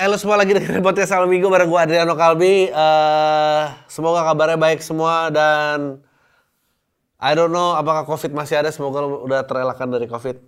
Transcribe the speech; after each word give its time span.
Halo 0.00 0.16
semua 0.16 0.40
lagi 0.40 0.56
dengan 0.56 0.80
podcast 0.80 1.12
Salon 1.12 1.28
Minggu 1.28 1.52
bareng 1.52 1.68
gue 1.68 1.76
Adriano 1.76 2.16
Kalbi. 2.16 2.72
Eh, 2.72 3.62
semoga 3.84 4.24
kabarnya 4.24 4.56
baik 4.56 4.80
semua 4.80 5.28
dan 5.28 6.00
I 7.20 7.36
don't 7.36 7.52
know 7.52 7.76
apakah 7.76 8.08
COVID 8.08 8.32
masih 8.32 8.64
ada. 8.64 8.72
Semoga 8.72 9.04
lu 9.04 9.28
udah 9.28 9.44
terelakkan 9.44 9.92
dari 9.92 10.08
COVID. 10.08 10.40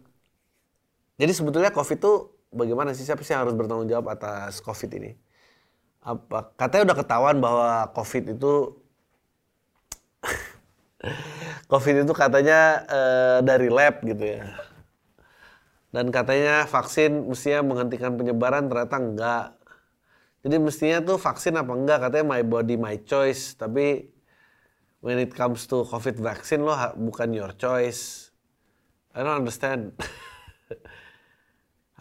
Jadi 1.21 1.33
sebetulnya 1.37 1.69
COVID 1.69 1.99
tuh 2.01 2.33
bagaimana 2.49 2.97
sih? 2.97 3.05
Siapa 3.05 3.21
sih 3.21 3.37
yang 3.37 3.45
harus 3.45 3.53
bertanggung 3.53 3.93
jawab 3.93 4.17
atas 4.17 4.65
COVID 4.65 4.89
ini? 4.97 5.21
Apa 6.01 6.57
katanya 6.57 6.89
udah 6.89 6.97
ketahuan 7.05 7.37
bahwa 7.37 7.93
COVID 7.93 8.33
itu 8.33 8.53
COVID 11.77 12.09
itu 12.09 12.13
katanya 12.17 12.89
eh, 12.89 13.39
dari 13.45 13.69
lab 13.69 14.01
gitu 14.01 14.33
ya. 14.33 14.72
Dan 15.93 16.09
katanya 16.09 16.65
vaksin 16.65 17.29
mestinya 17.29 17.61
menghentikan 17.61 18.17
penyebaran, 18.17 18.65
ternyata 18.73 18.97
enggak. 18.97 19.47
Jadi 20.41 20.57
mestinya 20.57 20.99
tuh 21.05 21.21
vaksin 21.21 21.53
apa 21.55 21.69
enggak, 21.77 22.09
katanya 22.09 22.27
my 22.33 22.43
body 22.43 22.81
my 22.81 22.97
choice. 23.05 23.53
Tapi 23.53 24.09
when 25.05 25.21
it 25.21 25.37
comes 25.37 25.69
to 25.69 25.85
COVID 25.85 26.17
vaccine 26.17 26.65
lo 26.65 26.73
bukan 26.97 27.37
your 27.37 27.53
choice. 27.61 28.33
I 29.13 29.21
don't 29.21 29.45
understand. 29.45 29.93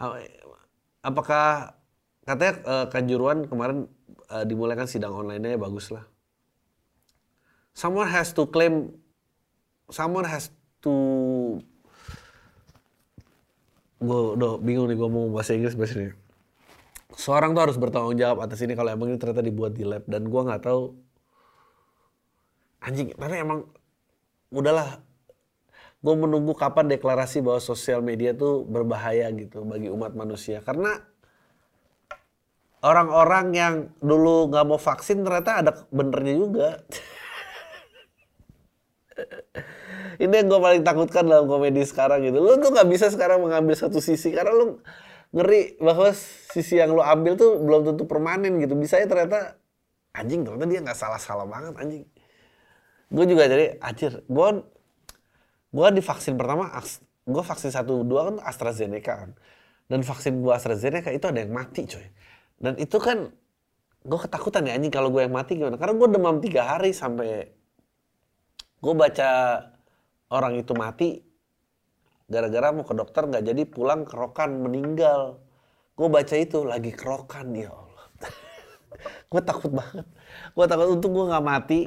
Apakah 1.04 1.76
katanya 2.24 2.52
eh, 2.64 2.86
Kanjuruan 2.88 3.44
kemarin 3.44 3.92
eh, 4.32 4.44
dimulaikan 4.48 4.88
sidang 4.88 5.12
online-nya 5.12 5.54
ya 5.54 5.60
bagus 5.60 5.92
lah. 5.92 6.08
Someone 7.76 8.08
has 8.08 8.32
to 8.32 8.48
claim, 8.48 8.96
someone 9.92 10.24
has 10.24 10.48
to 10.80 10.92
gue 14.02 14.20
udah 14.36 14.58
bingung 14.58 14.90
nih 14.90 14.98
gue 14.98 15.08
mau 15.08 15.30
bahasa 15.30 15.54
Inggris 15.54 15.78
bahasa 15.78 16.02
ini. 16.02 16.14
Seorang 17.14 17.54
tuh 17.54 17.70
harus 17.70 17.78
bertanggung 17.78 18.18
jawab 18.18 18.42
atas 18.42 18.58
ini 18.64 18.74
kalau 18.74 18.90
emang 18.90 19.14
ini 19.14 19.18
ternyata 19.20 19.44
dibuat 19.44 19.78
di 19.78 19.86
lab. 19.86 20.02
Dan 20.10 20.26
gue 20.26 20.40
nggak 20.42 20.62
tahu. 20.66 20.82
Anjing 22.82 23.14
tapi 23.14 23.38
emang 23.38 23.70
udahlah. 24.50 24.98
Gue 26.02 26.14
menunggu 26.18 26.58
kapan 26.58 26.90
deklarasi 26.90 27.46
bahwa 27.46 27.62
sosial 27.62 28.02
media 28.02 28.34
tuh 28.34 28.66
berbahaya 28.66 29.30
gitu 29.30 29.62
bagi 29.62 29.86
umat 29.86 30.18
manusia. 30.18 30.58
Karena 30.66 30.98
orang-orang 32.82 33.46
yang 33.54 33.74
dulu 34.02 34.50
nggak 34.50 34.66
mau 34.66 34.82
vaksin 34.82 35.22
ternyata 35.22 35.62
ada 35.62 35.72
benernya 35.94 36.34
juga 36.34 36.68
ini 40.22 40.34
yang 40.38 40.46
gue 40.46 40.60
paling 40.62 40.82
takutkan 40.86 41.26
dalam 41.26 41.50
komedi 41.50 41.82
sekarang 41.82 42.22
gitu. 42.22 42.38
Lu 42.38 42.54
tuh 42.62 42.70
nggak 42.70 42.86
bisa 42.86 43.10
sekarang 43.10 43.42
mengambil 43.42 43.74
satu 43.74 43.98
sisi 43.98 44.30
karena 44.30 44.54
lu 44.54 44.78
ngeri 45.34 45.74
bahwa 45.82 46.14
sisi 46.54 46.78
yang 46.78 46.94
lu 46.94 47.02
ambil 47.02 47.34
tuh 47.34 47.58
belum 47.58 47.90
tentu 47.90 48.06
permanen 48.06 48.62
gitu. 48.62 48.78
Bisa 48.78 49.02
ya 49.02 49.10
ternyata 49.10 49.58
anjing 50.14 50.46
ternyata 50.46 50.66
dia 50.70 50.80
nggak 50.86 50.94
salah-salah 50.94 51.42
banget 51.50 51.74
anjing. 51.74 52.04
Gue 53.10 53.24
juga 53.26 53.50
jadi 53.50 53.82
anjir. 53.82 54.22
Gue 54.30 54.62
gue 55.74 55.88
di 55.90 56.02
vaksin 56.04 56.38
pertama 56.38 56.70
gue 57.22 57.42
vaksin 57.42 57.74
satu 57.74 58.06
dua 58.06 58.30
kan 58.30 58.36
AstraZeneca 58.46 59.26
kan. 59.26 59.30
Dan 59.90 60.06
vaksin 60.06 60.38
gue 60.38 60.52
AstraZeneca 60.54 61.10
itu 61.10 61.26
ada 61.26 61.42
yang 61.42 61.50
mati 61.50 61.82
coy. 61.82 62.06
Dan 62.62 62.78
itu 62.78 63.02
kan 63.02 63.26
gue 64.06 64.18
ketakutan 64.22 64.70
ya 64.70 64.78
anjing 64.78 64.94
kalau 64.94 65.10
gue 65.10 65.26
yang 65.26 65.34
mati 65.34 65.58
gimana? 65.58 65.74
Karena 65.82 65.98
gue 65.98 66.08
demam 66.14 66.38
tiga 66.38 66.62
hari 66.78 66.94
sampai 66.94 67.50
gue 68.82 68.94
baca 68.94 69.30
orang 70.32 70.56
itu 70.56 70.72
mati 70.72 71.20
gara-gara 72.32 72.72
mau 72.72 72.84
ke 72.88 72.94
dokter 72.96 73.28
nggak 73.28 73.44
jadi 73.44 73.62
pulang 73.68 74.08
kerokan 74.08 74.64
meninggal. 74.64 75.36
Gue 75.92 76.08
baca 76.08 76.32
itu 76.32 76.64
lagi 76.64 76.88
kerokan 76.96 77.52
ya 77.52 77.68
Allah. 77.68 78.06
Gue 79.30 79.42
takut 79.44 79.68
banget. 79.68 80.08
Gue 80.56 80.64
takut 80.64 80.88
untung 80.88 81.12
gue 81.12 81.28
nggak 81.28 81.44
mati. 81.44 81.80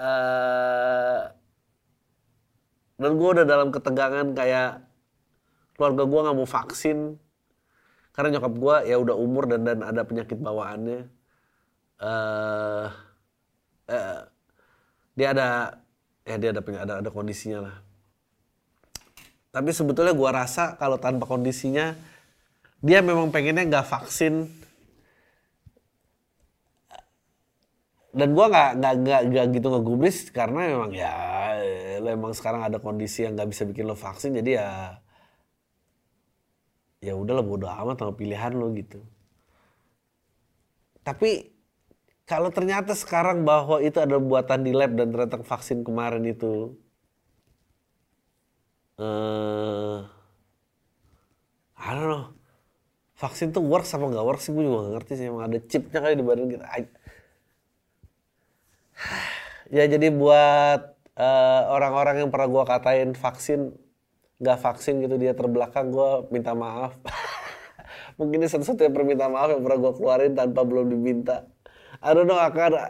Eh, 0.00 1.22
dan 3.00 3.10
gue 3.16 3.28
udah 3.38 3.46
dalam 3.46 3.70
ketegangan 3.70 4.34
kayak 4.34 4.82
keluarga 5.78 6.02
gue 6.04 6.20
nggak 6.26 6.36
mau 6.36 6.48
vaksin. 6.48 6.98
Karena 8.10 8.36
nyokap 8.36 8.54
gue 8.58 8.76
ya 8.90 8.96
udah 8.98 9.14
umur 9.14 9.46
dan 9.46 9.62
dan 9.62 9.86
ada 9.86 10.02
penyakit 10.02 10.36
bawaannya. 10.42 11.06
Eh 12.02 12.88
eh, 13.94 14.20
dia 15.14 15.28
ada 15.30 15.48
ya 16.24 16.36
dia 16.40 16.50
ada 16.54 16.62
ada 16.62 16.94
ada 17.04 17.10
kondisinya 17.10 17.68
lah. 17.68 17.76
Tapi 19.50 19.70
sebetulnya 19.74 20.14
gua 20.14 20.30
rasa 20.44 20.78
kalau 20.78 20.96
tanpa 20.96 21.26
kondisinya 21.26 21.98
dia 22.80 23.02
memang 23.02 23.34
pengennya 23.34 23.66
nggak 23.66 23.86
vaksin 23.90 24.46
dan 28.14 28.28
gua 28.34 28.46
nggak 28.50 28.70
nggak 28.78 29.20
nggak 29.30 29.44
gitu 29.58 29.66
ngegubris 29.70 30.30
karena 30.30 30.70
memang 30.70 30.90
ya 30.94 31.12
lo 32.00 32.08
emang 32.10 32.32
sekarang 32.32 32.62
ada 32.64 32.78
kondisi 32.78 33.26
yang 33.26 33.34
nggak 33.36 33.50
bisa 33.50 33.62
bikin 33.68 33.84
lo 33.86 33.94
vaksin 33.98 34.34
jadi 34.38 34.50
ya 34.62 34.68
ya 37.00 37.12
udahlah 37.16 37.44
bodo 37.44 37.66
amat 37.66 37.96
sama 38.00 38.12
pilihan 38.14 38.52
lo 38.54 38.70
gitu. 38.76 39.00
Tapi 41.00 41.49
kalau 42.30 42.54
ternyata 42.54 42.94
sekarang 42.94 43.42
bahwa 43.42 43.82
itu 43.82 43.98
adalah 43.98 44.22
buatan 44.22 44.62
di 44.62 44.70
lab 44.70 44.94
dan 44.94 45.10
ternyata 45.10 45.42
vaksin 45.42 45.82
kemarin 45.82 46.22
itu 46.22 46.78
eh 49.02 50.20
I 51.80 51.96
don't 51.96 52.06
know. 52.12 52.24
Vaksin 53.16 53.52
tuh 53.56 53.64
works 53.64 53.92
apa 53.96 54.04
nggak 54.04 54.24
works 54.24 54.48
sih 54.48 54.52
gue 54.52 54.64
juga 54.64 54.84
nggak 54.84 54.94
ngerti 55.00 55.12
sih. 55.16 55.24
Emang 55.28 55.44
ada 55.48 55.58
chipnya 55.64 55.98
kali 56.04 56.14
di 56.14 56.24
badan 56.24 56.46
kita. 56.48 56.66
Ya 59.70 59.86
jadi 59.86 60.10
buat 60.10 60.98
eh, 61.14 61.62
orang-orang 61.70 62.26
yang 62.26 62.30
pernah 62.34 62.50
gua 62.50 62.64
katain 62.66 63.14
vaksin 63.14 63.70
nggak 64.42 64.58
vaksin 64.66 64.98
gitu 64.98 65.14
dia 65.14 65.30
terbelakang 65.30 65.94
gua 65.94 66.26
minta 66.34 66.58
maaf. 66.58 66.98
Mungkin 68.18 68.42
ini 68.42 68.50
satu-satunya 68.50 68.90
permintaan 68.90 69.30
maaf 69.30 69.54
yang 69.54 69.62
pernah 69.62 69.78
gua 69.78 69.92
keluarin 69.94 70.34
tanpa 70.34 70.66
belum 70.66 70.90
diminta. 70.90 71.46
I 72.00 72.16
don't 72.16 72.24
know 72.24 72.40
akan 72.40 72.80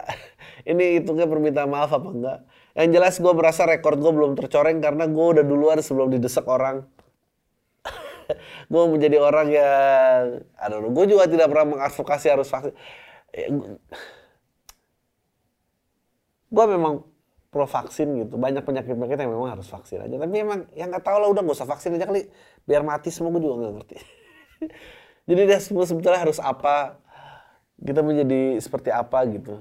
ini 0.71 1.03
hitungnya 1.03 1.27
permintaan 1.27 1.67
maaf 1.67 1.91
apa 1.91 2.09
enggak. 2.09 2.39
Yang 2.71 2.89
jelas 2.95 3.15
gue 3.19 3.33
merasa 3.35 3.61
rekor 3.67 3.99
gue 3.99 4.11
belum 4.11 4.39
tercoreng 4.39 4.79
karena 4.79 5.03
gue 5.11 5.25
udah 5.37 5.43
duluan 5.43 5.83
sebelum 5.83 6.07
didesak 6.15 6.47
orang. 6.47 6.87
gue 8.71 8.83
menjadi 8.87 9.19
orang 9.19 9.47
yang, 9.51 10.21
aduh, 10.55 10.87
gue 10.87 11.05
juga 11.11 11.27
tidak 11.27 11.51
pernah 11.51 11.75
mengadvokasi 11.75 12.27
harus 12.31 12.47
vaksin. 12.47 12.71
Gue 16.51 16.65
memang 16.71 17.03
pro 17.51 17.67
vaksin 17.67 18.07
gitu. 18.23 18.39
Banyak 18.39 18.63
penyakit-penyakit 18.63 19.19
yang 19.19 19.35
memang 19.35 19.59
harus 19.59 19.67
vaksin 19.67 19.99
aja. 19.99 20.15
Tapi 20.15 20.35
emang 20.39 20.71
yang 20.71 20.87
nggak 20.87 21.03
tahu 21.03 21.19
lah 21.19 21.27
udah 21.27 21.43
gak 21.43 21.57
usah 21.59 21.67
vaksin 21.67 21.99
aja 21.99 22.07
kali. 22.07 22.31
Biar 22.63 22.87
mati 22.87 23.11
semua 23.11 23.35
gue 23.35 23.43
juga 23.43 23.67
nggak 23.67 23.73
ngerti. 23.75 23.97
Jadi 25.27 25.41
dia 25.43 25.59
semua 25.59 25.83
sebetulnya 25.83 26.23
harus 26.23 26.39
apa? 26.39 27.00
Kita 27.81 28.05
menjadi 28.05 28.61
seperti 28.61 28.93
apa 28.93 29.25
gitu. 29.25 29.57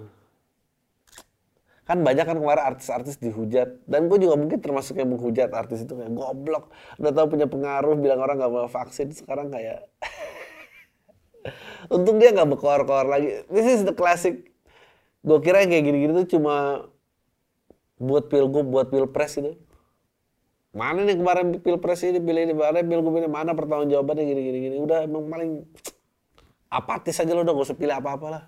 Kan 1.89 2.07
banyak 2.07 2.23
kan 2.23 2.39
kemarin 2.39 2.77
artis-artis 2.77 3.19
dihujat. 3.19 3.83
Dan 3.89 4.07
gue 4.07 4.23
juga 4.23 4.39
mungkin 4.39 4.63
termasuk 4.63 5.01
yang 5.01 5.11
menghujat 5.11 5.51
artis 5.51 5.83
itu 5.83 5.97
kayak 5.97 6.15
goblok. 6.15 6.71
Udah 7.03 7.11
tahu 7.11 7.35
punya 7.35 7.51
pengaruh 7.51 7.99
bilang 7.99 8.23
orang 8.23 8.39
nggak 8.39 8.53
mau 8.53 8.71
vaksin. 8.71 9.11
Sekarang 9.11 9.51
kayak 9.51 9.91
Untung 11.95 12.21
dia 12.21 12.31
nggak 12.31 12.47
berkoar-koar 12.55 13.11
lagi. 13.11 13.43
This 13.51 13.67
is 13.67 13.83
the 13.83 13.97
classic. 13.97 14.53
Gue 15.27 15.43
kira 15.43 15.65
yang 15.65 15.75
kayak 15.75 15.85
gini-gini 15.91 16.13
tuh 16.25 16.39
cuma 16.39 16.87
buat 18.01 18.31
pilgub, 18.33 18.71
buat 18.71 18.89
pilpres 18.89 19.37
gitu. 19.37 19.59
Mana 20.71 21.03
nih 21.03 21.19
kemarin 21.19 21.59
pilpres 21.59 22.07
ini 22.07 22.23
pilih 22.23 22.47
ini, 22.47 22.55
mana 22.55 22.87
pilgub 22.87 23.19
ini, 23.19 23.27
mana 23.27 23.51
pertanggung 23.59 23.91
jawabannya 23.91 24.25
gini-gini. 24.25 24.59
gini. 24.71 24.77
Udah 24.79 25.05
emang 25.05 25.27
paling 25.27 25.67
apatis 26.71 27.19
aja 27.19 27.35
lo 27.35 27.43
udah 27.43 27.53
gak 27.53 27.67
usah 27.67 27.79
pilih 27.79 27.97
apa-apa 27.99 28.27
lah. 28.31 28.43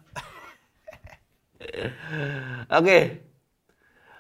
Oke. 2.79 2.99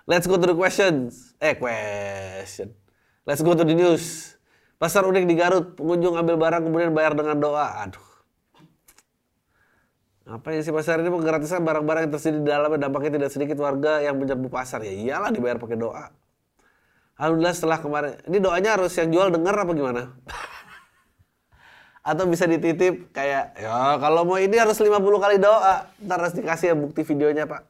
Let's 0.04 0.26
go 0.26 0.34
to 0.34 0.46
the 0.50 0.58
questions. 0.58 1.38
Eh, 1.38 1.54
question. 1.54 2.74
Let's 3.22 3.40
go 3.40 3.54
to 3.54 3.62
the 3.62 3.72
news. 3.72 4.34
Pasar 4.82 5.06
unik 5.06 5.30
di 5.30 5.38
Garut, 5.38 5.78
pengunjung 5.78 6.18
ambil 6.18 6.34
barang 6.34 6.66
kemudian 6.66 6.90
bayar 6.90 7.14
dengan 7.14 7.38
doa. 7.38 7.86
Aduh. 7.86 8.02
Apa 10.22 10.54
sih 10.58 10.70
pasar 10.74 11.02
ini 11.02 11.10
menggratisan 11.10 11.62
barang-barang 11.62 12.06
yang 12.06 12.12
tersedia 12.14 12.38
di 12.38 12.46
dalamnya 12.46 12.86
dampaknya 12.86 13.18
tidak 13.18 13.30
sedikit 13.30 13.58
warga 13.62 14.02
yang 14.02 14.18
menyerbu 14.18 14.50
pasar. 14.50 14.82
Ya 14.86 14.94
iyalah 14.94 15.30
dibayar 15.34 15.58
pakai 15.58 15.78
doa. 15.78 16.14
Alhamdulillah 17.18 17.54
setelah 17.54 17.78
kemarin. 17.78 18.12
Ini 18.26 18.38
doanya 18.38 18.70
harus 18.78 18.94
yang 18.98 19.10
jual 19.10 19.30
dengar 19.34 19.54
apa 19.54 19.70
gimana? 19.74 20.02
Atau 22.02 22.26
bisa 22.26 22.50
dititip 22.50 23.14
kayak, 23.14 23.54
ya 23.62 23.94
kalau 24.02 24.26
mau 24.26 24.34
ini 24.34 24.58
harus 24.58 24.74
50 24.74 24.98
kali 25.22 25.38
doa. 25.38 25.86
Ntar 26.02 26.18
harus 26.18 26.34
dikasih 26.34 26.74
ya 26.74 26.76
bukti 26.76 27.06
videonya 27.06 27.46
pak. 27.46 27.62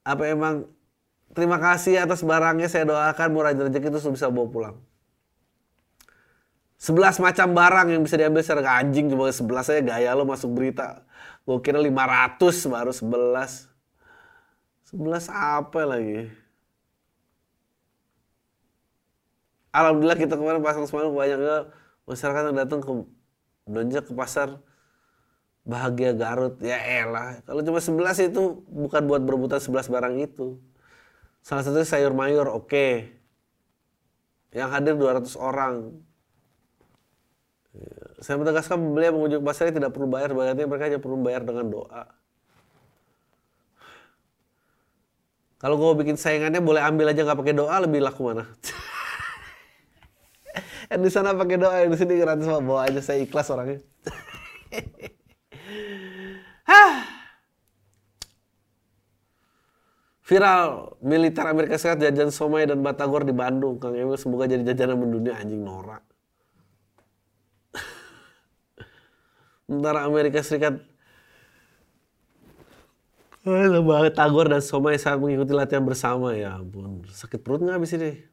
Apa 0.00 0.32
emang 0.32 0.64
terima 1.36 1.60
kasih 1.60 2.00
atas 2.00 2.24
barangnya 2.24 2.72
saya 2.72 2.88
doakan 2.88 3.28
murah 3.28 3.52
rezeki 3.52 3.92
itu 3.92 4.00
bisa 4.16 4.32
bawa 4.32 4.48
pulang. 4.48 4.76
11 6.78 7.20
macam 7.20 7.52
barang 7.52 7.86
yang 7.90 8.02
bisa 8.06 8.14
diambil 8.14 8.40
secara 8.40 8.80
anjing 8.80 9.10
cuma 9.10 9.28
11 9.28 9.44
aja 9.76 9.82
gaya 9.82 10.10
lo 10.14 10.24
masuk 10.24 10.54
berita. 10.54 11.04
Gue 11.44 11.58
kira 11.60 11.76
500 11.82 12.40
baru 12.70 12.92
11. 12.94 13.68
11 14.94 15.28
apa 15.28 15.80
lagi? 15.84 16.32
Alhamdulillah 19.74 20.16
kita 20.16 20.38
kemarin 20.38 20.64
pasang 20.64 20.88
semalam 20.88 21.12
banyak 21.12 21.68
masyarakat 22.08 22.42
yang 22.48 22.56
datang 22.56 22.80
ke 22.80 22.88
belanja 23.68 24.00
ke 24.00 24.12
pasar 24.16 24.58
bahagia 25.68 26.16
Garut 26.16 26.56
ya 26.64 26.80
elah. 26.80 27.44
Kalau 27.44 27.60
cuma 27.60 27.78
11 27.84 28.32
itu 28.32 28.64
bukan 28.72 29.04
buat 29.04 29.20
berebutan 29.20 29.60
11 29.60 29.92
barang 29.92 30.14
itu. 30.24 30.56
Salah 31.44 31.60
satunya 31.60 31.84
sayur 31.84 32.16
mayur 32.16 32.48
oke. 32.48 32.66
Okay. 32.66 33.14
yang 34.48 34.72
hadir 34.72 34.96
200 34.96 35.28
orang. 35.36 35.92
Ya. 37.76 38.00
saya 38.24 38.40
menegaskan 38.40 38.80
pembeli 38.80 39.04
yang 39.12 39.16
mengunjungi 39.20 39.44
pasar 39.44 39.68
tidak 39.68 39.92
perlu 39.92 40.08
bayar 40.08 40.32
berarti 40.32 40.64
mereka 40.64 40.84
hanya 40.88 40.98
perlu 41.04 41.20
bayar 41.20 41.44
dengan 41.44 41.68
doa. 41.68 42.08
Kalau 45.60 45.74
gue 45.76 45.90
bikin 46.00 46.16
saingannya 46.16 46.64
boleh 46.64 46.80
ambil 46.80 47.12
aja 47.12 47.28
nggak 47.28 47.38
pakai 47.38 47.54
doa 47.54 47.76
lebih 47.82 48.00
laku 48.00 48.30
mana 48.30 48.46
yang 50.88 51.00
di 51.04 51.10
sana 51.12 51.36
pakai 51.36 51.56
doa 51.60 51.84
yang 51.84 51.92
di 51.92 51.98
sini 52.00 52.16
gratis 52.16 52.48
bawa 52.48 52.88
aja 52.88 53.00
saya 53.04 53.20
ikhlas 53.20 53.52
orangnya. 53.52 53.84
Viral 60.28 61.00
militer 61.00 61.48
Amerika 61.48 61.80
Serikat 61.80 62.04
jajan 62.04 62.28
somai 62.28 62.68
dan 62.68 62.84
batagor 62.84 63.24
di 63.24 63.32
Bandung. 63.32 63.80
Kang 63.80 63.96
Emil 63.96 64.20
semoga 64.20 64.44
jadi 64.44 64.60
jajanan 64.60 65.00
mendunia. 65.00 65.40
Anjing 65.40 65.64
norak. 65.64 66.04
Tentara 69.64 70.04
Amerika 70.04 70.44
Serikat 70.44 70.84
batagor 73.48 74.52
dan 74.52 74.60
somai 74.60 75.00
saat 75.00 75.16
mengikuti 75.16 75.56
latihan 75.56 75.80
bersama. 75.80 76.36
Ya 76.36 76.60
ampun 76.60 77.08
sakit 77.08 77.40
perut 77.40 77.64
nggak 77.64 77.80
habis 77.80 77.96
ini 77.96 78.27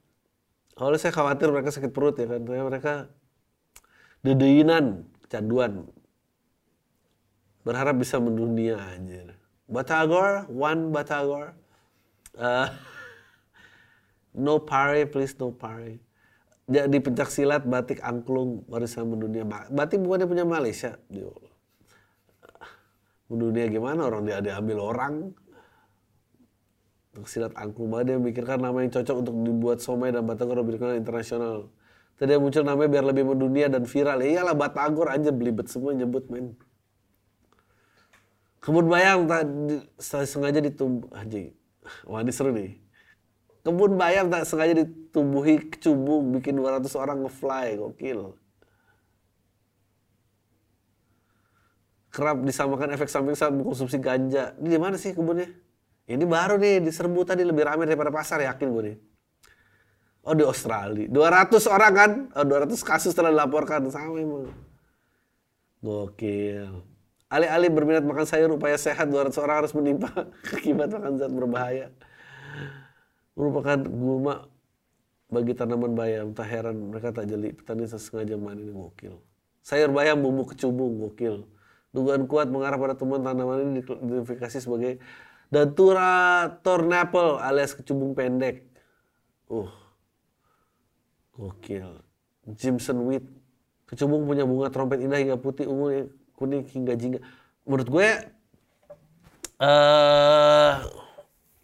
awalnya 0.75 1.00
saya 1.00 1.13
khawatir 1.16 1.51
mereka 1.51 1.72
sakit 1.72 1.92
perut 1.92 2.19
ya 2.19 2.27
kan 2.27 2.42
mereka 2.44 3.07
dedeinan 4.22 5.07
kecanduan 5.25 5.88
berharap 7.66 7.98
bisa 7.98 8.22
mendunia 8.22 8.77
anjir. 8.77 9.33
Batagor, 9.66 10.45
one 10.48 10.94
Batagor. 10.94 11.57
Uh, 12.38 12.69
no 14.45 14.62
pare, 14.62 15.10
please 15.10 15.33
no 15.42 15.50
pare. 15.50 15.98
Di 16.66 16.98
pencak 17.01 17.30
silat 17.33 17.66
batik 17.66 18.01
angklung 18.06 18.66
warisan 18.69 19.10
mendunia. 19.10 19.45
Batik 19.74 20.01
bukannya 20.01 20.30
punya 20.30 20.45
Malaysia. 20.45 20.98
Mendunia 23.25 23.66
gimana 23.69 24.06
orang 24.06 24.30
dia 24.30 24.42
diambil 24.42 24.78
orang. 24.81 25.13
Silat 27.24 27.56
angklung 27.56 27.96
banget 27.96 28.12
dia 28.12 28.18
mikirkan 28.20 28.60
nama 28.60 28.84
yang 28.84 28.92
cocok 28.92 29.16
untuk 29.24 29.36
dibuat 29.40 29.80
somai 29.80 30.12
dan 30.12 30.28
batagor 30.28 30.60
lebih 30.60 30.76
internasional. 31.00 31.72
Tadi 32.20 32.36
yang 32.36 32.44
muncul 32.44 32.64
namanya 32.68 32.90
biar 32.92 33.06
lebih 33.08 33.24
mendunia 33.24 33.68
dan 33.72 33.88
viral. 33.88 34.20
Ya 34.20 34.40
iyalah 34.40 34.56
batagor 34.56 35.08
aja 35.08 35.32
belibet 35.32 35.72
semua 35.72 35.96
nyebut 35.96 36.28
men. 36.28 36.56
Kebun 38.60 38.88
bayam 38.92 39.28
tak 39.28 39.48
sengaja 40.04 40.60
ditumbuh 40.60 41.12
haji. 41.16 41.56
Wah 42.04 42.20
ini 42.20 42.32
seru 42.36 42.52
nih. 42.52 42.76
Kebun 43.64 43.96
bayam 43.96 44.32
tak 44.32 44.44
sengaja 44.48 44.74
ditumbuhi 44.84 45.60
kecubung 45.72 46.36
bikin 46.36 46.60
200 46.60 46.88
orang 47.00 47.24
ngefly 47.24 47.80
gokil. 47.80 48.36
Kerap 52.16 52.48
disamakan 52.48 52.96
efek 52.96 53.12
samping 53.12 53.36
saat 53.36 53.52
mengkonsumsi 53.52 54.00
ganja. 54.00 54.56
Ini 54.56 54.68
di 54.72 54.80
mana 54.80 54.96
sih 54.96 55.12
kebunnya? 55.12 55.65
Ini 56.06 56.22
baru 56.22 56.62
nih 56.62 56.86
diserbu 56.86 57.25
tadi 57.25 57.42
lebih 57.42 57.66
ramai 57.66 57.90
daripada 57.90 58.13
pasar 58.13 58.46
yakin 58.46 58.68
gue 58.69 58.84
nih. 58.86 58.98
Oh 60.25 60.34
di 60.34 60.46
Australia. 60.46 61.06
200 61.10 61.66
orang 61.69 61.94
kan? 61.94 62.12
Oh, 62.34 62.46
200 62.46 62.78
kasus 62.81 63.13
telah 63.13 63.30
dilaporkan 63.30 63.86
sama 63.94 64.18
emang. 64.18 64.50
Gokil. 65.86 66.81
Alih-alih 67.30 67.69
berminat 67.74 68.06
makan 68.06 68.25
sayur 68.25 68.50
upaya 68.54 68.78
sehat, 68.78 69.10
200 69.10 69.34
orang 69.42 69.66
harus 69.66 69.74
menimpa 69.74 70.10
akibat 70.56 70.94
makan 70.94 71.22
zat 71.22 71.30
berbahaya. 71.30 71.94
Merupakan 73.38 73.86
gulma 73.86 74.50
bagi 75.30 75.54
tanaman 75.54 75.94
bayam. 75.94 76.34
Tak 76.34 76.48
heran 76.50 76.90
mereka 76.90 77.13
tak 77.13 77.30
jeli. 77.30 77.54
Petani 77.54 77.86
sesengaja 77.86 78.34
ini 78.38 78.74
gokil. 78.74 79.22
Sayur 79.62 79.94
bayam 79.94 80.22
bumbu 80.25 80.50
kecubung 80.50 81.02
gokil. 81.02 81.46
Dugaan 81.94 82.25
kuat 82.25 82.50
mengarah 82.50 82.81
pada 82.81 82.98
temuan 82.98 83.22
tanaman 83.22 83.62
ini 83.62 83.81
diidentifikasi 83.86 84.57
sebagai 84.57 84.98
Datura 85.56 86.12
tornapple 86.60 87.40
alias 87.40 87.72
kecubung 87.72 88.12
pendek. 88.12 88.68
Uh, 89.48 89.72
gokil. 91.31 92.04
Jimson 92.60 93.07
wheat. 93.07 93.24
Kecubung 93.88 94.28
punya 94.28 94.44
bunga 94.44 94.68
trompet 94.68 95.00
indah 95.00 95.16
hingga 95.16 95.40
putih 95.40 95.63
ungu 95.72 96.12
kuning 96.36 96.68
hingga 96.68 97.00
jingga. 97.00 97.24
Menurut 97.63 97.88
gue, 97.88 98.10
uh, 99.63 100.74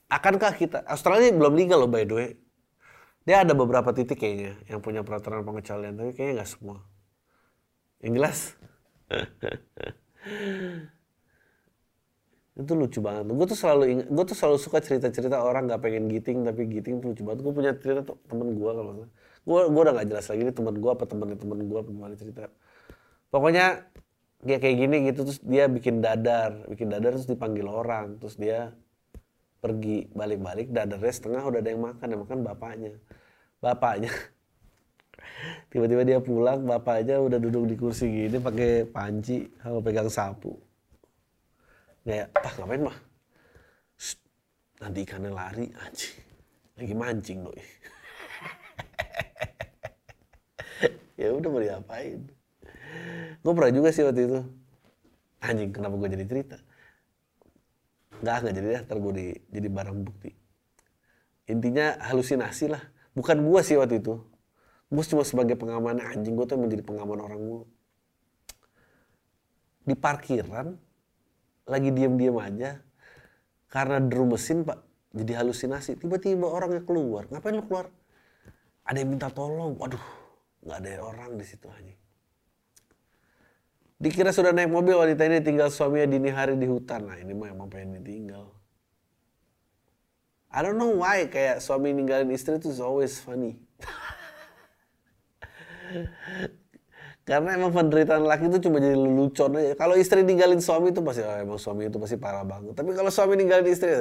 akankah 0.08 0.56
kita 0.56 0.88
Australia 0.88 1.28
belum 1.36 1.52
legal 1.60 1.84
loh 1.84 1.92
by 1.92 2.08
the 2.08 2.16
way. 2.16 2.30
Dia 3.28 3.44
ada 3.44 3.52
beberapa 3.52 3.92
titik 3.92 4.24
kayaknya 4.24 4.56
yang 4.72 4.80
punya 4.80 5.04
peraturan 5.04 5.44
pengecualian, 5.44 5.94
tapi 6.00 6.16
kayaknya 6.16 6.42
nggak 6.42 6.50
semua. 6.50 6.82
Yang 8.02 8.14
jelas, 8.18 8.40
itu 12.60 12.72
lucu 12.76 13.00
banget. 13.00 13.32
Gue 13.32 13.48
tuh 13.48 13.60
selalu 13.60 13.84
ingat, 13.96 14.08
gue 14.12 14.26
tuh 14.28 14.38
selalu 14.38 14.58
suka 14.60 14.78
cerita-cerita 14.84 15.40
orang 15.40 15.72
nggak 15.72 15.82
pengen 15.82 16.12
giting 16.12 16.44
tapi 16.44 16.68
giting 16.68 17.00
tuh 17.00 17.16
lucu 17.16 17.24
banget. 17.24 17.40
Gue 17.46 17.54
punya 17.56 17.72
cerita 17.80 18.02
tuh 18.04 18.18
temen 18.28 18.56
gue 18.56 18.72
kalau 18.72 18.92
gue 19.42 19.62
gue 19.74 19.82
udah 19.82 19.94
nggak 19.98 20.08
jelas 20.12 20.26
lagi 20.30 20.42
ini 20.46 20.54
temen 20.54 20.76
gue 20.78 20.92
apa 20.92 21.04
temennya 21.08 21.38
temen 21.40 21.60
gue 21.66 21.80
apa 21.80 21.90
gimana 21.90 22.14
cerita. 22.20 22.44
Pokoknya 23.32 23.88
kayak 24.42 24.62
kayak 24.62 24.76
gini 24.78 24.96
gitu 25.10 25.20
terus 25.22 25.40
dia 25.46 25.70
bikin 25.70 26.02
dadar 26.02 26.66
bikin 26.66 26.90
dadar 26.90 27.14
terus 27.14 27.30
dipanggil 27.30 27.70
orang 27.70 28.18
terus 28.18 28.42
dia 28.42 28.74
pergi 29.62 30.10
balik-balik 30.18 30.74
dadarnya 30.74 31.14
setengah 31.14 31.46
udah 31.46 31.60
ada 31.62 31.70
yang 31.70 31.84
makan 31.86 32.08
yang 32.10 32.22
makan 32.26 32.40
bapaknya 32.42 32.92
bapaknya 33.62 34.10
tiba-tiba 35.72 36.02
dia 36.02 36.18
pulang 36.18 36.66
bapaknya 36.66 37.22
udah 37.22 37.38
duduk 37.38 37.70
di 37.70 37.76
kursi 37.78 38.10
gini 38.10 38.42
pakai 38.42 38.90
panci 38.90 39.46
sama 39.62 39.80
pegang 39.86 40.10
sapu 40.10 40.58
kayak 42.06 42.28
ah 42.34 42.54
ngapain 42.58 42.82
mah? 42.86 42.98
Nanti 44.82 45.00
ikannya 45.06 45.32
lari 45.32 45.66
anjing. 45.78 46.18
Lagi 46.78 46.94
mancing 46.96 47.40
doi. 47.46 47.62
Ya 51.22 51.30
udah 51.38 51.54
mau 51.54 51.62
diapain? 51.62 52.26
Gue 53.46 53.54
pernah 53.54 53.70
juga 53.70 53.94
sih 53.94 54.02
waktu 54.02 54.26
itu. 54.26 54.42
Anjing 55.46 55.70
kenapa 55.70 55.94
gue 56.02 56.10
jadi 56.18 56.26
cerita? 56.26 56.58
Nggak 58.26 58.36
nggak 58.42 58.54
jadi 58.58 58.68
deh 58.74 58.82
ntar 58.90 58.98
gue 58.98 59.14
di, 59.14 59.28
jadi 59.54 59.68
barang 59.70 59.98
bukti. 60.02 60.34
Intinya 61.46 61.94
halusinasi 62.10 62.74
lah. 62.74 62.82
Bukan 63.14 63.38
gue 63.38 63.62
sih 63.62 63.78
waktu 63.78 64.02
itu. 64.02 64.18
Gue 64.90 65.04
cuma 65.06 65.22
sebagai 65.22 65.54
pengaman 65.62 66.02
anjing 66.02 66.34
gue 66.34 66.46
tuh 66.50 66.58
menjadi 66.58 66.82
pengaman 66.82 67.22
orang 67.22 67.38
mulu 67.38 67.70
di 69.82 69.96
parkiran 69.98 70.78
lagi 71.68 71.90
diem-diem 71.94 72.38
aja 72.38 72.82
karena 73.70 74.02
deru 74.02 74.26
mesin 74.30 74.66
pak 74.66 74.82
jadi 75.12 75.44
halusinasi 75.44 76.00
tiba-tiba 76.00 76.48
orangnya 76.48 76.82
keluar 76.84 77.28
ngapain 77.30 77.56
lu 77.56 77.64
keluar 77.68 77.92
ada 78.88 78.98
yang 78.98 79.12
minta 79.14 79.30
tolong 79.30 79.78
waduh 79.78 80.02
nggak 80.62 80.78
ada 80.82 80.92
orang 81.04 81.38
di 81.38 81.46
situ 81.46 81.68
anjing 81.70 82.00
Dikira 84.02 84.34
sudah 84.34 84.50
naik 84.50 84.74
mobil, 84.74 84.98
wanita 84.98 85.30
ini 85.30 85.46
tinggal 85.46 85.70
suaminya 85.70 86.18
dini 86.18 86.34
hari 86.34 86.58
di 86.58 86.66
hutan. 86.66 87.06
Nah 87.06 87.22
ini 87.22 87.38
mah 87.38 87.54
emang 87.54 87.70
pengen 87.70 88.02
ditinggal. 88.02 88.50
I 90.50 90.66
don't 90.66 90.82
know 90.82 90.98
why 90.98 91.30
kayak 91.30 91.62
suami 91.62 91.94
ninggalin 91.94 92.34
istri 92.34 92.58
itu 92.58 92.74
always 92.82 93.22
funny. 93.22 93.62
Karena 97.22 97.54
emang 97.54 97.70
penderitaan 97.70 98.26
laki 98.26 98.50
itu 98.50 98.66
cuma 98.66 98.82
jadi 98.82 98.98
lelucon 98.98 99.54
aja. 99.54 99.78
Kalau 99.78 99.94
istri 99.94 100.26
ninggalin 100.26 100.58
suami 100.58 100.90
itu 100.90 101.06
pasti, 101.06 101.22
oh, 101.22 101.38
emang 101.38 101.62
suami 101.62 101.86
itu 101.86 102.02
pasti 102.02 102.18
parah 102.18 102.42
banget. 102.42 102.74
Tapi 102.74 102.98
kalau 102.98 103.14
suami 103.14 103.38
ninggalin 103.38 103.70
istri, 103.70 103.94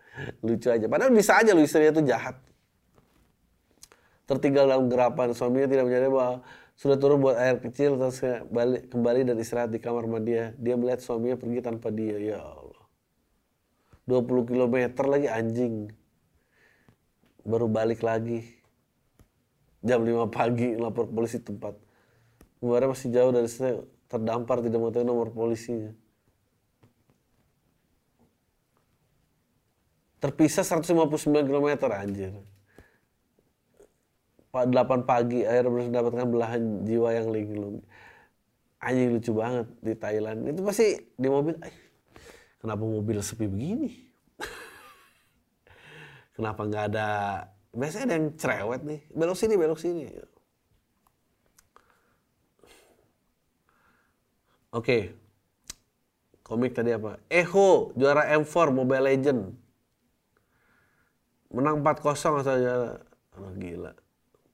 lucu 0.46 0.68
aja. 0.68 0.84
Padahal 0.84 1.12
bisa 1.12 1.40
aja 1.40 1.56
lu 1.56 1.64
istrinya 1.64 1.96
itu 1.96 2.04
jahat. 2.04 2.36
Tertinggal 4.28 4.68
dalam 4.68 4.92
gerapan, 4.92 5.32
suaminya 5.32 5.70
tidak 5.70 5.84
menyadari 5.88 6.12
bahwa 6.12 6.34
sudah 6.76 7.00
turun 7.00 7.24
buat 7.24 7.40
air 7.40 7.56
kecil 7.56 7.96
terus 7.96 8.20
balik 8.52 8.92
kembali 8.92 9.32
dan 9.32 9.36
istirahat 9.40 9.72
di 9.72 9.80
kamar 9.80 10.04
mandi 10.04 10.36
dia. 10.36 10.52
Dia 10.60 10.76
melihat 10.76 11.00
suaminya 11.00 11.40
pergi 11.40 11.64
tanpa 11.64 11.88
dia. 11.88 12.20
Ya 12.20 12.44
Allah. 12.44 12.84
20 14.04 14.50
km 14.52 14.76
lagi 15.08 15.28
anjing. 15.32 15.88
Baru 17.46 17.72
balik 17.72 18.04
lagi. 18.04 18.44
Jam 19.80 20.04
5 20.04 20.28
pagi 20.28 20.76
lapor 20.76 21.08
polisi 21.08 21.40
tempat. 21.40 21.85
Bubarnya 22.66 22.90
masih 22.90 23.14
jauh 23.14 23.30
dari 23.30 23.46
sana, 23.46 23.78
terdampar 24.10 24.58
tidak 24.58 24.82
mengetahui 24.82 25.06
nomor 25.06 25.30
polisinya. 25.30 25.94
Terpisah 30.18 30.66
159 30.66 31.46
km 31.46 31.86
anjir. 31.94 32.34
Pak 34.50 34.66
8 34.66 35.06
pagi 35.06 35.46
akhirnya 35.46 35.70
berhasil 35.70 35.90
mendapatkan 35.94 36.26
belahan 36.26 36.62
jiwa 36.82 37.08
yang 37.14 37.30
linglung. 37.30 37.86
Anjing 38.82 39.14
lucu 39.14 39.30
banget 39.30 39.66
di 39.78 39.94
Thailand. 39.94 40.42
Itu 40.50 40.66
pasti 40.66 40.98
di 41.14 41.28
mobil, 41.30 41.54
"Ay, 41.62 41.70
kenapa 42.58 42.82
mobil 42.82 43.22
sepi 43.22 43.46
begini? 43.46 43.94
kenapa 46.34 46.66
nggak 46.66 46.84
ada 46.90 47.08
biasanya 47.76 48.04
ada 48.08 48.14
yang 48.16 48.26
cerewet 48.40 48.82
nih 48.84 49.00
belok 49.12 49.36
sini 49.36 49.54
belok 49.60 49.80
sini 49.80 50.08
oke. 54.76 54.98
Komik 56.46 56.76
tadi 56.76 56.94
apa? 56.94 57.18
Echo 57.26 57.90
juara 57.98 58.28
M4 58.36 58.70
Mobile 58.70 59.04
Legend 59.08 59.40
menang 61.50 61.80
4-0 61.80 62.42
asal 62.44 62.56
juara 62.60 62.90
oh, 63.40 63.52
gila. 63.56 63.92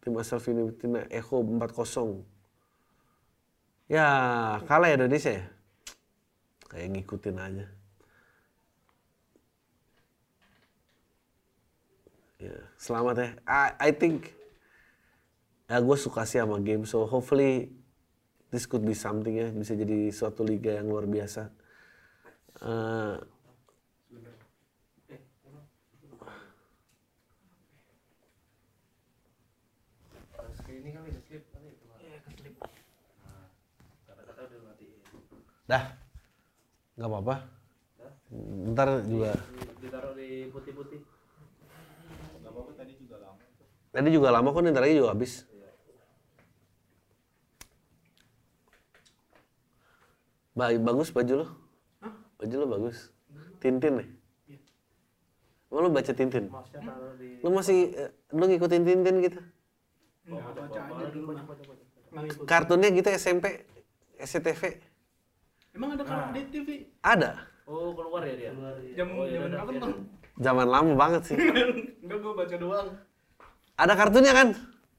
Tim 0.00 0.14
asal 0.18 0.38
Filipina 0.38 1.04
Echo 1.10 1.42
4-0 1.42 2.24
ya 3.92 4.06
kalah 4.64 4.88
ya 4.88 4.96
Indonesia 4.96 5.32
ya? 5.36 5.44
Kayak 6.72 6.88
ngikutin 6.96 7.36
aja. 7.36 7.66
Ya, 12.40 12.56
selamat 12.80 13.14
ya. 13.20 13.28
I, 13.44 13.70
I 13.76 13.90
think 13.92 14.32
ya 15.68 15.78
gue 15.78 15.96
suka 16.00 16.24
sih 16.24 16.40
sama 16.40 16.58
game, 16.58 16.88
so 16.88 17.04
hopefully 17.04 17.68
this 18.52 18.68
could 18.68 18.84
be 18.84 18.92
something 18.92 19.32
ya, 19.32 19.48
bisa 19.48 19.72
jadi 19.72 20.12
suatu 20.12 20.44
liga 20.44 20.76
yang 20.76 20.92
luar 20.92 21.08
biasa. 21.08 21.48
Uh, 22.60 23.16
dah, 35.64 35.96
nggak 37.00 37.08
apa-apa. 37.08 37.34
Ntar 38.76 38.88
juga. 39.08 39.32
Ditaruh 39.80 40.12
di 40.12 40.52
putih-putih. 40.52 41.00
Tadi 43.92 44.08
juga 44.12 44.28
lama 44.28 44.48
kok, 44.52 44.60
ntar 44.60 44.84
lagi 44.84 45.00
juga 45.00 45.16
habis. 45.16 45.51
Bagus 50.56 51.08
baju 51.12 51.32
lo. 51.44 51.46
Baju 52.38 52.54
lo 52.58 52.66
bagus. 52.66 53.12
Tintin 53.62 54.02
nih. 54.02 54.08
Emang 55.72 55.88
lo 55.88 55.88
baca 55.88 56.12
Tintin? 56.12 56.52
Lo 57.40 57.48
masih, 57.48 57.96
eh, 57.96 58.10
lo 58.36 58.44
ngikutin 58.44 58.84
Tintin 58.84 59.16
gitu? 59.24 59.40
Kartunnya 62.44 62.92
gitu 62.92 63.08
SMP, 63.08 63.64
SCTV. 64.20 64.92
Emang 65.72 65.96
ada 65.96 66.04
kartu 66.04 66.28
di 66.36 66.40
TV? 66.52 66.68
Ada. 67.00 67.48
Oh, 67.64 67.96
keluar 67.96 68.20
ya 68.28 68.34
dia. 68.36 68.50
Jam 68.92 69.08
Oh, 69.16 69.24
iya, 69.24 69.40
zaman 69.40 69.56
kapan 69.56 69.72
iya. 69.72 69.80
tuh? 69.80 69.94
Zaman 70.42 70.66
lama 70.68 70.92
banget 70.92 71.22
sih. 71.32 71.36
Enggak 72.04 72.18
gua 72.20 72.32
baca 72.36 72.56
doang. 72.60 72.88
Ada 73.80 73.92
kartunya 73.96 74.32
kan? 74.36 74.48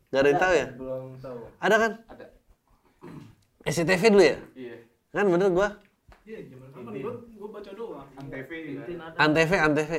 Gak 0.10 0.22
ada 0.25 0.29
yang 0.33 0.41
tahu 0.41 0.53
ya? 0.57 0.65
Belum 0.74 1.05
tahu. 1.22 1.38
Ada 1.62 1.75
kan? 1.77 1.91
Ada. 2.10 2.25
SCTV 3.69 4.03
dulu 4.10 4.24
ya? 4.25 4.38
Iya. 4.57 4.75
Kan 5.13 5.29
bener 5.29 5.53
gua? 5.53 5.70
Iya, 6.25 6.50
zaman 6.50 6.74
gua 6.74 7.13
gua 7.38 7.50
baca 7.62 7.72
doang. 7.77 8.10
Antv 8.17 8.50
ada. 8.50 9.13
Antv, 9.22 9.51
Antv. 9.53 9.91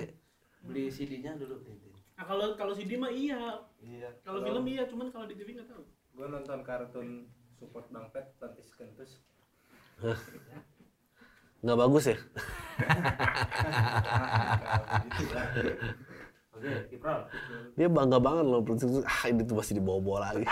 Beli 0.67 0.91
CD-nya 0.91 1.39
dulu 1.39 1.63
Tintin. 1.63 1.95
Nah, 2.19 2.27
kalau 2.27 2.59
kalau 2.59 2.75
CD 2.75 2.99
mah 2.99 3.15
iya. 3.15 3.63
Iya. 3.79 4.11
Kalau 4.27 4.43
film 4.43 4.67
iya, 4.67 4.91
cuman 4.91 5.15
kalau 5.15 5.31
di 5.31 5.39
TV 5.39 5.55
nggak 5.55 5.71
tahu. 5.71 5.87
Gue 6.19 6.27
nonton 6.27 6.67
kartun 6.67 7.31
support 7.55 7.87
Bang 7.95 8.11
Pet, 8.11 8.27
Tantis 8.43 8.75
Kentus. 8.75 9.23
Nggak 11.63 11.79
bagus 11.79 12.05
ya? 12.11 12.19
Oke, 16.55 16.71
Kipral. 16.91 17.31
Dia 17.79 17.87
bangga 17.87 18.19
banget 18.19 18.47
loh. 18.51 18.67
Ah 19.07 19.31
ini 19.31 19.47
tuh 19.47 19.55
masih 19.63 19.79
dibawa-bawa 19.79 20.19
lagi. 20.35 20.47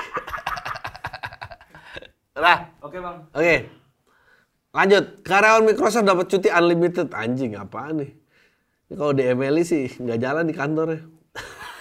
Nah, 2.38 2.59
Oke, 2.78 2.99
Bang. 3.02 3.26
Oke. 3.35 3.81
Lanjut. 4.72 5.04
Karyawan 5.24 5.64
Microsoft 5.68 6.08
dapat 6.08 6.26
cuti 6.32 6.48
unlimited. 6.48 7.12
Anjing, 7.12 7.60
apaan 7.60 8.00
nih? 8.00 8.12
Kalau 8.92 9.12
di 9.16 9.24
MLI 9.24 9.64
sih 9.64 9.88
nggak 9.88 10.20
jalan 10.20 10.44
di 10.48 10.54
kantornya. 10.56 11.00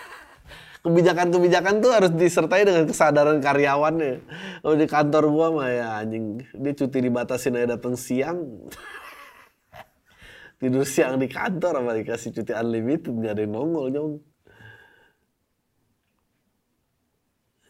Kebijakan-kebijakan 0.83 1.83
tuh 1.83 1.91
harus 1.91 2.11
disertai 2.15 2.63
dengan 2.63 2.87
kesadaran 2.87 3.43
karyawannya. 3.43 4.13
Kalau 4.63 4.75
di 4.79 4.87
kantor 4.87 5.23
gua 5.27 5.47
mah 5.51 5.67
ya 5.67 5.87
anjing, 5.99 6.39
dia 6.55 6.71
cuti 6.71 6.97
dibatasin 7.03 7.59
aja 7.59 7.75
datang 7.75 7.99
siang. 7.99 8.39
Tidur 10.59 10.87
siang 10.87 11.19
di 11.19 11.27
kantor 11.27 11.83
apa 11.83 11.99
dikasih 11.99 12.31
cuti 12.31 12.55
unlimited 12.55 13.11
nggak 13.11 13.33
ada 13.35 13.41
yang 13.43 13.53
nongol 13.59 13.85
nyong. 13.91 14.13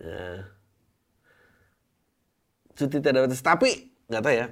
Ya 0.02 0.52
cuti 2.82 2.98
tidak 2.98 3.30
batas. 3.30 3.42
Tapi 3.46 3.70
nggak 4.10 4.22
tahu 4.22 4.34
ya. 4.34 4.48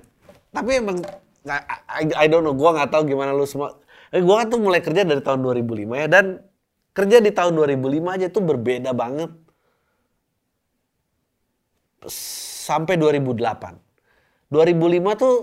Tapi 0.49 0.71
emang 0.81 0.99
I, 1.45 2.03
I 2.13 2.25
don't 2.27 2.43
know. 2.43 2.53
Gua 2.53 2.75
nggak 2.75 2.91
tahu 2.91 3.09
gimana 3.09 3.31
lu 3.31 3.47
semua. 3.47 3.79
Eh, 4.09 4.21
kan 4.21 4.49
tuh 4.49 4.59
mulai 4.59 4.81
kerja 4.81 5.05
dari 5.05 5.21
tahun 5.21 5.45
2005 5.45 6.01
ya 6.01 6.07
dan 6.09 6.25
kerja 6.97 7.21
di 7.21 7.29
tahun 7.29 7.53
2005 7.53 8.15
aja 8.17 8.27
tuh 8.33 8.43
berbeda 8.43 8.91
banget 8.91 9.31
sampai 12.65 12.97
2008. 12.97 13.77
2005 14.49 15.21
tuh 15.21 15.35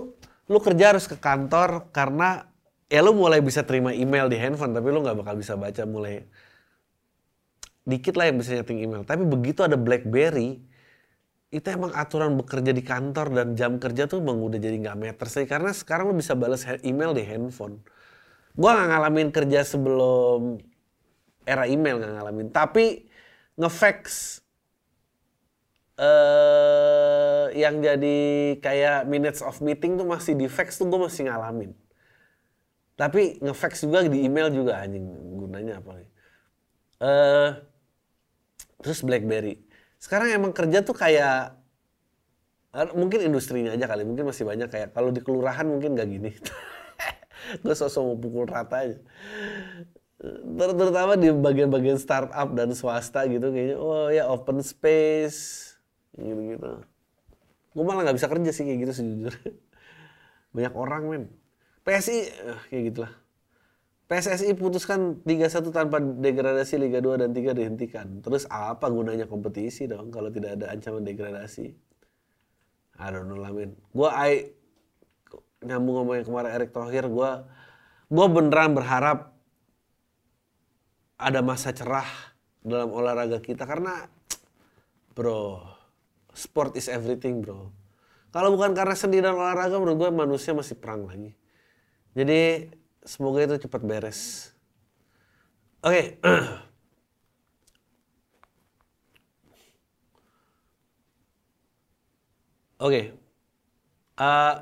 lu 0.47 0.59
kerja 0.59 0.95
harus 0.95 1.07
ke 1.07 1.15
kantor 1.15 1.91
karena 1.95 2.47
ya 2.87 3.03
lu 3.03 3.15
mulai 3.15 3.39
bisa 3.43 3.63
terima 3.63 3.91
email 3.91 4.31
di 4.31 4.39
handphone 4.39 4.71
tapi 4.75 4.91
lu 4.91 5.03
nggak 5.03 5.23
bakal 5.23 5.35
bisa 5.35 5.59
baca 5.59 5.83
mulai 5.83 6.23
dikit 7.87 8.19
lah 8.19 8.27
yang 8.27 8.37
bisa 8.43 8.51
nyeting 8.59 8.83
email. 8.83 9.07
Tapi 9.07 9.23
begitu 9.23 9.63
ada 9.63 9.79
BlackBerry, 9.79 10.59
itu 11.47 11.67
emang 11.71 11.95
aturan 11.95 12.35
bekerja 12.35 12.75
di 12.75 12.83
kantor 12.83 13.31
dan 13.31 13.47
jam 13.55 13.79
kerja 13.79 14.03
tuh 14.05 14.19
emang 14.19 14.43
udah 14.43 14.59
jadi 14.59 14.75
nggak 14.83 14.99
meter 14.99 15.27
sih 15.31 15.47
karena 15.47 15.71
sekarang 15.71 16.11
lu 16.11 16.15
bisa 16.19 16.35
balas 16.35 16.67
email 16.83 17.15
di 17.15 17.23
handphone. 17.23 17.79
Gua 18.57 18.75
nggak 18.75 18.87
ngalamin 18.91 19.29
kerja 19.31 19.63
sebelum 19.63 20.59
era 21.47 21.63
email 21.69 22.03
nggak 22.03 22.13
ngalamin, 22.19 22.47
tapi 22.51 23.07
ngefax 23.55 24.03
eh 25.97 27.45
yang 27.57 27.81
jadi 27.81 28.17
kayak 28.61 29.09
minutes 29.09 29.41
of 29.41 29.57
meeting 29.65 29.97
tuh 29.97 30.05
masih 30.05 30.37
di 30.37 30.45
fax 30.45 30.77
tuh 30.77 30.85
gue 30.85 30.99
masih 31.01 31.25
ngalamin. 31.25 31.73
Tapi 32.97 33.41
ngefax 33.41 33.85
juga 33.85 34.05
di 34.05 34.25
email 34.25 34.53
juga 34.53 34.81
anjing 34.81 35.05
gunanya 35.37 35.81
apa 35.81 35.91
nih? 35.97 36.09
Eh 37.01 37.49
terus 38.81 39.01
BlackBerry. 39.01 39.66
Sekarang 40.07 40.31
emang 40.31 40.55
kerja 40.55 40.79
tuh 40.87 40.95
kayak 40.95 41.59
eh, 42.79 42.87
mungkin 42.95 43.27
industrinya 43.27 43.75
aja 43.75 43.91
kali, 43.91 44.07
mungkin 44.07 44.31
masih 44.31 44.47
banyak 44.47 44.71
kayak 44.71 44.95
kalau 44.95 45.11
di 45.11 45.19
kelurahan 45.19 45.67
mungkin 45.67 45.99
gak 45.99 46.07
gini. 46.07 46.31
Gue 47.63 47.75
sosok 47.75 48.01
mau 48.07 48.15
pukul 48.15 48.47
rata 48.47 48.87
aja. 48.87 48.97
Ter- 50.23 50.75
terutama 50.79 51.19
di 51.19 51.27
bagian-bagian 51.27 51.99
startup 51.99 52.55
dan 52.55 52.71
swasta 52.71 53.27
gitu 53.27 53.51
kayaknya 53.51 53.77
oh 53.77 54.07
ya 54.07 54.31
open 54.31 54.63
space 54.63 55.75
gitu-gitu. 56.15 56.87
Gue 57.75 57.83
malah 57.83 58.07
nggak 58.07 58.17
bisa 58.17 58.31
kerja 58.31 58.51
sih 58.55 58.63
kayak 58.63 58.79
gitu 58.87 58.93
sejujurnya. 59.03 59.51
Banyak 60.55 60.73
orang 60.73 61.03
men. 61.11 61.23
PSI 61.83 62.31
eh, 62.31 62.59
kayak 62.71 62.83
gitulah. 62.95 63.13
PSSI 64.07 64.55
putuskan 64.55 65.19
3-1 65.27 65.67
tanpa 65.75 65.99
degradasi 65.99 66.79
Liga 66.79 67.03
2 67.03 67.27
dan 67.27 67.35
3 67.35 67.51
dihentikan. 67.51 68.23
Terus 68.23 68.47
apa 68.47 68.87
gunanya 68.87 69.27
kompetisi 69.27 69.83
dong 69.83 70.11
kalau 70.15 70.31
tidak 70.31 70.55
ada 70.55 70.71
ancaman 70.71 71.03
degradasi? 71.03 71.75
I 72.97 73.07
don't 73.11 73.27
know 73.27 73.35
lah 73.35 73.51
men. 73.51 73.75
Gue 73.91 74.07
I 74.07 74.47
nyambung 75.59 76.07
yang 76.15 76.23
kemarin 76.23 76.55
Erick 76.55 76.71
Thohir, 76.71 77.03
gue 77.11 77.31
gue 78.07 78.27
beneran 78.31 78.71
berharap 78.71 79.35
ada 81.19 81.43
masa 81.43 81.75
cerah 81.75 82.07
dalam 82.63 82.93
olahraga 82.93 83.43
kita 83.43 83.67
karena 83.67 84.07
bro 85.17 85.59
sport 86.31 86.77
is 86.77 86.87
everything 86.87 87.41
bro 87.41 87.73
kalau 88.29 88.53
bukan 88.53 88.77
karena 88.77 88.93
seni 88.93 89.17
dan 89.17 89.33
olahraga 89.33 89.81
menurut 89.81 89.97
gue 89.97 90.09
manusia 90.13 90.53
masih 90.53 90.77
perang 90.77 91.09
lagi 91.09 91.33
jadi 92.13 92.69
semoga 93.07 93.47
itu 93.47 93.55
cepat 93.63 93.81
beres 93.87 94.51
oke 95.79 96.19
Oke. 102.77 103.09
Eh, 104.17 104.55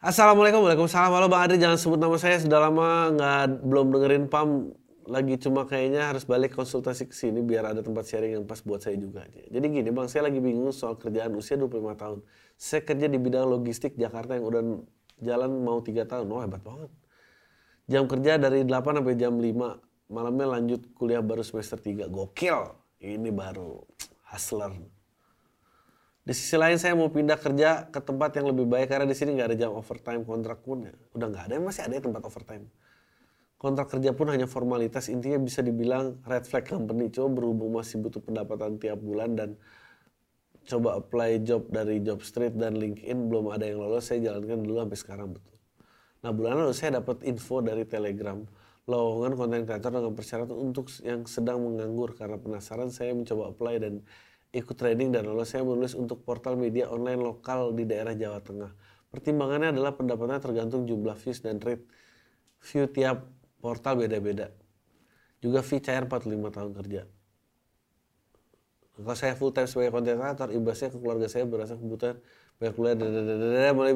Assalamualaikum, 0.00 0.64
Waalaikumsalam. 0.64 1.12
Halo 1.16 1.28
Bang 1.32 1.48
Adri, 1.48 1.56
jangan 1.56 1.80
sebut 1.80 1.96
nama 1.96 2.16
saya. 2.20 2.36
Sudah 2.40 2.60
lama 2.68 3.08
nggak 3.16 3.64
belum 3.64 3.86
dengerin 3.88 4.24
PAM. 4.28 4.76
Lagi 5.08 5.40
cuma 5.40 5.64
kayaknya 5.64 6.12
harus 6.12 6.28
balik 6.28 6.52
konsultasi 6.52 7.08
ke 7.08 7.16
sini 7.16 7.40
biar 7.40 7.72
ada 7.72 7.80
tempat 7.80 8.04
sharing 8.04 8.36
yang 8.36 8.44
pas 8.44 8.60
buat 8.60 8.84
saya 8.84 9.00
juga. 9.00 9.24
Jadi 9.28 9.66
gini 9.72 9.88
Bang, 9.92 10.12
saya 10.12 10.28
lagi 10.28 10.44
bingung 10.44 10.72
soal 10.76 11.00
kerjaan 11.00 11.32
usia 11.32 11.56
25 11.56 11.96
tahun. 11.96 12.18
Saya 12.60 12.80
kerja 12.84 13.06
di 13.08 13.16
bidang 13.16 13.48
logistik 13.48 13.96
Jakarta 13.96 14.36
yang 14.36 14.44
udah 14.44 14.62
jalan 15.20 15.50
mau 15.60 15.80
3 15.80 16.04
tahun. 16.04 16.26
Oh 16.28 16.40
hebat 16.40 16.60
banget. 16.64 16.90
Jam 17.90 18.04
kerja 18.06 18.38
dari 18.40 18.64
8 18.64 19.00
sampai 19.00 19.16
jam 19.16 19.34
5. 19.36 20.10
Malamnya 20.10 20.46
lanjut 20.58 20.80
kuliah 20.96 21.22
baru 21.22 21.44
semester 21.46 21.78
3. 21.78 22.10
Gokil. 22.10 22.76
Ini 23.00 23.30
baru 23.32 23.80
hustler. 24.28 24.76
Di 26.20 26.36
sisi 26.36 26.54
lain 26.54 26.76
saya 26.76 26.92
mau 26.92 27.08
pindah 27.08 27.40
kerja 27.40 27.88
ke 27.88 27.98
tempat 27.98 28.36
yang 28.36 28.52
lebih 28.52 28.68
baik 28.68 28.92
karena 28.92 29.08
di 29.08 29.16
sini 29.16 29.34
nggak 29.34 29.48
ada 29.50 29.58
jam 29.66 29.72
overtime 29.72 30.22
kontrak 30.22 30.60
pun 30.60 30.84
ya. 30.84 30.94
Udah 31.16 31.26
nggak 31.32 31.44
ada, 31.48 31.54
masih 31.58 31.82
ada 31.88 31.96
tempat 31.96 32.22
overtime. 32.22 32.68
Kontrak 33.56 33.92
kerja 33.92 34.12
pun 34.12 34.28
hanya 34.32 34.48
formalitas, 34.48 35.08
intinya 35.12 35.40
bisa 35.40 35.60
dibilang 35.60 36.20
red 36.24 36.44
flag 36.44 36.68
company. 36.68 37.08
Coba 37.12 37.40
berhubung 37.40 37.76
masih 37.76 38.00
butuh 38.00 38.20
pendapatan 38.20 38.76
tiap 38.76 39.00
bulan 39.00 39.36
dan 39.36 39.56
coba 40.70 41.02
apply 41.02 41.42
job 41.42 41.66
dari 41.66 41.98
Job 41.98 42.22
Street 42.22 42.54
dan 42.54 42.78
LinkedIn 42.78 43.26
belum 43.26 43.50
ada 43.50 43.66
yang 43.66 43.82
lolos, 43.82 44.06
saya 44.06 44.22
jalankan 44.30 44.62
dulu 44.62 44.86
sampai 44.86 44.98
sekarang 44.98 45.28
betul. 45.34 45.56
Nah 46.22 46.30
bulan 46.30 46.62
lalu 46.62 46.74
saya 46.76 47.02
dapat 47.02 47.26
info 47.26 47.58
dari 47.58 47.82
Telegram 47.82 48.38
lowongan 48.86 49.32
konten 49.38 49.62
kreator 49.66 49.90
dengan 49.94 50.14
persyaratan 50.14 50.56
untuk 50.56 50.90
yang 51.02 51.22
sedang 51.26 51.62
menganggur 51.62 52.14
karena 52.18 52.38
penasaran 52.38 52.90
saya 52.90 53.14
mencoba 53.14 53.54
apply 53.54 53.74
dan 53.78 54.02
ikut 54.50 54.74
training 54.74 55.14
dan 55.14 55.30
lolos 55.30 55.54
saya 55.54 55.62
menulis 55.62 55.94
untuk 55.94 56.26
portal 56.26 56.58
media 56.58 56.90
online 56.90 57.22
lokal 57.22 57.70
di 57.70 57.86
daerah 57.86 58.18
Jawa 58.18 58.42
Tengah. 58.42 58.70
Pertimbangannya 59.10 59.74
adalah 59.74 59.94
pendapatnya 59.94 60.38
tergantung 60.38 60.86
jumlah 60.86 61.14
views 61.18 61.42
dan 61.42 61.58
rate 61.58 61.86
view 62.62 62.86
tiap 62.90 63.26
portal 63.62 63.98
beda-beda. 63.98 64.50
Juga 65.40 65.62
fee 65.62 65.82
cair 65.82 66.04
45 66.06 66.50
tahun 66.50 66.72
kerja. 66.74 67.02
Kalau 69.00 69.16
saya 69.16 69.32
full 69.34 69.52
time 69.56 69.68
sebagai 69.68 69.90
konten 69.96 70.20
kreator, 70.20 70.48
imbasnya 70.52 70.88
ke 70.92 70.98
keluarga 71.00 71.26
saya 71.26 71.48
berasa 71.48 71.74
kebutuhan 71.74 72.20
bayar 72.60 72.72
kuliah, 72.76 72.96
dadadadada, 72.96 73.72
mulai 73.72 73.94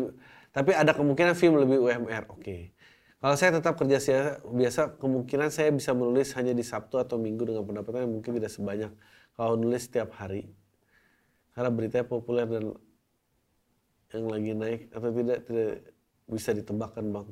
tapi 0.54 0.70
ada 0.70 0.94
kemungkinan 0.94 1.34
fee 1.34 1.50
lebih 1.50 1.82
UMR. 1.82 2.30
Oke. 2.30 2.73
Kalau 3.18 3.37
saya 3.40 3.56
tetap 3.56 3.75
kerja 3.80 3.99
saya, 3.99 4.23
biasa 4.44 5.00
kemungkinan 5.00 5.49
saya 5.49 5.73
bisa 5.73 5.96
menulis 5.96 6.37
hanya 6.37 6.52
di 6.52 6.61
Sabtu 6.61 7.00
atau 7.00 7.16
Minggu 7.16 7.49
dengan 7.49 7.64
pendapatan 7.64 8.04
yang 8.04 8.20
mungkin 8.20 8.37
tidak 8.37 8.52
sebanyak 8.52 8.92
kalau 9.34 9.56
nulis 9.56 9.88
setiap 9.88 10.12
hari. 10.20 10.52
Karena 11.56 11.70
beritanya 11.73 12.06
populer 12.06 12.44
dan 12.46 12.76
yang 14.14 14.26
lagi 14.30 14.50
naik 14.54 14.80
atau 14.94 15.08
tidak 15.11 15.38
tidak 15.49 15.73
bisa 16.30 16.50
ditebakkan 16.54 17.04
bang. 17.11 17.26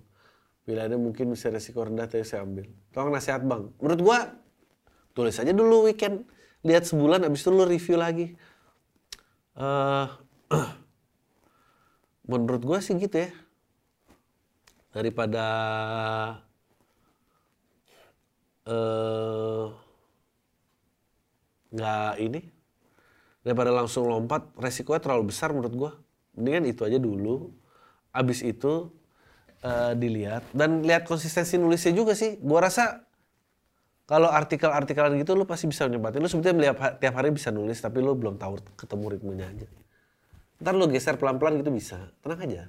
Pilihannya 0.63 0.99
mungkin 0.99 1.35
bisa 1.35 1.51
resiko 1.51 1.83
rendah 1.83 2.07
tapi 2.07 2.27
saya 2.27 2.43
ambil. 2.47 2.67
Tolong 2.95 3.13
nasihat 3.15 3.43
bang. 3.43 3.71
Menurut 3.79 4.01
gua 4.03 4.19
tulis 5.15 5.35
aja 5.39 5.53
dulu 5.55 5.87
weekend. 5.91 6.27
Lihat 6.63 6.87
sebulan 6.87 7.27
habis 7.27 7.43
itu 7.43 7.51
lu 7.51 7.67
review 7.67 7.97
lagi. 7.99 8.27
Eh 9.59 10.07
menurut 12.31 12.63
gua 12.63 12.79
sih 12.79 12.95
gitu 12.99 13.17
ya. 13.19 13.31
Daripada 14.95 15.47
eh 18.67 19.67
nggak 21.73 22.13
ini 22.21 22.41
daripada 23.43 23.75
langsung 23.75 24.07
lompat 24.07 24.55
resikonya 24.55 25.03
terlalu 25.03 25.35
besar 25.35 25.51
menurut 25.51 25.75
gua 25.75 25.91
mendingan 26.39 26.69
itu 26.69 26.87
aja 26.87 27.01
dulu 27.01 27.51
abis 28.15 28.45
itu 28.47 28.93
eh, 29.65 29.93
dilihat 29.99 30.47
dan 30.55 30.85
lihat 30.87 31.09
konsistensi 31.09 31.59
nulisnya 31.59 31.97
juga 31.97 32.15
sih 32.15 32.39
gua 32.39 32.69
rasa 32.69 33.03
kalau 34.13 34.29
artikel-artikelan 34.29 35.17
gitu 35.25 35.33
lu 35.33 35.49
pasti 35.49 35.73
bisa 35.73 35.89
nyebatin. 35.89 36.21
Lu 36.21 36.29
sebetulnya 36.29 36.77
tiap 37.01 37.15
hari 37.17 37.33
bisa 37.33 37.49
nulis 37.49 37.81
tapi 37.81 38.05
lu 38.05 38.13
belum 38.13 38.37
tahu 38.37 38.61
ketemu 38.77 39.17
ritmenya 39.17 39.49
aja. 39.49 39.69
Ntar 40.61 40.77
lu 40.77 40.85
geser 40.93 41.17
pelan-pelan 41.17 41.65
gitu 41.65 41.73
bisa. 41.73 42.13
Tenang 42.21 42.45
aja. 42.45 42.63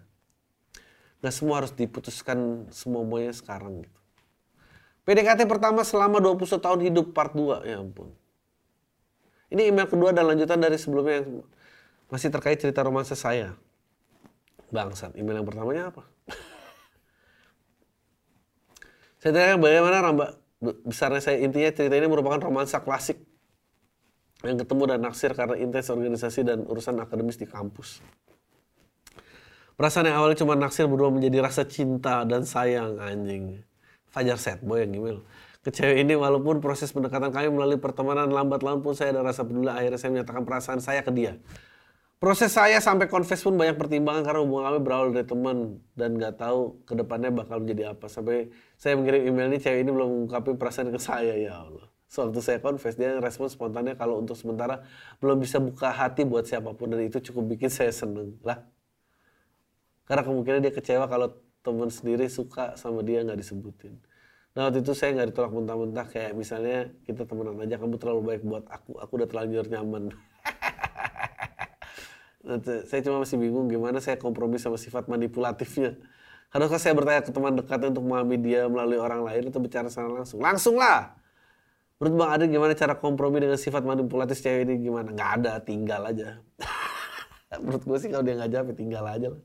Nggak 1.20 1.34
semua 1.36 1.60
harus 1.60 1.76
diputuskan 1.76 2.72
semua-muanya 2.72 3.36
sekarang 3.36 3.84
gitu. 3.84 4.00
PDKT 5.04 5.44
pertama 5.44 5.84
selama 5.84 6.24
21 6.24 6.64
tahun 6.64 6.80
hidup 6.80 7.12
part 7.12 7.36
2 7.36 7.68
ya 7.68 7.84
ampun. 7.84 8.16
Ini 9.52 9.68
email 9.68 9.92
kedua 9.92 10.16
dan 10.16 10.32
lanjutan 10.32 10.64
dari 10.64 10.80
sebelumnya 10.80 11.28
yang 11.28 11.44
masih 12.08 12.32
terkait 12.32 12.56
cerita 12.56 12.88
romansa 12.88 13.20
saya. 13.20 13.52
Bangsat, 14.72 15.12
email 15.20 15.44
yang 15.44 15.48
pertamanya 15.52 15.92
apa? 15.92 16.08
saya 19.20 19.36
tanyakan 19.36 19.60
bagaimana 19.60 20.00
ramba 20.00 20.28
besarnya 20.64 21.20
saya 21.20 21.38
intinya 21.44 21.70
cerita 21.76 21.96
ini 22.00 22.08
merupakan 22.08 22.40
romansa 22.40 22.80
klasik 22.80 23.20
yang 24.44 24.60
ketemu 24.60 24.84
dan 24.96 25.00
naksir 25.04 25.32
karena 25.36 25.56
intens 25.60 25.92
organisasi 25.92 26.44
dan 26.48 26.64
urusan 26.68 27.00
akademis 27.00 27.40
di 27.40 27.48
kampus. 27.48 28.04
Perasaan 29.74 30.08
yang 30.08 30.22
awalnya 30.22 30.38
cuma 30.44 30.54
naksir 30.54 30.86
berubah 30.86 31.10
menjadi 31.10 31.44
rasa 31.44 31.66
cinta 31.66 32.22
dan 32.24 32.46
sayang 32.46 33.02
anjing. 33.02 33.66
Fajar 34.14 34.38
set 34.38 34.62
boy 34.62 34.86
yang 34.86 34.94
email. 34.94 35.20
Ke 35.64 35.72
ini 35.96 36.14
walaupun 36.14 36.60
proses 36.60 36.92
pendekatan 36.92 37.32
kami 37.32 37.48
melalui 37.48 37.80
pertemanan 37.80 38.28
lambat 38.28 38.62
laun 38.68 38.84
pun 38.84 38.92
saya 38.94 39.16
ada 39.16 39.24
rasa 39.24 39.48
peduli 39.48 39.72
akhirnya 39.72 39.96
saya 39.96 40.12
menyatakan 40.12 40.44
perasaan 40.44 40.80
saya 40.84 41.02
ke 41.02 41.12
dia. 41.16 41.40
Proses 42.20 42.56
saya 42.56 42.80
sampai 42.80 43.12
confess 43.12 43.44
pun 43.44 43.56
banyak 43.56 43.76
pertimbangan 43.76 44.24
karena 44.24 44.40
hubungan 44.44 44.64
kami 44.72 44.80
berawal 44.80 45.10
dari 45.12 45.28
teman 45.28 45.80
dan 45.96 46.16
nggak 46.20 46.36
tahu 46.40 46.84
ke 46.88 46.96
depannya 47.00 47.32
bakal 47.32 47.64
menjadi 47.64 47.96
apa. 47.96 48.08
Sampai 48.08 48.52
saya 48.84 49.00
mengirim 49.00 49.32
email 49.32 49.48
ini 49.48 49.64
cewek 49.64 49.80
ini 49.88 49.92
belum 49.96 50.08
mengungkapin 50.12 50.60
perasaan 50.60 50.92
ke 50.92 51.00
saya 51.00 51.40
ya 51.40 51.64
Allah. 51.64 51.88
Sewaktu 52.12 52.40
saya 52.44 52.60
confess 52.60 53.00
dia 53.00 53.16
respon 53.16 53.48
spontannya 53.48 53.96
kalau 53.96 54.20
untuk 54.20 54.36
sementara 54.36 54.84
belum 55.24 55.40
bisa 55.40 55.64
buka 55.64 55.88
hati 55.88 56.28
buat 56.28 56.44
siapa 56.44 56.76
pun 56.76 56.92
dan 56.92 57.00
itu 57.08 57.24
cukup 57.32 57.56
bikin 57.56 57.72
saya 57.72 57.96
seneng 57.96 58.36
lah. 58.44 58.60
Karena 60.04 60.28
kemungkinan 60.28 60.60
dia 60.68 60.76
kecewa 60.76 61.08
kalau 61.08 61.32
teman 61.64 61.88
sendiri 61.88 62.28
suka 62.28 62.76
sama 62.76 63.08
dia 63.08 63.24
nggak 63.24 63.40
disebutin. 63.40 64.04
Nah 64.52 64.68
waktu 64.68 64.84
itu 64.84 64.92
saya 64.92 65.16
nggak 65.16 65.32
ditolak 65.32 65.52
mentah-mentah 65.56 66.06
kayak 66.12 66.36
misalnya 66.36 66.92
kita 67.08 67.24
temenan 67.24 67.56
aja 67.64 67.80
kamu 67.80 67.96
terlalu 67.96 68.36
baik 68.36 68.44
buat 68.44 68.68
aku, 68.68 69.00
aku 69.00 69.12
udah 69.16 69.28
terlanjur 69.32 69.64
nyaman. 69.72 70.12
Saya 72.92 73.00
cuma 73.00 73.24
masih 73.24 73.40
bingung 73.40 73.72
gimana 73.72 74.04
saya 74.04 74.20
kompromi 74.20 74.60
sama 74.60 74.76
sifat 74.76 75.08
manipulatifnya. 75.08 75.96
Haruskah 76.54 76.78
saya 76.78 76.94
bertanya 76.94 77.26
ke 77.26 77.34
teman 77.34 77.58
dekatnya 77.58 77.90
untuk 77.90 78.06
memahami 78.06 78.38
dia 78.38 78.70
melalui 78.70 79.02
orang 79.02 79.26
lain 79.26 79.50
atau 79.50 79.58
bicara 79.58 79.90
secara 79.90 80.22
langsung? 80.22 80.38
Langsung 80.38 80.78
lah! 80.78 81.18
Menurut 81.98 82.14
Bang 82.20 82.30
Adin 82.30 82.54
gimana 82.54 82.78
cara 82.78 82.94
kompromi 82.94 83.42
dengan 83.42 83.58
sifat 83.58 83.82
manipulatif 83.82 84.38
cewek 84.38 84.70
ini 84.70 84.86
gimana? 84.86 85.10
Nggak 85.10 85.32
ada, 85.42 85.54
tinggal 85.66 86.06
aja. 86.06 86.46
Menurut 87.64 87.82
gue 87.82 87.98
sih 87.98 88.10
kalau 88.14 88.22
dia 88.22 88.38
nggak 88.38 88.52
jawab 88.54 88.66
ya 88.70 88.76
tinggal 88.78 89.04
aja 89.10 89.28
lah. 89.34 89.44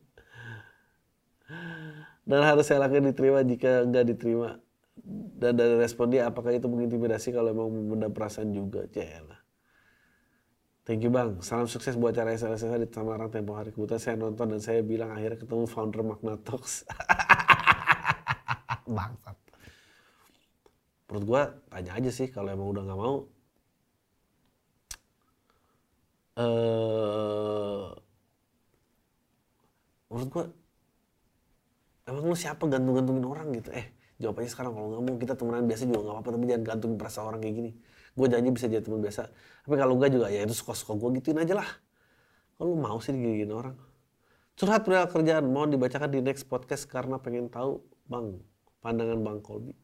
Dan 2.28 2.40
harus 2.44 2.68
saya 2.68 2.84
lakukan 2.84 3.08
diterima 3.08 3.40
jika 3.40 3.88
nggak 3.88 4.04
diterima. 4.04 4.60
Dan 5.38 5.56
dari 5.56 5.80
respon 5.80 6.12
dia 6.12 6.28
apakah 6.28 6.52
itu 6.52 6.68
mengintimidasi 6.68 7.32
kalau 7.32 7.56
emang 7.56 7.72
benda 7.88 8.12
perasaan 8.12 8.52
juga? 8.52 8.84
Celah. 8.92 9.38
Thank 10.88 11.05
you 11.05 11.12
bang. 11.12 11.37
Salam 11.44 11.68
sukses 11.68 12.01
buat 12.01 12.16
acara 12.16 12.33
SLSS 12.33 12.81
di 12.81 12.88
Tamarang 12.88 13.29
tempo 13.29 13.53
hari. 13.53 13.68
Kebetulan 13.77 14.01
saya 14.01 14.16
nonton 14.16 14.57
dan 14.57 14.57
saya 14.57 14.81
bilang 14.81 15.12
akhirnya 15.12 15.37
ketemu 15.37 15.68
founder 15.68 16.01
Magnatox. 16.01 16.88
Bangsat. 18.96 19.37
Menurut 21.12 21.24
gua 21.29 21.42
tanya 21.68 21.92
aja 21.92 22.09
sih 22.09 22.33
kalau 22.33 22.48
emang 22.48 22.72
udah 22.72 22.83
nggak 22.88 23.01
mau. 23.05 23.16
Eh, 26.40 27.87
menurut 30.09 30.29
gua 30.33 30.44
emang 32.09 32.33
lu 32.33 32.33
siapa 32.33 32.64
gantung-gantungin 32.64 33.29
orang 33.29 33.53
gitu? 33.61 33.77
Eh, 33.77 33.92
jawab 34.16 34.40
aja 34.40 34.57
sekarang 34.57 34.72
kalau 34.72 34.88
nggak 34.96 35.03
mau 35.05 35.20
kita 35.20 35.37
temenan 35.37 35.68
biasa 35.68 35.85
juga 35.85 36.01
nggak 36.01 36.16
apa-apa 36.16 36.31
tapi 36.33 36.44
jangan 36.48 36.64
gantungin 36.64 36.96
perasaan 36.96 37.29
orang 37.29 37.40
kayak 37.44 37.57
gini. 37.61 37.72
Gue 38.18 38.26
janji 38.26 38.50
bisa 38.50 38.66
jadi 38.66 38.83
teman 38.83 38.98
biasa. 38.98 39.31
Tapi 39.62 39.74
kalau 39.78 39.94
enggak 39.94 40.11
juga 40.11 40.26
ya 40.35 40.42
itu 40.42 40.54
suka-suka 40.59 40.98
gue 40.98 41.22
gituin 41.22 41.38
aja 41.38 41.54
lah. 41.62 41.70
Kalau 42.59 42.74
mau 42.74 42.98
sih 42.98 43.14
digigin 43.14 43.54
orang. 43.54 43.78
Curhat 44.59 44.83
perihal 44.83 45.07
kerjaan 45.07 45.46
mohon 45.46 45.70
dibacakan 45.70 46.11
di 46.11 46.18
next 46.18 46.50
podcast 46.50 46.90
karena 46.90 47.22
pengen 47.22 47.46
tahu 47.46 47.78
bang 48.11 48.42
pandangan 48.83 49.22
bang 49.22 49.38
Kolbi. 49.38 49.74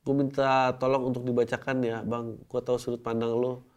Gue 0.00 0.14
minta 0.16 0.72
tolong 0.80 1.12
untuk 1.12 1.20
dibacakan 1.28 1.84
ya 1.84 2.00
bang. 2.00 2.40
Gue 2.48 2.60
tahu 2.64 2.80
sudut 2.80 3.04
pandang 3.04 3.36
lo 3.36 3.68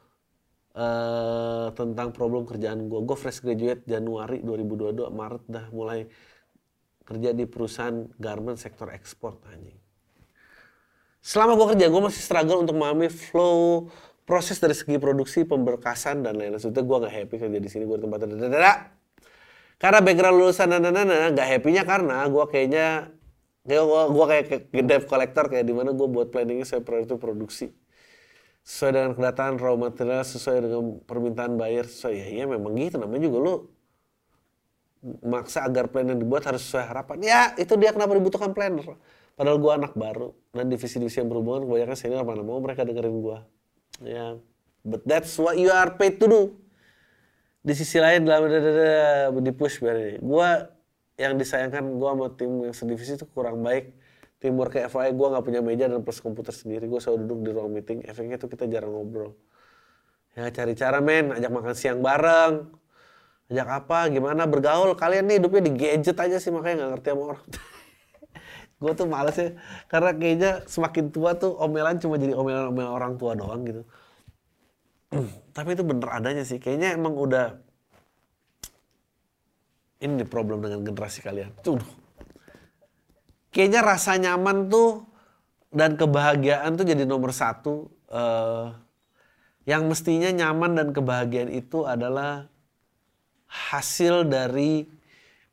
eh 0.79 1.67
tentang 1.75 2.15
problem 2.15 2.47
kerjaan 2.47 2.87
gue. 2.87 2.99
Gue 3.03 3.17
fresh 3.19 3.43
graduate 3.43 3.83
Januari 3.83 4.39
2022 4.39 5.11
Maret 5.11 5.43
dah 5.51 5.65
mulai 5.75 6.07
kerja 7.03 7.35
di 7.35 7.43
perusahaan 7.49 8.05
garment 8.15 8.55
sektor 8.55 8.87
ekspor 8.95 9.43
anjing. 9.51 9.88
Selama 11.19 11.59
gue 11.59 11.75
kerja, 11.75 11.91
gue 11.91 12.01
masih 12.01 12.21
struggle 12.23 12.63
untuk 12.63 12.79
memahami 12.79 13.11
flow 13.11 13.91
proses 14.23 14.61
dari 14.61 14.77
segi 14.77 14.95
produksi, 15.01 15.43
pemberkasan 15.43 16.23
dan 16.23 16.39
lain-lain. 16.39 16.61
Sebetulnya 16.61 16.87
gue 16.87 16.97
nggak 17.03 17.13
happy 17.13 17.35
kerja 17.41 17.59
di 17.59 17.69
sini, 17.69 17.83
gue 17.83 17.97
di 17.99 18.03
tempat 18.07 18.19
dadadada. 18.23 18.73
Karena 19.79 19.99
background 20.03 20.35
lulusan 20.35 20.67
dan 20.69 20.83
nggak 21.35 21.47
happy-nya 21.47 21.83
karena 21.87 22.27
gue 22.27 22.45
kayaknya 22.51 22.87
kayak 23.63 23.83
gue 23.85 24.01
gua 24.11 24.25
kayak 24.27 24.47
dev 24.71 25.03
collector 25.07 25.45
kayak 25.47 25.65
di 25.67 25.75
mana 25.75 25.95
gue 25.95 26.07
buat 26.07 26.31
planningnya 26.31 26.67
sesuai 26.67 26.83
priority 26.83 27.15
produksi. 27.15 27.67
Sesuai 28.63 28.91
dengan 28.91 29.11
kedatangan 29.15 29.55
raw 29.55 29.75
material 29.79 30.23
sesuai 30.23 30.57
dengan 30.67 30.99
permintaan 31.03 31.55
buyer 31.55 31.87
sesuai. 31.87 32.15
Ya 32.15 32.27
iya 32.27 32.45
memang 32.47 32.75
gitu. 32.75 32.99
Namanya 32.99 33.23
juga 33.23 33.37
lu 33.39 33.53
maksa 35.23 35.63
agar 35.63 35.87
plan 35.87 36.11
yang 36.11 36.19
dibuat 36.19 36.43
harus 36.43 36.59
sesuai 36.67 36.85
harapan. 36.85 37.17
Ya 37.23 37.41
itu 37.55 37.71
dia 37.79 37.95
kenapa 37.95 38.19
dibutuhkan 38.19 38.51
planner 38.51 38.99
padahal 39.39 39.55
gue 39.55 39.71
anak 39.71 39.95
baru. 39.95 40.35
Dan 40.51 40.67
divisi-divisi 40.67 41.23
yang 41.23 41.31
berhubungan 41.31 41.63
kebanyakan 41.63 41.95
senior 41.95 42.27
mana 42.27 42.43
mau 42.43 42.59
mereka 42.59 42.83
dengerin 42.83 43.23
gue 43.23 43.39
ya. 44.03 44.35
But 44.83 45.07
that's 45.07 45.35
what 45.39 45.55
you 45.55 45.71
are 45.71 45.95
paid 45.95 46.19
to 46.19 46.27
do. 46.27 46.41
Di 47.63 47.71
sisi 47.75 47.99
lain 47.99 48.27
dalam 48.27 48.51
di 49.39 49.51
push 49.55 49.79
biar 49.79 50.19
gue 50.19 50.49
yang 51.19 51.35
disayangkan 51.35 51.83
gue 51.99 52.09
sama 52.11 52.27
tim 52.35 52.51
yang 52.67 52.75
sedivisi 52.75 53.15
itu 53.15 53.27
kurang 53.31 53.63
baik. 53.63 53.95
Timur 54.39 54.71
kayak 54.71 54.87
FYI 54.87 55.11
gue 55.19 55.27
nggak 55.35 55.43
punya 55.43 55.59
meja 55.59 55.85
dan 55.91 55.99
plus 55.99 56.23
komputer 56.23 56.55
sendiri. 56.55 56.87
Gue 56.87 57.03
selalu 57.03 57.27
duduk 57.27 57.39
di 57.43 57.49
ruang 57.51 57.71
meeting. 57.75 58.07
Efeknya 58.07 58.39
tuh 58.39 58.47
kita 58.47 58.71
jarang 58.71 58.95
ngobrol. 58.95 59.35
Ya 60.31 60.47
cari 60.47 60.79
cara 60.79 61.03
men. 61.03 61.35
Ajak 61.35 61.51
makan 61.51 61.75
siang 61.75 61.99
bareng. 61.99 62.71
Ajak 63.51 63.67
apa 63.83 64.07
gimana 64.07 64.47
bergaul. 64.47 64.95
Kalian 64.95 65.27
nih 65.27 65.43
hidupnya 65.43 65.61
di 65.67 65.71
gadget 65.75 66.15
aja 66.15 66.39
sih 66.39 66.55
makanya 66.55 66.87
nggak 66.87 66.91
ngerti 66.95 67.07
sama 67.11 67.23
orang 67.35 67.43
gue 68.79 68.91
tuh 68.95 69.07
males 69.11 69.35
ya 69.35 69.51
karena 69.91 70.11
kayaknya 70.15 70.51
semakin 70.65 71.11
tua 71.11 71.35
tuh 71.35 71.51
omelan 71.59 71.99
cuma 71.99 72.15
jadi 72.15 72.31
omelan 72.31 72.71
omelan 72.71 72.91
orang 72.95 73.13
tua 73.19 73.35
doang 73.35 73.61
gitu 73.67 73.83
tapi 75.55 75.75
itu 75.75 75.83
bener 75.83 76.07
adanya 76.07 76.47
sih 76.47 76.63
kayaknya 76.63 76.95
emang 76.95 77.19
udah 77.19 77.59
ini 79.99 80.23
problem 80.23 80.63
dengan 80.63 80.79
generasi 80.83 81.19
kalian. 81.19 81.51
Tuh. 81.59 81.79
Kayaknya 83.51 83.81
rasa 83.83 84.15
nyaman 84.15 84.71
tuh 84.71 85.03
dan 85.69 85.99
kebahagiaan 85.99 86.79
tuh 86.79 86.87
jadi 86.87 87.03
nomor 87.03 87.35
satu. 87.35 87.91
Uh, 88.09 88.73
yang 89.67 89.85
mestinya 89.85 90.33
nyaman 90.33 90.73
dan 90.73 90.87
kebahagiaan 90.95 91.51
itu 91.53 91.85
adalah 91.85 92.49
hasil 93.45 94.25
dari 94.25 94.87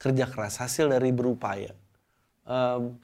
kerja 0.00 0.24
keras, 0.30 0.62
hasil 0.62 0.88
dari 0.88 1.10
berupaya. 1.12 1.74
Um, 2.46 2.96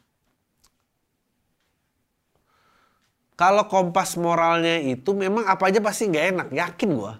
kalau 3.42 3.66
kompas 3.66 4.14
moralnya 4.14 4.78
itu 4.78 5.10
memang 5.18 5.42
apa 5.50 5.66
aja 5.66 5.82
pasti 5.82 6.06
nggak 6.06 6.26
enak, 6.30 6.48
yakin 6.54 6.90
gua. 6.94 7.18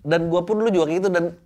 Dan 0.00 0.32
gua 0.32 0.40
pun 0.48 0.56
dulu 0.56 0.72
juga 0.72 0.88
gitu 0.88 1.12
dan 1.12 1.36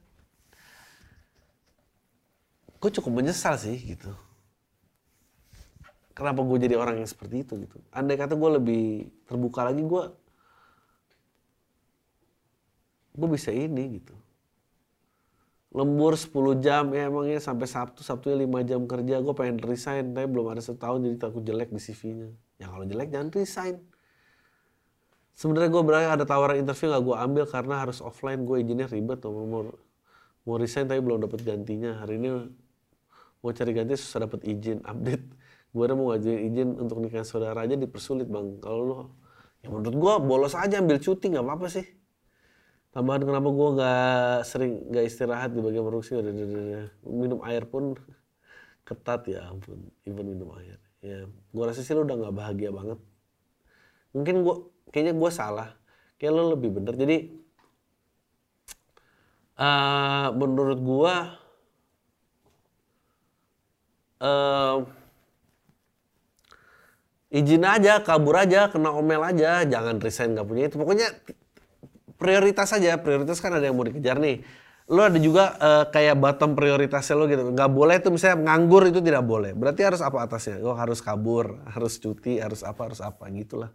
gue 2.78 2.90
cukup 3.02 3.18
menyesal 3.18 3.58
sih 3.58 3.74
gitu. 3.74 4.14
Kenapa 6.14 6.46
gue 6.46 6.58
jadi 6.62 6.78
orang 6.78 7.02
yang 7.02 7.10
seperti 7.10 7.42
itu 7.42 7.58
gitu. 7.66 7.82
Andai 7.90 8.14
kata 8.14 8.38
gue 8.38 8.50
lebih 8.62 8.84
terbuka 9.26 9.66
lagi, 9.66 9.82
gue 9.82 10.02
gue 13.18 13.28
bisa 13.28 13.50
ini 13.50 13.98
gitu. 13.98 14.14
Lembur 15.74 16.14
10 16.14 16.62
jam, 16.62 16.94
ya 16.94 17.10
emangnya 17.10 17.42
sampai 17.42 17.66
Sabtu, 17.66 18.06
Sabtunya 18.06 18.38
5 18.46 18.62
jam 18.62 18.86
kerja, 18.86 19.18
gue 19.18 19.34
pengen 19.34 19.58
resign, 19.60 20.14
tapi 20.14 20.30
belum 20.30 20.54
ada 20.54 20.62
setahun 20.62 21.02
jadi 21.02 21.18
takut 21.18 21.42
jelek 21.42 21.74
di 21.74 21.82
CV-nya. 21.82 22.30
Ya 22.56 22.72
kalau 22.72 22.84
jelek 22.88 23.12
jangan 23.12 23.28
resign. 23.32 23.76
Sebenarnya 25.36 25.68
gue 25.68 25.82
berarti 25.84 26.06
ada 26.08 26.24
tawaran 26.24 26.56
interview 26.56 26.88
gak 26.96 27.04
gue 27.04 27.16
ambil 27.20 27.44
karena 27.44 27.74
harus 27.84 28.00
offline, 28.00 28.48
gue 28.48 28.64
izinnya 28.64 28.88
ribet, 28.88 29.20
mau, 29.28 29.44
mau, 29.44 29.62
mau 30.48 30.56
resign 30.56 30.88
tapi 30.88 31.04
belum 31.04 31.28
dapat 31.28 31.44
gantinya. 31.44 32.00
Hari 32.00 32.16
ini 32.16 32.28
mau 33.44 33.52
cari 33.52 33.72
ganti 33.76 34.00
susah 34.00 34.24
dapat 34.24 34.48
izin 34.48 34.80
update. 34.80 35.24
Gue 35.76 35.82
udah 35.84 35.96
mau 35.96 36.08
ngajuin 36.16 36.40
izin 36.48 36.68
untuk 36.80 37.04
nikah 37.04 37.20
saudara 37.28 37.68
aja 37.68 37.76
dipersulit 37.76 38.24
bang. 38.32 38.56
Kalau 38.64 38.80
lo 38.80 38.98
ya 39.60 39.68
menurut 39.68 39.92
gue 39.92 40.14
bolos 40.24 40.56
aja 40.56 40.80
ambil 40.80 40.96
cuti 40.96 41.36
nggak 41.36 41.44
apa-apa 41.44 41.68
sih. 41.68 41.84
Tambahan 42.96 43.28
kenapa 43.28 43.48
gue 43.52 43.68
nggak 43.76 44.36
sering 44.48 44.72
nggak 44.88 45.04
istirahat 45.04 45.52
di 45.52 45.60
bagian 45.60 45.84
produksi? 45.84 46.16
Minum 47.04 47.44
air 47.44 47.68
pun 47.68 47.92
ketat 48.88 49.28
ya 49.28 49.52
ampun. 49.52 49.92
Even 50.08 50.32
minum 50.32 50.48
air 50.56 50.80
ya 51.04 51.28
gue 51.28 51.64
rasa 51.64 51.80
sih 51.84 51.92
lo 51.92 52.04
udah 52.04 52.16
nggak 52.16 52.36
bahagia 52.36 52.70
banget. 52.72 52.98
Mungkin 54.16 54.34
gue 54.44 54.56
kayaknya 54.92 55.14
gue 55.16 55.30
salah. 55.32 55.76
Kayak 56.16 56.32
lo 56.32 56.42
lebih 56.56 56.70
bener. 56.80 56.94
Jadi 56.96 57.16
uh, 59.60 60.28
menurut 60.32 60.78
gue 60.80 61.14
uh, 64.24 64.76
izin 67.32 67.64
aja, 67.66 68.00
kabur 68.00 68.36
aja, 68.40 68.72
kena 68.72 68.94
omel 68.96 69.20
aja, 69.20 69.66
jangan 69.68 70.00
resign 70.00 70.32
nggak 70.32 70.48
punya 70.48 70.62
itu. 70.72 70.76
Pokoknya 70.80 71.08
prioritas 72.16 72.72
aja, 72.72 72.96
prioritas 72.96 73.38
kan 73.44 73.52
ada 73.52 73.68
yang 73.68 73.76
mau 73.76 73.84
dikejar 73.84 74.16
nih. 74.16 74.40
Lo 74.86 75.02
ada 75.02 75.18
juga 75.18 75.58
uh, 75.58 75.84
kayak 75.90 76.14
bottom 76.14 76.54
prioritasnya 76.54 77.18
lo 77.18 77.26
gitu. 77.26 77.50
Nggak 77.50 77.70
boleh 77.74 77.98
tuh 77.98 78.14
misalnya 78.14 78.38
nganggur 78.46 78.86
itu 78.86 79.02
tidak 79.02 79.26
boleh. 79.26 79.50
Berarti 79.50 79.82
harus 79.82 79.98
apa 79.98 80.22
atasnya? 80.22 80.62
Lo 80.62 80.78
harus 80.78 81.02
kabur, 81.02 81.58
harus 81.66 81.98
cuti, 81.98 82.38
harus 82.38 82.62
apa, 82.62 82.86
harus 82.86 83.02
apa 83.02 83.26
gitulah. 83.34 83.74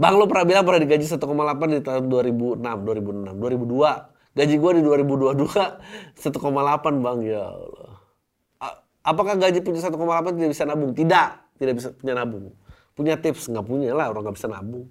Bang 0.00 0.16
lo 0.16 0.24
pernah 0.24 0.48
bilang 0.48 0.64
pernah 0.64 0.80
digaji 0.80 1.04
1,8 1.04 1.76
di 1.76 1.80
tahun 1.84 2.08
2006, 2.08 2.64
2006, 2.64 3.36
2002. 3.36 4.32
Gaji 4.32 4.54
gue 4.56 4.72
di 4.78 4.82
2022 4.86 6.24
1,8 6.24 6.24
bang 7.04 7.18
ya 7.20 7.44
Allah. 7.52 7.92
Apakah 9.04 9.36
gaji 9.36 9.60
punya 9.60 9.84
1,8 9.84 9.96
tidak 10.40 10.50
bisa 10.56 10.64
nabung? 10.64 10.92
Tidak, 10.96 11.28
tidak 11.60 11.74
bisa 11.76 11.88
punya 11.92 12.14
nabung. 12.16 12.52
Punya 12.96 13.20
tips 13.20 13.52
nggak 13.52 13.64
punya 13.64 13.92
lah 13.92 14.08
orang 14.08 14.28
nggak 14.28 14.36
bisa 14.40 14.48
nabung. 14.48 14.88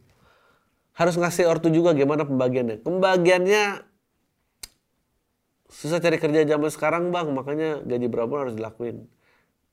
Harus 0.99 1.15
ngasih 1.15 1.47
ortu 1.47 1.71
juga 1.71 1.95
gimana 1.95 2.27
pembagiannya. 2.27 2.83
Pembagiannya 2.83 3.88
susah 5.71 6.03
cari 6.03 6.19
kerja 6.19 6.43
zaman 6.43 6.67
sekarang 6.67 7.03
bang, 7.15 7.31
makanya 7.31 7.79
gaji 7.88 8.07
berapa 8.12 8.33
harus 8.35 8.59
dilakuin. 8.59 9.07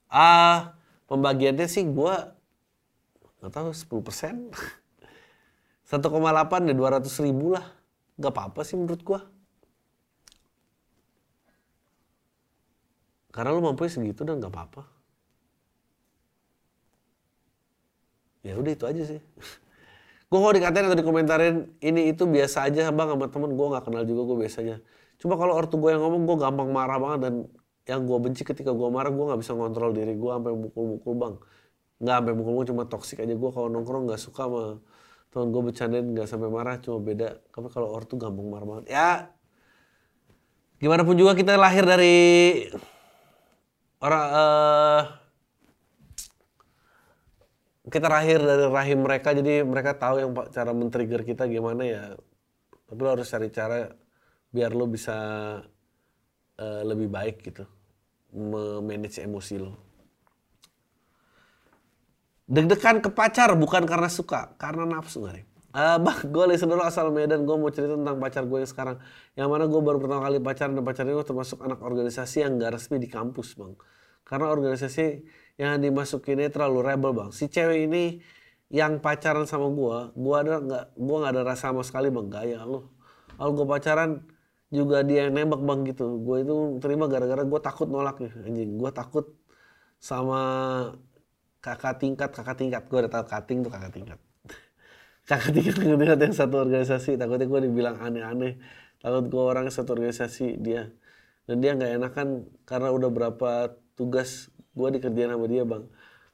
Ah, 0.07 0.79
pembagiannya 1.11 1.67
sih 1.67 1.83
gue 1.83 2.15
nggak 3.43 3.51
tahu 3.51 3.75
10 3.75 4.07
persen. 4.07 4.35
1,8 5.91 6.71
ya 6.71 6.75
200 6.75 7.27
ribu 7.27 7.55
lah. 7.55 7.67
Gak 8.19 8.33
apa-apa 8.35 8.67
sih 8.67 8.75
menurut 8.75 9.03
gue. 9.07 9.21
Karena 13.31 13.53
lu 13.55 13.63
mampu 13.63 13.85
segitu 13.87 14.25
dan 14.25 14.41
gak 14.41 14.51
apa-apa. 14.51 14.83
Ya 18.43 18.57
udah 18.59 18.73
itu 18.73 18.85
aja 18.87 19.03
sih. 19.05 19.21
gue 20.27 20.39
kalau 20.43 20.55
dikatain 20.55 20.85
atau 20.91 20.99
dikomentarin 20.99 21.57
ini 21.79 22.11
itu 22.11 22.27
biasa 22.27 22.67
aja 22.67 22.91
bang 22.91 23.09
sama 23.15 23.27
temen 23.31 23.55
gue 23.55 23.67
gak 23.71 23.85
kenal 23.87 24.03
juga 24.03 24.23
gue 24.27 24.37
biasanya. 24.43 24.77
Cuma 25.23 25.39
kalau 25.39 25.55
ortu 25.55 25.79
gue 25.79 25.95
yang 25.95 26.03
ngomong 26.03 26.27
gue 26.27 26.37
gampang 26.43 26.69
marah 26.75 26.99
banget 26.99 27.21
dan 27.31 27.35
yang 27.87 28.03
gue 28.03 28.19
benci 28.19 28.43
ketika 28.43 28.75
gue 28.75 28.89
marah 28.91 29.15
gue 29.15 29.25
nggak 29.25 29.41
bisa 29.41 29.55
ngontrol 29.55 29.95
diri 29.95 30.19
gue 30.19 30.31
sampai 30.35 30.53
mukul-mukul 30.53 31.13
bang. 31.15 31.35
Nggak 32.03 32.15
sampai 32.19 32.33
mukul-mukul 32.35 32.67
cuma 32.75 32.83
toksik 32.91 33.19
aja 33.23 33.35
gue 33.39 33.51
kalau 33.55 33.69
nongkrong 33.71 34.11
nggak 34.11 34.21
suka 34.21 34.51
sama 34.51 34.63
temen 35.31 35.47
gue 35.55 35.63
bercandain 35.63 36.07
nggak 36.11 36.27
sampai 36.27 36.49
marah 36.51 36.77
cuma 36.83 36.99
beda. 36.99 37.39
Tapi 37.55 37.69
kalau 37.71 37.89
ortu 37.95 38.19
gampang 38.19 38.47
marah 38.51 38.67
banget. 38.67 38.87
Ya 38.91 39.11
gimana 40.77 41.07
pun 41.07 41.17
juga 41.17 41.33
kita 41.33 41.57
lahir 41.57 41.89
dari 41.89 42.19
orang 44.03 44.25
uh, 44.29 45.03
kita 47.87 48.11
lahir 48.11 48.43
dari 48.43 48.67
rahim 48.67 49.07
mereka 49.07 49.31
jadi 49.31 49.63
mereka 49.63 49.95
tahu 49.95 50.19
yang 50.19 50.31
cara 50.51 50.71
men-trigger 50.75 51.23
kita 51.23 51.47
gimana 51.47 51.83
ya 51.87 52.03
tapi 52.87 52.99
lo 53.03 53.09
harus 53.15 53.31
cari 53.31 53.49
cara 53.55 53.91
biar 54.51 54.75
lo 54.75 54.91
bisa 54.91 55.17
uh, 56.59 56.83
lebih 56.83 57.07
baik 57.07 57.47
gitu 57.47 57.63
memanage 58.35 59.23
emosi 59.23 59.55
lo 59.63 59.73
deg-degan 62.47 63.03
ke 63.03 63.11
pacar 63.11 63.55
bukan 63.55 63.87
karena 63.87 64.11
suka 64.11 64.55
karena 64.59 64.87
nafsu 64.87 65.23
nggak 65.23 65.47
Uh, 65.77 66.01
bah, 66.01 66.25
gue 66.25 66.45
listener 66.49 66.81
asal 66.81 67.13
Medan, 67.13 67.45
gue 67.45 67.53
mau 67.53 67.69
cerita 67.69 68.01
tentang 68.01 68.17
pacar 68.17 68.49
gue 68.49 68.65
yang 68.65 68.71
sekarang. 68.73 68.97
Yang 69.37 69.49
mana 69.53 69.65
gue 69.69 69.77
baru 69.77 70.01
pertama 70.01 70.25
kali 70.25 70.41
pacaran 70.41 70.73
dan 70.73 70.85
pacarnya 70.89 71.13
gue 71.13 71.27
termasuk 71.29 71.61
anak 71.61 71.85
organisasi 71.85 72.49
yang 72.49 72.57
gak 72.57 72.81
resmi 72.81 72.97
di 72.97 73.13
kampus 73.13 73.61
bang. 73.61 73.77
Karena 74.25 74.49
organisasi 74.49 75.21
yang 75.57 75.81
dimasukinnya 75.81 76.53
terlalu 76.53 76.79
rebel 76.85 77.13
bang. 77.17 77.31
Si 77.33 77.49
cewek 77.49 77.89
ini 77.89 78.21
yang 78.69 79.01
pacaran 79.01 79.49
sama 79.49 79.73
gue, 79.73 79.99
gue 80.13 80.37
ada 80.37 80.55
nggak, 80.61 80.85
gue 80.97 81.17
nggak 81.17 81.33
ada 81.33 81.43
rasa 81.45 81.73
sama 81.73 81.83
sekali 81.85 82.13
bang. 82.13 82.29
Gaya 82.29 82.61
lo. 82.65 82.93
Kalau 83.37 83.53
gue 83.57 83.67
pacaran 83.69 84.11
juga 84.69 85.01
dia 85.07 85.29
yang 85.29 85.33
nembak 85.37 85.63
bang 85.65 85.81
gitu. 85.89 86.21
Gue 86.21 86.45
itu 86.45 86.55
terima 86.85 87.09
gara-gara 87.09 87.43
gue 87.45 87.61
takut 87.65 87.89
nolak 87.89 88.21
nih 88.21 88.33
anjing. 88.45 88.71
Gue 88.77 88.91
takut 88.93 89.27
sama 89.97 90.41
kakak 91.65 92.05
tingkat, 92.05 92.31
kakak 92.37 92.57
tingkat. 92.61 92.83
Gue 92.93 92.99
udah 93.01 93.13
tahu 93.13 93.25
kating 93.33 93.59
tuh 93.65 93.73
kakak 93.73 93.93
tingkat 93.97 94.21
kakak 95.29 95.51
tingkat 95.57 95.77
tingkat 95.81 96.19
yang 96.21 96.37
satu 96.37 96.63
organisasi 96.69 97.17
takutnya 97.17 97.49
gue 97.49 97.61
dibilang 97.67 97.97
aneh-aneh 97.99 98.61
takut 99.03 99.25
gue 99.27 99.43
orang 99.43 99.67
satu 99.73 99.97
organisasi 99.99 100.61
dia 100.63 100.93
dan 101.47 101.63
dia 101.63 101.79
nggak 101.79 101.93
enakan 102.03 102.29
karena 102.67 102.89
udah 102.91 103.11
berapa 103.11 103.51
tugas 103.95 104.51
gue 104.77 104.89
dikerjain 105.01 105.33
sama 105.33 105.47
dia 105.49 105.65
bang. 105.65 105.85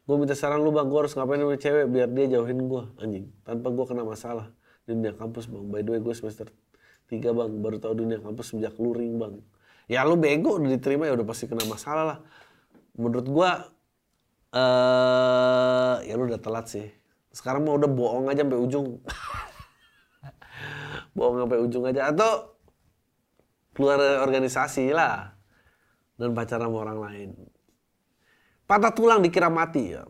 Gue 0.03 0.17
minta 0.19 0.35
saran 0.35 0.67
lu 0.67 0.75
bang. 0.75 0.91
Gue 0.91 1.07
harus 1.07 1.15
ngapain 1.15 1.39
sama 1.39 1.55
cewek 1.55 1.87
biar 1.87 2.09
dia 2.11 2.27
jauhin 2.39 2.67
gue 2.67 2.83
anjing. 2.99 3.27
Tanpa 3.47 3.71
gue 3.71 3.85
kena 3.87 4.03
masalah. 4.03 4.51
Di 4.83 4.99
dunia 4.99 5.15
kampus 5.15 5.47
bang. 5.47 5.65
By 5.71 5.81
the 5.87 5.91
way 5.95 6.01
gue 6.03 6.15
semester 6.19 6.51
tiga 7.07 7.31
bang. 7.31 7.51
Baru 7.63 7.79
tahu 7.79 8.03
dunia 8.03 8.19
kampus 8.19 8.51
sejak 8.51 8.75
luring 8.83 9.23
bang. 9.23 9.39
Ya 9.87 10.03
lu 10.03 10.19
bego 10.19 10.59
udah 10.59 10.75
diterima 10.75 11.07
ya 11.07 11.15
udah 11.15 11.27
pasti 11.27 11.47
kena 11.47 11.63
masalah 11.71 12.05
lah. 12.05 12.19
Menurut 12.99 13.27
gue 13.31 13.51
eh 14.53 15.95
ya 16.11 16.15
lu 16.19 16.27
udah 16.27 16.43
telat 16.43 16.67
sih. 16.67 16.91
Sekarang 17.31 17.63
mah 17.63 17.79
udah 17.79 17.89
bohong 17.89 18.27
aja 18.27 18.43
sampai 18.43 18.59
ujung. 18.59 18.99
Bohong 21.17 21.47
sampai 21.47 21.59
ujung 21.63 21.87
aja. 21.87 22.11
Atau 22.11 22.59
keluar 23.73 23.97
dari 23.97 24.19
organisasi 24.21 24.93
lah. 24.93 25.33
Dan 26.19 26.37
pacaran 26.37 26.69
sama 26.69 26.85
orang 26.85 26.99
lain 27.01 27.31
patah 28.73 28.93
tulang 28.97 29.21
dikira 29.21 29.53
mati 29.53 29.93
ya 29.93 30.09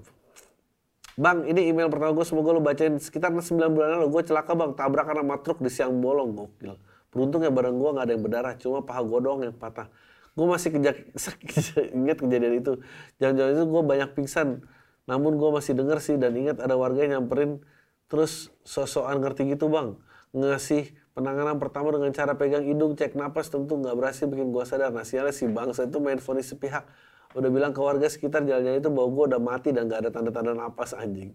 Bang, 1.13 1.45
ini 1.45 1.69
email 1.69 1.93
pertama 1.93 2.17
gue 2.17 2.25
semoga 2.25 2.57
lo 2.57 2.65
bacain 2.65 2.97
sekitar 2.97 3.29
9 3.29 3.45
bulan 3.69 4.01
lalu 4.01 4.17
gue 4.17 4.23
celaka 4.33 4.57
bang 4.57 4.73
tabrakan 4.73 5.21
sama 5.21 5.37
truk 5.45 5.61
di 5.61 5.69
siang 5.69 6.01
bolong 6.01 6.33
gokil. 6.33 6.81
Beruntung 7.13 7.45
ya 7.45 7.53
bareng 7.53 7.77
gue 7.77 7.91
nggak 7.93 8.05
ada 8.09 8.13
yang 8.17 8.25
berdarah, 8.25 8.53
cuma 8.57 8.81
paha 8.81 9.05
gue 9.05 9.19
doang 9.21 9.45
yang 9.45 9.53
patah. 9.53 9.93
Gue 10.33 10.49
masih 10.49 10.73
kejak 10.73 11.13
ingat 12.01 12.17
kejadian 12.17 12.65
itu. 12.65 12.81
Jangan-jangan 13.21 13.53
itu 13.53 13.65
gue 13.69 13.83
banyak 13.85 14.11
pingsan. 14.17 14.65
Namun 15.05 15.37
gue 15.37 15.51
masih 15.53 15.77
denger 15.77 16.01
sih 16.01 16.17
dan 16.17 16.33
ingat 16.33 16.65
ada 16.65 16.81
warga 16.81 17.05
yang 17.05 17.21
nyamperin 17.21 17.61
terus 18.09 18.49
sosokan 18.65 19.21
ngerti 19.21 19.53
gitu 19.53 19.69
bang. 19.69 20.01
Ngasih 20.33 20.97
penanganan 21.13 21.61
pertama 21.61 21.93
dengan 21.93 22.09
cara 22.17 22.41
pegang 22.41 22.65
hidung, 22.65 22.97
cek 22.97 23.21
napas 23.21 23.53
tentu 23.53 23.77
nggak 23.77 23.93
berhasil 24.01 24.25
bikin 24.25 24.49
gue 24.49 24.65
sadar. 24.65 24.89
Nah 24.97 25.05
sialnya 25.05 25.37
si 25.37 25.45
bangsa 25.45 25.85
itu 25.85 26.01
main 26.01 26.17
vonis 26.17 26.49
sepihak. 26.49 26.89
Udah 27.33 27.49
bilang 27.49 27.73
ke 27.73 27.81
warga 27.81 28.09
sekitar 28.09 28.45
jalannya 28.45 28.81
itu 28.81 28.89
bahwa 28.93 29.09
gue 29.13 29.25
udah 29.33 29.41
mati 29.41 29.69
dan 29.73 29.89
gak 29.89 30.07
ada 30.07 30.11
tanda-tanda 30.13 30.53
napas 30.53 30.93
anjing. 30.93 31.33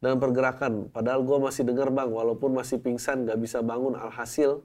Dan 0.00 0.20
pergerakan, 0.20 0.92
padahal 0.92 1.24
gue 1.24 1.38
masih 1.40 1.64
denger 1.64 1.88
bang, 1.88 2.12
walaupun 2.12 2.52
masih 2.52 2.80
pingsan 2.80 3.24
gak 3.24 3.40
bisa 3.40 3.64
bangun. 3.64 3.96
Alhasil, 3.96 4.64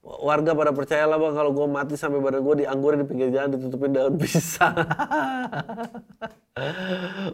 warga 0.00 0.56
pada 0.56 0.72
percaya 0.72 1.04
lah 1.04 1.20
bang 1.20 1.36
kalau 1.36 1.52
gue 1.52 1.66
mati 1.68 1.94
sampai 1.94 2.24
badan 2.24 2.40
gue 2.40 2.64
dianggurin 2.64 3.04
di 3.04 3.06
pinggir 3.06 3.28
jalan 3.30 3.52
ditutupin 3.52 3.92
daun 3.92 4.16
pisang. 4.16 4.72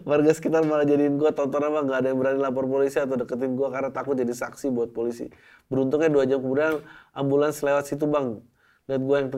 warga 0.09 0.31
sekitar 0.35 0.67
malah 0.67 0.87
jadiin 0.87 1.19
gue 1.19 1.31
tontonan 1.35 1.73
bang 1.73 1.85
gak 1.89 1.99
ada 2.05 2.09
yang 2.13 2.19
berani 2.19 2.41
lapor 2.43 2.67
polisi 2.69 2.99
atau 2.99 3.17
deketin 3.17 3.55
gue 3.55 3.69
karena 3.71 3.91
takut 3.95 4.19
jadi 4.19 4.35
saksi 4.35 4.75
buat 4.75 4.91
polisi. 4.91 5.31
Beruntungnya 5.71 6.11
dua 6.11 6.25
jam 6.27 6.43
kemudian 6.43 6.83
ambulans 7.17 7.63
lewat 7.63 7.87
situ 7.89 8.05
bang. 8.09 8.43
Dan 8.87 9.03
gue 9.03 9.17
yang 9.19 9.31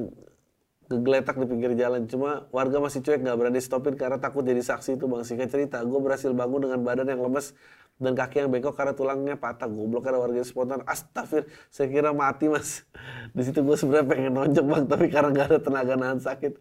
kegeletak 0.89 1.37
di 1.37 1.47
pinggir 1.47 1.73
jalan. 1.77 2.09
Cuma 2.09 2.49
warga 2.51 2.81
masih 2.81 3.05
cuek 3.05 3.21
nggak 3.21 3.37
berani 3.37 3.61
stopin 3.61 3.95
karena 3.95 4.17
takut 4.17 4.43
jadi 4.43 4.61
saksi 4.65 4.97
itu 4.97 5.05
bang. 5.05 5.23
Singkat 5.23 5.49
cerita, 5.53 5.77
gue 5.85 6.01
berhasil 6.01 6.33
bangun 6.33 6.65
dengan 6.65 6.81
badan 6.81 7.07
yang 7.13 7.21
lemes 7.21 7.53
dan 8.01 8.17
kaki 8.17 8.47
yang 8.47 8.51
bengkok 8.51 8.75
karena 8.75 8.97
tulangnya 8.97 9.37
patah. 9.37 9.69
Goblok 9.69 10.09
ada 10.09 10.19
warga 10.19 10.41
spontan. 10.43 10.81
Astagfir, 10.89 11.47
saya 11.69 11.93
kira 11.93 12.17
mati 12.17 12.49
mas. 12.49 12.89
Di 13.37 13.45
situ 13.45 13.61
gue 13.61 13.77
sebenarnya 13.77 14.07
pengen 14.09 14.33
nonjok 14.33 14.65
bang, 14.65 14.85
tapi 14.89 15.07
karena 15.13 15.29
nggak 15.31 15.47
ada 15.53 15.59
tenaga 15.61 15.95
nahan 15.95 16.21
sakit 16.25 16.53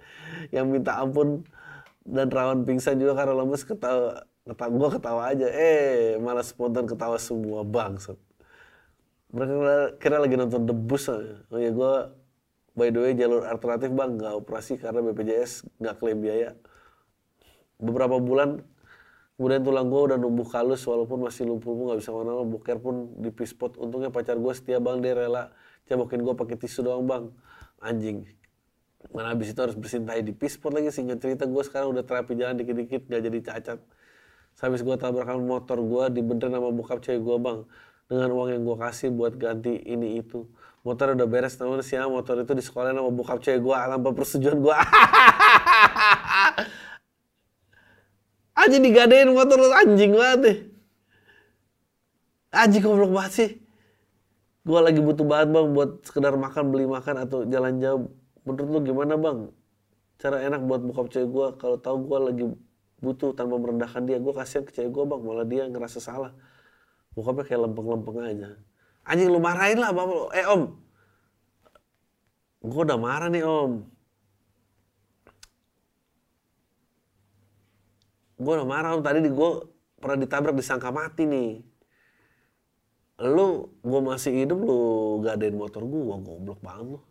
yang 0.51 0.67
minta 0.67 0.99
ampun 0.99 1.47
dan 2.03 2.27
rawan 2.27 2.67
pingsan 2.67 2.99
juga 2.99 3.23
karena 3.23 3.33
lemes 3.33 3.63
ketawa. 3.63 4.27
ketawa 4.47 4.71
gue 4.71 4.89
ketawa 4.95 5.21
aja, 5.27 5.47
eh 5.51 6.15
malah 6.23 6.43
spontan 6.43 6.87
ketawa 6.87 7.19
semua 7.19 7.67
bang. 7.67 7.99
Mereka 9.27 9.99
kira 9.99 10.23
lagi 10.23 10.35
nonton 10.39 10.63
debus. 10.63 11.11
Oh 11.11 11.59
ya 11.59 11.71
gue 11.71 11.93
By 12.77 12.93
the 12.93 13.01
way, 13.01 13.17
jalur 13.17 13.41
alternatif 13.49 13.89
bang 13.89 14.21
nggak 14.21 14.37
operasi 14.37 14.77
karena 14.77 15.01
BPJS 15.01 15.65
nggak 15.81 15.97
klaim 15.97 16.21
biaya. 16.21 16.53
Beberapa 17.81 18.21
bulan 18.21 18.61
kemudian 19.33 19.65
tulang 19.65 19.89
gue 19.89 20.01
udah 20.13 20.17
numbuh 20.21 20.45
kalus 20.45 20.85
walaupun 20.85 21.25
masih 21.25 21.49
lumpuh 21.49 21.73
nggak 21.73 22.05
bisa 22.05 22.13
mana 22.13 22.45
boker 22.45 22.77
pun 22.77 23.17
di 23.17 23.33
pispot. 23.33 23.81
Untungnya 23.81 24.13
pacar 24.13 24.37
gue 24.37 24.53
setia 24.53 24.77
bang 24.77 25.01
dia 25.01 25.17
rela 25.17 25.49
cebokin 25.89 26.21
gue 26.21 26.37
pakai 26.37 26.53
tisu 26.53 26.85
doang 26.85 27.09
bang. 27.09 27.33
Anjing. 27.81 28.29
Mana 29.09 29.33
habis 29.33 29.49
itu 29.49 29.57
harus 29.57 29.73
bersihin 29.73 30.05
tai 30.05 30.21
di 30.21 30.37
pispot 30.37 30.69
lagi 30.69 30.93
sehingga 30.93 31.17
cerita 31.17 31.49
gue 31.49 31.63
sekarang 31.65 31.97
udah 31.97 32.05
terapi 32.05 32.37
jalan 32.37 32.61
dikit-dikit 32.61 33.09
gak 33.09 33.21
jadi 33.25 33.39
cacat. 33.41 33.79
Habis 34.57 34.85
gue 34.85 34.95
tabrakan 35.01 35.41
motor 35.45 35.81
gue 35.81 36.21
dibenerin 36.21 36.53
sama 36.61 36.69
bokap 36.69 37.01
cewek 37.01 37.25
gue 37.25 37.37
bang 37.41 37.59
dengan 38.07 38.31
uang 38.31 38.49
yang 38.55 38.63
gue 38.63 38.77
kasih 38.79 39.11
buat 39.11 39.35
ganti 39.35 39.75
ini 39.83 40.23
itu. 40.23 40.47
Motor 40.87 41.19
udah 41.19 41.27
beres 41.27 41.59
namun 41.59 41.83
siang 41.83 42.07
motor 42.15 42.39
itu 42.39 42.55
di 42.55 42.63
sekolah 42.63 42.95
sama 42.95 43.11
bokap 43.11 43.43
cewek 43.43 43.59
gue 43.59 43.75
tanpa 43.75 44.09
persetujuan 44.15 44.57
gue 44.63 44.71
aja 48.63 48.77
digadein 48.79 49.27
motor 49.35 49.59
lu 49.59 49.67
anjing 49.75 50.15
banget 50.15 50.39
deh. 50.39 50.57
Anjing 52.55 52.79
goblok 52.79 53.11
banget 53.11 53.33
sih. 53.35 53.49
Gue 54.63 54.79
lagi 54.79 55.03
butuh 55.03 55.27
banget 55.27 55.51
bang 55.51 55.67
buat 55.75 56.07
sekedar 56.07 56.33
makan 56.39 56.71
beli 56.71 56.87
makan 56.87 57.27
atau 57.27 57.43
jalan 57.43 57.83
jauh 57.83 58.07
menurut 58.47 58.67
lu 58.71 58.79
gimana 58.87 59.19
bang? 59.19 59.51
Cara 60.17 60.39
enak 60.39 60.63
buat 60.63 60.81
bokap 60.87 61.11
cewek 61.11 61.29
gue 61.29 61.47
kalau 61.59 61.77
tahu 61.77 62.07
gue 62.07 62.19
lagi 62.31 62.43
butuh 63.03 63.35
tanpa 63.35 63.59
merendahkan 63.59 64.07
dia. 64.07 64.23
Gue 64.23 64.31
kasihan 64.31 64.63
ke 64.63 64.71
cewek 64.71 64.95
gue 64.95 65.03
bang 65.03 65.21
malah 65.21 65.43
dia 65.43 65.67
ngerasa 65.67 65.99
salah 65.99 66.31
bokapnya 67.17 67.49
kayak 67.49 67.61
lempeng-lempeng 67.65 68.21
aja. 68.21 68.53
Anjing 69.01 69.33
lu 69.33 69.41
marahin 69.41 69.81
lah 69.81 69.89
bapak 69.89 70.37
eh 70.37 70.45
om. 70.45 70.77
Gue 72.61 72.81
udah 72.85 73.01
marah 73.01 73.33
nih 73.33 73.41
om. 73.41 73.89
Gue 78.37 78.53
udah 78.53 78.69
marah 78.69 78.93
om. 78.93 79.01
Tadi 79.01 79.25
di 79.25 79.33
gue 79.33 79.49
pernah 79.97 80.21
ditabrak 80.21 80.53
disangka 80.53 80.93
mati 80.93 81.25
nih. 81.25 81.65
Lu 83.25 83.73
gue 83.81 84.01
masih 84.05 84.45
hidup 84.45 84.61
lu 84.61 84.77
gadein 85.25 85.57
motor 85.57 85.89
gue 85.89 86.21
goblok 86.21 86.61
banget 86.61 86.85
lu. 86.85 87.01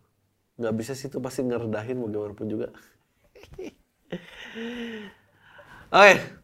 Nggak 0.55 0.73
bisa 0.79 0.95
sih 0.95 1.11
itu 1.11 1.19
pasti 1.19 1.43
ngeredahin 1.43 1.99
mau 1.99 2.07
gimana 2.07 2.31
pun 2.31 2.47
juga. 2.47 2.71
Oke 5.91 6.36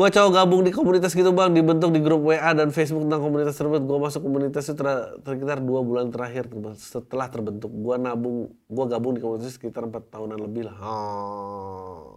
gue 0.00 0.08
coba 0.16 0.28
gabung 0.32 0.64
di 0.64 0.72
komunitas 0.72 1.12
gitu 1.12 1.28
bang. 1.36 1.52
Dibentuk 1.52 1.92
di 1.92 2.00
grup 2.00 2.24
WA 2.24 2.56
dan 2.56 2.72
Facebook 2.72 3.04
tentang 3.04 3.20
komunitas 3.20 3.60
tersebut. 3.60 3.84
Gue 3.84 3.98
masuk 4.00 4.24
komunitas 4.24 4.64
itu 4.72 4.80
sekitar 5.20 5.60
dua 5.60 5.84
bulan 5.84 6.08
terakhir 6.08 6.48
setelah 6.80 7.28
terbentuk. 7.28 7.68
Gue 7.68 8.00
nabung 8.00 8.48
gue 8.48 8.84
gabung 8.88 9.12
di 9.12 9.20
komunitas 9.20 9.60
sekitar 9.60 9.84
empat 9.84 10.08
tahunan 10.08 10.40
lebih 10.40 10.72
lah. 10.72 10.76
Oh. 10.80 12.16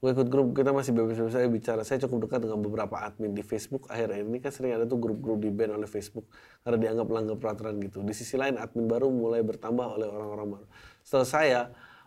gue 0.00 0.16
ikut 0.16 0.32
grup 0.32 0.56
kita 0.56 0.72
masih 0.72 0.96
bebas-bebas 0.96 1.32
saya 1.32 1.48
bicara. 1.48 1.84
Saya 1.84 2.00
cukup 2.08 2.28
dekat 2.28 2.44
dengan 2.48 2.60
beberapa 2.60 3.04
admin 3.04 3.36
di 3.36 3.44
Facebook. 3.44 3.84
Akhir-akhir 3.92 4.24
ini 4.28 4.40
kan 4.40 4.48
sering 4.48 4.72
ada 4.76 4.88
tuh 4.88 4.96
grup-grup 4.96 5.44
di 5.44 5.52
ban 5.52 5.76
oleh 5.76 5.84
Facebook. 5.84 6.24
Karena 6.64 6.80
dianggap 6.80 7.06
melanggar 7.08 7.36
peraturan 7.36 7.76
gitu. 7.84 8.00
Di 8.00 8.16
sisi 8.16 8.40
lain 8.40 8.56
admin 8.56 8.88
baru 8.88 9.12
mulai 9.12 9.44
bertambah 9.44 10.00
oleh 10.00 10.08
orang-orang 10.08 10.56
baru. 10.56 10.66
Setelah 11.04 11.28
saya 11.28 11.60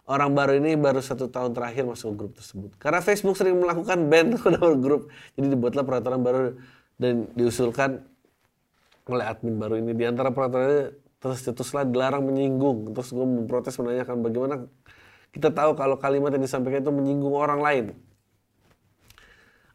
orang 0.04 0.36
baru 0.36 0.60
ini 0.60 0.76
baru 0.76 1.00
satu 1.00 1.32
tahun 1.32 1.56
terakhir 1.56 1.88
masuk 1.88 2.14
ke 2.14 2.16
grup 2.20 2.34
tersebut. 2.36 2.72
Karena 2.76 3.00
Facebook 3.00 3.36
sering 3.40 3.56
melakukan 3.60 3.98
ban 4.12 4.36
dalam 4.60 4.80
grup, 4.84 5.08
jadi 5.36 5.48
dibuatlah 5.56 5.84
peraturan 5.88 6.20
baru 6.20 6.42
dan 7.00 7.28
diusulkan 7.36 8.04
oleh 9.08 9.26
admin 9.28 9.56
baru 9.60 9.80
ini. 9.80 9.92
Di 9.96 10.06
antara 10.08 10.32
peraturannya 10.32 10.96
terus 11.24 11.40
cetuslah 11.44 11.88
dilarang 11.88 12.24
menyinggung. 12.28 12.92
Terus 12.92 13.16
gue 13.16 13.24
memprotes 13.24 13.76
menanyakan 13.80 14.16
bagaimana 14.20 14.56
kita 15.32 15.50
tahu 15.50 15.74
kalau 15.80 15.96
kalimat 15.96 16.36
yang 16.36 16.44
disampaikan 16.44 16.84
itu 16.84 16.92
menyinggung 16.92 17.34
orang 17.34 17.60
lain. 17.64 17.86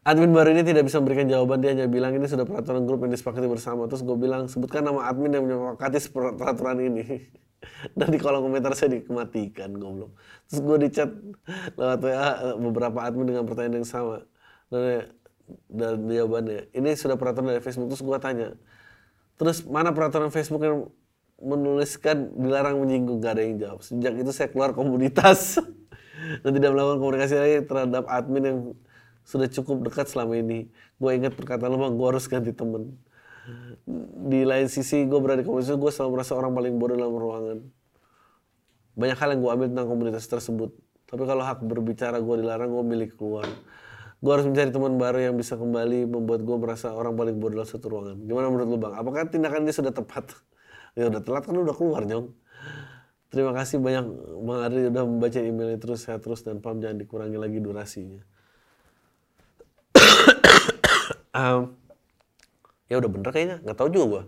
Admin 0.07 0.31
baru 0.31 0.55
ini 0.55 0.63
tidak 0.63 0.87
bisa 0.87 0.97
memberikan 1.03 1.27
jawaban, 1.27 1.59
dia 1.59 1.75
hanya 1.75 1.85
bilang 1.85 2.15
ini 2.15 2.25
sudah 2.25 2.47
peraturan 2.47 2.87
grup 2.87 3.03
yang 3.03 3.11
disepakati 3.13 3.45
bersama. 3.45 3.85
Terus 3.85 4.01
gue 4.01 4.17
bilang, 4.17 4.47
sebutkan 4.47 4.81
nama 4.81 5.05
admin 5.05 5.37
yang 5.37 5.43
menyepakati 5.45 6.09
peraturan 6.09 6.79
ini. 6.81 7.03
Dan 7.97 8.07
di 8.11 8.19
kolom 8.19 8.47
komentar 8.47 8.71
saya 8.75 8.99
dikematikan, 8.99 9.75
goblok. 9.75 10.15
Terus 10.47 10.59
gue 10.63 10.77
di 10.83 10.89
chat 10.91 11.11
lewat 11.75 11.99
WA 11.99 12.29
beberapa 12.55 12.99
admin 13.03 13.35
dengan 13.35 13.43
pertanyaan 13.43 13.83
yang 13.83 13.87
sama. 13.87 14.23
Dan, 14.71 15.11
dan 15.67 15.99
jawabannya, 16.07 16.71
ini 16.71 16.89
sudah 16.95 17.19
peraturan 17.19 17.55
dari 17.55 17.63
Facebook. 17.63 17.91
Terus 17.91 18.03
gue 18.05 18.17
tanya, 18.21 18.47
terus 19.35 19.65
mana 19.67 19.91
peraturan 19.91 20.31
Facebook 20.31 20.63
yang 20.63 20.87
menuliskan 21.39 22.31
dilarang 22.35 22.79
menyinggung? 22.79 23.19
Gak 23.19 23.39
ada 23.39 23.43
yang 23.43 23.55
jawab. 23.59 23.79
Sejak 23.83 24.13
itu 24.15 24.31
saya 24.31 24.47
keluar 24.51 24.71
komunitas. 24.71 25.59
dan 26.43 26.51
tidak 26.51 26.69
melakukan 26.75 26.99
komunikasi 26.99 27.35
lagi 27.39 27.57
terhadap 27.65 28.03
admin 28.05 28.43
yang 28.43 28.59
sudah 29.23 29.47
cukup 29.49 29.87
dekat 29.87 30.05
selama 30.09 30.37
ini. 30.37 30.69
Gue 30.99 31.15
ingat 31.15 31.33
perkataan 31.37 31.71
lo 31.71 31.79
gue 31.79 32.07
harus 32.07 32.25
ganti 32.27 32.51
temen 32.51 32.97
di 34.29 34.45
lain 34.45 34.69
sisi 34.69 35.09
gue 35.09 35.19
berada 35.19 35.41
di 35.41 35.47
komunitas 35.49 35.73
gue 35.73 35.91
selalu 35.91 36.21
merasa 36.21 36.37
orang 36.37 36.53
paling 36.53 36.77
bodoh 36.77 36.97
dalam 36.97 37.15
ruangan 37.15 37.57
banyak 38.93 39.17
hal 39.17 39.29
yang 39.33 39.41
gue 39.41 39.51
ambil 39.51 39.67
tentang 39.73 39.89
komunitas 39.89 40.25
tersebut 40.29 40.69
tapi 41.09 41.23
kalau 41.25 41.41
hak 41.41 41.65
berbicara 41.65 42.21
gue 42.21 42.35
dilarang 42.45 42.69
gue 42.69 42.83
milik 42.85 43.17
keluar 43.17 43.49
Gue 44.19 44.31
harus 44.35 44.51
mencari 44.51 44.67
teman 44.67 44.99
baru 44.99 45.31
yang 45.31 45.35
bisa 45.39 45.55
kembali 45.55 46.03
membuat 46.03 46.43
gue 46.43 46.57
merasa 46.59 46.91
orang 46.91 47.15
paling 47.15 47.39
bodoh 47.39 47.63
dalam 47.63 47.69
satu 47.71 47.87
ruangan. 47.87 48.19
Gimana 48.19 48.51
menurut 48.51 48.67
lu 48.67 48.75
bang? 48.75 48.93
Apakah 48.99 49.31
tindakan 49.31 49.63
dia 49.63 49.71
sudah 49.71 49.95
tepat? 49.95 50.35
ya 50.99 51.07
udah 51.07 51.23
telat 51.23 51.47
kan 51.47 51.55
udah 51.55 51.71
keluar 51.71 52.03
Jong. 52.03 52.35
Terima 53.31 53.55
kasih 53.55 53.79
banyak 53.79 54.05
Bang 54.43 54.59
Adri 54.65 54.89
udah 54.91 55.03
membaca 55.05 55.39
emailnya 55.39 55.77
terus 55.79 56.03
saya 56.03 56.17
terus 56.17 56.41
dan 56.41 56.59
pam 56.59 56.81
jangan 56.83 56.99
dikurangi 56.99 57.37
lagi 57.39 57.63
durasinya. 57.63 58.19
Em, 61.39 61.71
ya 62.89 62.97
udah 62.97 63.09
bener 63.09 63.29
kayaknya 63.29 63.57
nggak 63.63 63.77
tahu 63.77 63.89
juga 63.93 64.05
gue. 64.09 64.23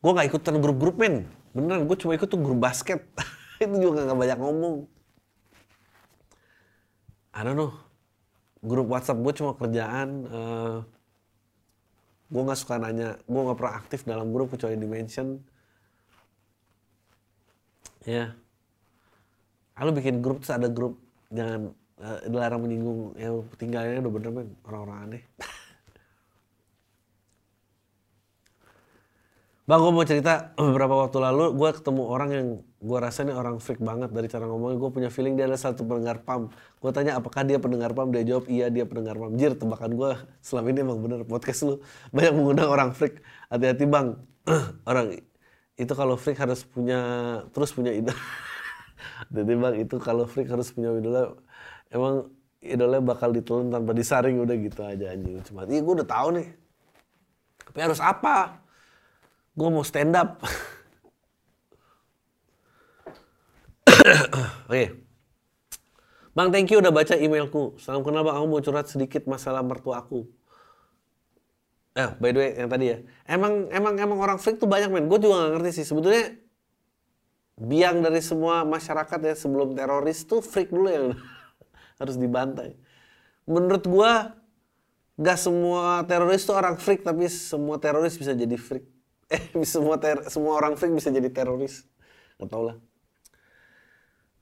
Gue 0.00 0.10
nggak 0.16 0.28
ikutan 0.32 0.56
grup-grup 0.58 0.96
men. 0.96 1.28
Beneran 1.52 1.84
gue 1.84 1.96
cuma 2.00 2.16
ikut 2.16 2.28
tuh 2.28 2.40
grup 2.40 2.60
basket. 2.60 3.04
Itu 3.62 3.76
juga 3.76 4.08
nggak 4.08 4.18
banyak 4.18 4.38
ngomong. 4.40 4.76
I 7.36 7.40
don't 7.44 7.56
know. 7.60 7.76
Grup 8.64 8.88
WhatsApp 8.88 9.20
gue 9.20 9.32
cuma 9.36 9.52
kerjaan. 9.52 10.08
eh 10.26 10.78
gue 12.26 12.42
nggak 12.42 12.58
suka 12.58 12.80
nanya. 12.80 13.20
Gue 13.28 13.40
nggak 13.44 13.58
pernah 13.60 13.74
aktif 13.76 14.00
dalam 14.08 14.32
grup 14.32 14.56
kecuali 14.56 14.74
di 14.80 14.88
mention. 14.88 15.38
Ya. 18.08 18.32
Lalu 19.76 20.00
bikin 20.00 20.24
grup 20.24 20.40
terus 20.40 20.56
ada 20.56 20.72
grup 20.72 20.96
jangan 21.28 21.74
eh, 22.00 22.20
dilarang 22.30 22.64
menyinggung 22.64 23.12
yang 23.20 23.44
tinggalnya 23.60 24.00
udah 24.00 24.12
bener 24.12 24.30
men 24.32 24.48
orang-orang 24.64 24.98
aneh. 25.04 25.22
Bang, 29.66 29.82
gue 29.82 29.90
mau 29.90 30.06
cerita 30.06 30.54
beberapa 30.62 30.94
waktu 30.94 31.18
lalu 31.18 31.58
gue 31.58 31.70
ketemu 31.74 32.02
orang 32.06 32.30
yang 32.30 32.46
gue 32.62 32.98
rasa 33.02 33.26
ini 33.26 33.34
orang 33.34 33.58
freak 33.58 33.82
banget 33.82 34.14
dari 34.14 34.30
cara 34.30 34.46
ngomongnya. 34.46 34.78
Gue 34.78 34.90
punya 34.94 35.10
feeling 35.10 35.34
dia 35.34 35.50
adalah 35.50 35.58
satu 35.58 35.82
pendengar 35.82 36.22
PAM. 36.22 36.54
Gue 36.78 36.90
tanya 36.94 37.18
apakah 37.18 37.42
dia 37.42 37.58
pendengar 37.58 37.90
PAM, 37.90 38.14
dia 38.14 38.22
jawab 38.22 38.46
iya 38.46 38.70
dia 38.70 38.86
pendengar 38.86 39.18
PAM. 39.18 39.34
Jir, 39.34 39.58
tebakan 39.58 39.90
gue 39.98 40.10
selama 40.38 40.66
ini 40.70 40.78
emang 40.86 40.98
bener 41.02 41.20
podcast 41.26 41.66
lu 41.66 41.74
banyak 42.14 42.32
mengundang 42.38 42.70
orang 42.70 42.90
freak. 42.94 43.18
Hati-hati 43.50 43.84
bang, 43.90 44.14
orang 44.90 45.18
itu 45.74 45.92
kalau 45.98 46.14
freak 46.14 46.38
harus 46.38 46.62
punya 46.62 46.98
terus 47.50 47.74
punya 47.74 47.90
idola. 47.90 48.14
Jadi 49.34 49.50
bang 49.50 49.74
itu 49.82 49.98
kalau 49.98 50.30
freak 50.30 50.46
harus 50.46 50.70
punya 50.70 50.94
idola. 50.94 51.34
Emang 51.90 52.30
idolanya 52.62 53.02
bakal 53.02 53.34
ditelan 53.34 53.74
tanpa 53.74 53.90
disaring 53.98 54.38
udah 54.38 54.54
gitu 54.62 54.86
aja 54.86 55.10
anjing. 55.10 55.42
Cuma, 55.42 55.66
iya 55.66 55.82
gue 55.82 55.94
udah 55.98 56.06
tahu 56.06 56.38
nih. 56.38 56.54
Tapi 57.66 57.78
harus 57.82 57.98
apa? 57.98 58.65
Gue 59.56 59.68
mau 59.72 59.80
stand 59.80 60.12
up. 60.12 60.44
Oke. 64.68 64.84
Bang, 66.36 66.52
thank 66.52 66.68
you 66.68 66.84
udah 66.84 66.92
baca 66.92 67.16
emailku. 67.16 67.80
Salam 67.80 68.04
kenal 68.04 68.20
bang, 68.20 68.36
aku 68.36 68.44
mau 68.44 68.60
curhat 68.60 68.92
sedikit 68.92 69.24
masalah 69.24 69.64
mertua 69.64 70.04
aku. 70.04 70.28
Eh, 71.96 72.12
by 72.20 72.28
the 72.36 72.38
way, 72.44 72.50
yang 72.60 72.68
tadi 72.68 72.92
ya. 72.92 73.00
Emang 73.24 73.72
emang 73.72 73.96
emang 73.96 74.20
orang 74.20 74.36
freak 74.36 74.60
tuh 74.60 74.68
banyak 74.68 74.92
men. 74.92 75.08
Gue 75.08 75.16
juga 75.16 75.48
gak 75.48 75.52
ngerti 75.56 75.80
sih. 75.80 75.88
Sebetulnya 75.88 76.36
biang 77.56 78.04
dari 78.04 78.20
semua 78.20 78.68
masyarakat 78.68 79.16
ya 79.16 79.32
sebelum 79.32 79.72
teroris 79.72 80.28
tuh 80.28 80.44
freak 80.44 80.68
dulu 80.68 80.92
yang 80.92 81.06
harus 82.00 82.20
dibantai. 82.20 82.76
Menurut 83.48 83.88
gua 83.88 84.36
gak 85.16 85.40
semua 85.40 86.04
teroris 86.04 86.44
tuh 86.44 86.52
orang 86.52 86.76
freak 86.76 87.00
tapi 87.00 87.32
semua 87.32 87.80
teroris 87.80 88.20
bisa 88.20 88.36
jadi 88.36 88.60
freak. 88.60 88.95
Eh, 89.26 89.42
semua 89.72 89.98
ter 89.98 90.22
semua 90.30 90.54
orang 90.58 90.78
freak 90.78 90.94
bisa 90.94 91.10
jadi 91.10 91.30
teroris. 91.30 91.86
Gak 92.38 92.48
tau 92.50 92.62
lah. 92.62 92.76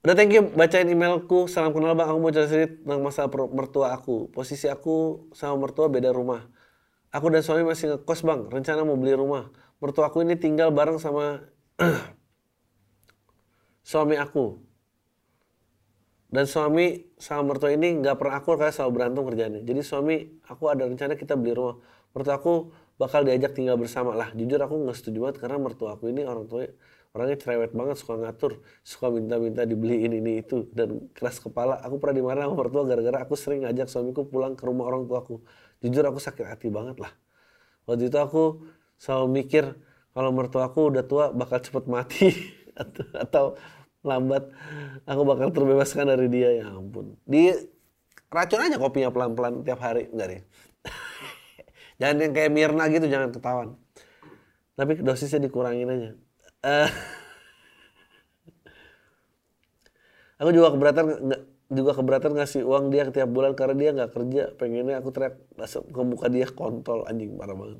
Udah 0.05 0.13
thank 0.13 0.37
you 0.37 0.53
bacain 0.53 0.85
emailku. 0.85 1.49
Salam 1.49 1.73
kenal 1.73 1.97
bang, 1.97 2.05
aku 2.05 2.19
mau 2.21 2.29
cerita 2.29 2.69
tentang 2.69 3.01
masalah 3.01 3.29
mertua 3.49 3.89
aku. 3.97 4.29
Posisi 4.29 4.69
aku 4.69 5.29
sama 5.33 5.65
mertua 5.65 5.89
beda 5.89 6.13
rumah. 6.13 6.45
Aku 7.09 7.33
dan 7.33 7.41
suami 7.41 7.65
masih 7.65 7.97
ngekos 7.97 8.21
bang, 8.21 8.45
rencana 8.45 8.85
mau 8.85 8.99
beli 8.99 9.17
rumah. 9.17 9.49
Mertua 9.81 10.13
aku 10.13 10.21
ini 10.21 10.37
tinggal 10.37 10.69
bareng 10.69 11.01
sama 11.01 11.41
suami 13.89 14.19
aku. 14.21 14.61
Dan 16.29 16.45
suami 16.45 17.15
sama 17.17 17.55
mertua 17.55 17.73
ini 17.73 17.97
nggak 17.97 18.19
pernah 18.19 18.43
akur 18.43 18.61
karena 18.61 18.75
selalu 18.75 18.91
berantem 18.93 19.23
kerjanya. 19.25 19.59
Jadi 19.65 19.81
suami 19.81 20.15
aku 20.45 20.69
ada 20.69 20.85
rencana 20.85 21.17
kita 21.17 21.33
beli 21.33 21.57
rumah. 21.57 21.81
Mertua 22.13 22.37
aku 22.37 22.69
bakal 22.95 23.27
diajak 23.27 23.51
tinggal 23.55 23.75
bersama 23.75 24.15
lah. 24.15 24.31
Jujur 24.31 24.59
aku 24.59 24.75
nggak 24.83 24.97
setuju 24.97 25.17
banget 25.27 25.37
karena 25.43 25.57
mertua 25.59 25.99
aku 25.99 26.11
ini 26.11 26.23
orang 26.23 26.47
tua 26.47 26.67
orangnya 27.15 27.39
cerewet 27.39 27.71
banget, 27.71 27.95
suka 27.95 28.19
ngatur, 28.19 28.59
suka 28.83 29.07
minta-minta 29.07 29.63
dibeliin 29.63 30.19
ini 30.19 30.43
itu 30.43 30.67
dan 30.75 31.07
keras 31.15 31.39
kepala. 31.39 31.79
Aku 31.87 31.95
pernah 31.95 32.19
dimarahin 32.19 32.51
sama 32.51 32.55
mertua 32.59 32.83
gara-gara 32.83 33.23
aku 33.23 33.39
sering 33.39 33.63
ngajak 33.63 33.87
suamiku 33.87 34.27
pulang 34.27 34.59
ke 34.59 34.67
rumah 34.67 34.91
orang 34.91 35.07
tuaku. 35.07 35.39
Jujur 35.79 36.03
aku 36.03 36.19
sakit 36.19 36.43
hati 36.43 36.67
banget 36.67 36.99
lah. 36.99 37.15
Waktu 37.87 38.11
itu 38.11 38.17
aku 38.19 38.43
selalu 38.99 39.27
mikir 39.31 39.63
kalau 40.11 40.35
mertua 40.35 40.67
aku 40.67 40.91
udah 40.91 41.03
tua 41.07 41.31
bakal 41.31 41.63
cepet 41.63 41.85
mati 41.87 42.35
atau, 42.83 43.05
atau 43.15 43.45
lambat 44.03 44.51
aku 45.07 45.21
bakal 45.23 45.47
terbebaskan 45.55 46.11
dari 46.11 46.27
dia 46.27 46.51
ya 46.51 46.67
ampun. 46.71 47.15
Di 47.23 47.51
racun 48.27 48.59
aja 48.59 48.75
kopinya 48.75 49.09
pelan-pelan 49.15 49.63
tiap 49.63 49.79
hari 49.79 50.11
enggak 50.11 50.27
deh. 50.35 50.41
Jangan 52.01 52.15
yang 52.21 52.33
kayak 52.35 52.51
Mirna 52.51 52.83
gitu 52.91 53.05
jangan 53.07 53.29
ketahuan. 53.31 53.69
Tapi 54.75 54.91
dosisnya 54.99 55.39
dikurangin 55.47 55.87
aja. 55.87 56.09
Eh, 56.65 56.89
aku 60.43 60.49
juga 60.51 60.75
keberatan 60.75 61.05
nggak 61.31 61.41
juga 61.65 61.91
keberatan 61.97 62.31
ngasih 62.37 62.61
uang 62.61 62.93
dia 62.93 63.09
tiap 63.09 63.29
bulan 63.31 63.55
karena 63.55 63.75
dia 63.77 63.89
nggak 63.95 64.11
kerja. 64.11 64.43
Pengennya 64.59 64.99
aku 64.99 65.09
teriak 65.15 65.39
ke 65.95 66.01
muka 66.03 66.27
dia 66.27 66.47
kontol 66.51 67.07
anjing 67.07 67.33
parah 67.39 67.55
banget. 67.55 67.79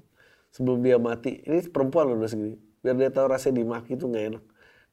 Sebelum 0.55 0.79
dia 0.79 0.95
mati. 0.95 1.43
Ini 1.43 1.67
perempuan 1.73 2.07
loh 2.09 2.23
segini 2.25 2.55
biar 2.85 2.95
dia 3.01 3.09
tahu 3.09 3.25
rasanya 3.33 3.65
dimaki 3.65 3.97
itu 3.97 4.05
nggak 4.05 4.25
enak. 4.29 4.43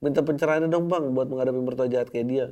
Minta 0.01 0.25
pencerahannya 0.25 0.73
dong 0.73 0.89
bang 0.89 1.13
buat 1.13 1.29
menghadapi 1.29 1.61
mertua 1.61 1.93
jahat 1.93 2.09
kayak 2.09 2.27
dia. 2.27 2.47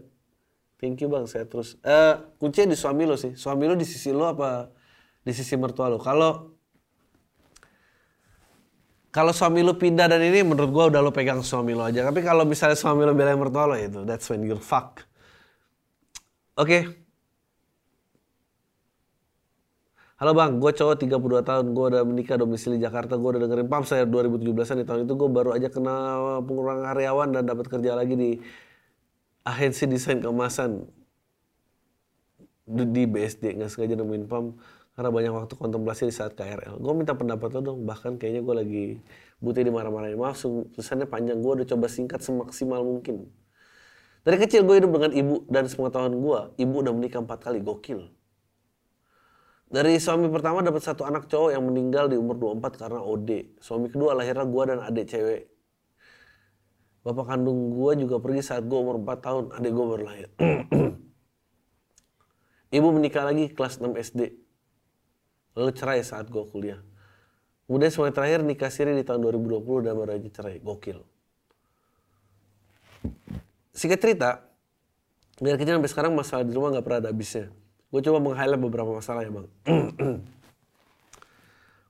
Thank 0.76 1.00
you 1.00 1.08
bang 1.08 1.24
saya 1.24 1.48
terus. 1.48 1.80
Eh 1.80 2.20
kuncinya 2.36 2.76
di 2.76 2.78
suami 2.78 3.08
lo 3.08 3.16
sih. 3.16 3.32
Suami 3.32 3.64
lo 3.64 3.72
di 3.72 3.88
sisi 3.88 4.12
lo 4.12 4.28
apa 4.28 4.68
di 5.24 5.32
sisi 5.32 5.56
mertua 5.56 5.88
lo? 5.88 5.96
Kalau 5.96 6.59
kalau 9.10 9.34
suami 9.34 9.66
lu 9.66 9.74
pindah 9.74 10.06
dan 10.06 10.22
ini 10.22 10.46
menurut 10.46 10.70
gua 10.70 10.84
udah 10.86 11.02
lo 11.02 11.10
pegang 11.10 11.42
suami 11.42 11.74
lo 11.74 11.82
aja. 11.82 12.06
Tapi 12.06 12.22
kalau 12.22 12.46
misalnya 12.46 12.78
suami 12.78 13.02
lo 13.02 13.12
belain 13.14 13.38
mertua 13.38 13.66
lo 13.66 13.74
itu, 13.74 14.06
that's 14.06 14.30
when 14.30 14.46
you're 14.46 14.62
fuck. 14.62 15.02
Oke. 16.54 16.86
Halo 20.20 20.36
bang, 20.36 20.60
gue 20.60 20.68
cowok 20.76 21.00
32 21.00 21.48
tahun, 21.48 21.64
gue 21.72 21.86
udah 21.96 22.02
menikah 22.04 22.36
domisili 22.36 22.76
Jakarta, 22.76 23.16
gue 23.16 23.24
udah 23.24 23.40
dengerin 23.40 23.72
PAM 23.72 23.88
saya 23.88 24.04
2017an 24.04 24.84
di 24.84 24.84
tahun 24.84 25.00
itu 25.08 25.16
gue 25.16 25.30
baru 25.32 25.56
aja 25.56 25.72
kena 25.72 25.96
pengurangan 26.44 26.92
karyawan 26.92 27.28
dan 27.32 27.42
dapat 27.48 27.64
kerja 27.72 27.96
lagi 27.96 28.20
di 28.20 28.30
agensi 29.48 29.88
desain 29.88 30.20
kemasan 30.20 30.84
di 32.68 33.02
BSD 33.08 33.58
nggak 33.58 33.72
sengaja 33.72 33.96
nemuin 33.96 34.24
PAM 34.28 34.44
karena 34.98 35.10
banyak 35.14 35.32
waktu 35.32 35.54
kontemplasi 35.54 36.10
di 36.10 36.14
saat 36.14 36.34
KRL. 36.34 36.82
Gue 36.82 36.92
minta 36.92 37.14
pendapat 37.14 37.54
lo 37.56 37.60
dong, 37.62 37.80
bahkan 37.86 38.18
kayaknya 38.18 38.42
gue 38.42 38.54
lagi 38.54 38.84
butuh 39.38 39.62
dimarah-marahin. 39.62 40.18
Maaf, 40.18 40.42
tulisannya 40.42 41.06
panjang, 41.06 41.38
gue 41.38 41.52
udah 41.62 41.66
coba 41.66 41.86
singkat 41.86 42.20
semaksimal 42.20 42.82
mungkin. 42.82 43.30
Dari 44.20 44.36
kecil 44.36 44.68
gue 44.68 44.82
hidup 44.82 44.92
dengan 44.92 45.16
ibu 45.16 45.48
dan 45.48 45.64
sepengetahuan 45.70 46.12
gue, 46.12 46.40
ibu 46.60 46.74
udah 46.84 46.92
menikah 46.92 47.24
empat 47.24 47.48
kali, 47.48 47.64
gokil. 47.64 48.12
Dari 49.70 50.02
suami 50.02 50.26
pertama 50.26 50.66
dapat 50.66 50.82
satu 50.82 51.06
anak 51.06 51.30
cowok 51.30 51.54
yang 51.54 51.62
meninggal 51.62 52.10
di 52.10 52.18
umur 52.18 52.58
24 52.58 52.74
karena 52.74 53.00
OD. 53.06 53.30
Suami 53.62 53.86
kedua 53.86 54.18
lahirnya 54.18 54.42
gue 54.42 54.62
dan 54.66 54.82
adik 54.82 55.06
cewek. 55.06 55.46
Bapak 57.06 57.32
kandung 57.32 57.72
gue 57.72 58.02
juga 58.02 58.18
pergi 58.18 58.42
saat 58.44 58.66
gue 58.66 58.74
umur 58.74 58.98
4 58.98 59.24
tahun, 59.24 59.44
adik 59.56 59.72
gue 59.72 59.86
baru 59.86 60.02
lahir. 60.04 60.28
Ibu 62.76 62.88
menikah 62.92 63.24
lagi 63.24 63.54
kelas 63.54 63.78
6 63.78 63.94
SD. 63.94 64.39
Lalu 65.58 65.70
cerai 65.74 66.02
saat 66.06 66.30
gue 66.30 66.44
kuliah. 66.50 66.78
Kemudian 67.66 67.90
suami 67.94 68.10
terakhir 68.10 68.42
nikah 68.42 68.70
siri 68.70 68.98
di 68.98 69.06
tahun 69.06 69.22
2020 69.30 69.86
dan 69.86 69.94
baru 69.94 70.18
aja 70.18 70.30
cerai. 70.30 70.58
Gokil. 70.58 70.98
Singkat 73.70 73.98
cerita, 74.02 74.30
biar 75.38 75.54
kecil 75.54 75.78
sampai 75.78 75.90
sekarang 75.90 76.12
masalah 76.12 76.42
di 76.42 76.50
rumah 76.50 76.74
nggak 76.74 76.84
pernah 76.84 77.00
ada 77.06 77.10
habisnya. 77.14 77.54
Gue 77.90 78.00
coba 78.02 78.18
meng-highlight 78.22 78.62
beberapa 78.62 78.90
masalah 78.90 79.22
ya 79.26 79.30
bang. 79.30 79.48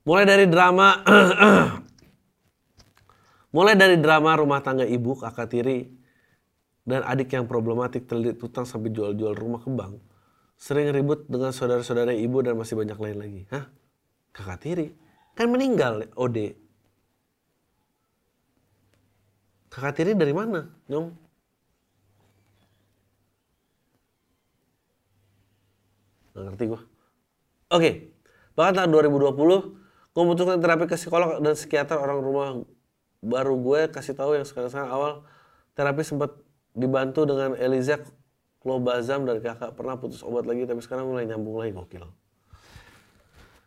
Mulai 0.09 0.25
dari 0.25 0.47
drama, 0.49 1.05
mulai 3.57 3.77
dari 3.77 4.01
drama 4.01 4.33
rumah 4.33 4.65
tangga 4.65 4.89
ibu, 4.89 5.13
kakak 5.13 5.53
tiri, 5.53 5.93
dan 6.89 7.05
adik 7.05 7.37
yang 7.37 7.45
problematik 7.45 8.09
terlilit 8.09 8.41
utang 8.41 8.65
sampai 8.65 8.89
jual-jual 8.91 9.37
rumah 9.37 9.61
ke 9.61 9.69
bank. 9.69 10.01
Sering 10.61 10.93
ribut 10.93 11.25
dengan 11.25 11.57
saudara-saudara 11.57 12.13
ibu 12.13 12.45
dan 12.45 12.53
masih 12.53 12.77
banyak 12.77 12.99
lain 13.01 13.17
lagi. 13.17 13.43
Hah? 13.49 13.65
Kakak 14.37 14.61
tiri? 14.61 14.93
Kan 15.33 15.49
meninggal 15.49 16.05
OD. 16.13 16.53
Kakak 19.73 19.97
tiri 19.97 20.13
dari 20.13 20.37
mana, 20.37 20.69
Nyong? 20.93 21.09
Gak 26.37 26.45
ngerti 26.45 26.65
gua. 26.69 26.81
Oke, 27.73 28.13
bahkan 28.53 28.85
tahun 28.85 28.91
2020 29.17 29.81
gue 30.11 30.23
memutuskan 30.27 30.59
terapi 30.59 30.85
ke 30.91 30.99
psikolog 30.99 31.39
dan 31.39 31.55
psikiater 31.55 31.97
orang 31.97 32.19
rumah 32.19 32.49
baru 33.23 33.55
gue 33.57 33.81
kasih 33.95 34.19
tahu 34.19 34.35
yang 34.35 34.43
sekarang-sekarang 34.43 34.91
awal 34.91 35.13
terapi 35.79 36.03
sempat 36.03 36.35
dibantu 36.75 37.25
dengan 37.31 37.55
Eliza 37.55 38.03
Klobazam 38.61 39.25
dari 39.25 39.41
kakak 39.41 39.73
pernah 39.73 39.97
putus 39.97 40.21
obat 40.21 40.45
lagi 40.45 40.69
tapi 40.69 40.85
sekarang 40.85 41.09
mulai 41.09 41.25
nyambung 41.25 41.57
lagi 41.57 41.73
gokil. 41.73 42.05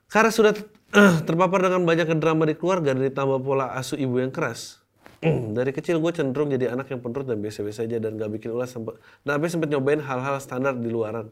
Karena 0.05 0.29
sudah 0.29 0.53
terpapar 1.27 1.65
dengan 1.65 1.81
banyak 1.81 2.13
drama 2.21 2.45
di 2.45 2.53
keluarga 2.53 2.93
dan 2.93 3.01
ditambah 3.01 3.41
pola 3.41 3.73
asuh 3.73 3.97
ibu 3.97 4.21
yang 4.21 4.29
keras. 4.29 4.83
dari 5.57 5.71
kecil 5.71 5.99
gue 6.03 6.11
cenderung 6.11 6.51
jadi 6.51 6.75
anak 6.75 6.91
yang 6.91 6.99
penurut 6.99 7.27
dan 7.27 7.39
biasa-biasa 7.39 7.87
aja 7.87 7.97
dan 7.99 8.19
gak 8.19 8.31
bikin 8.33 8.51
ulas 8.51 8.75
sempat 8.75 8.99
dan 9.23 9.39
tapi 9.39 9.47
sempat 9.47 9.71
nyobain 9.71 10.03
hal-hal 10.03 10.35
standar 10.43 10.75
di 10.75 10.89
luaran. 10.91 11.31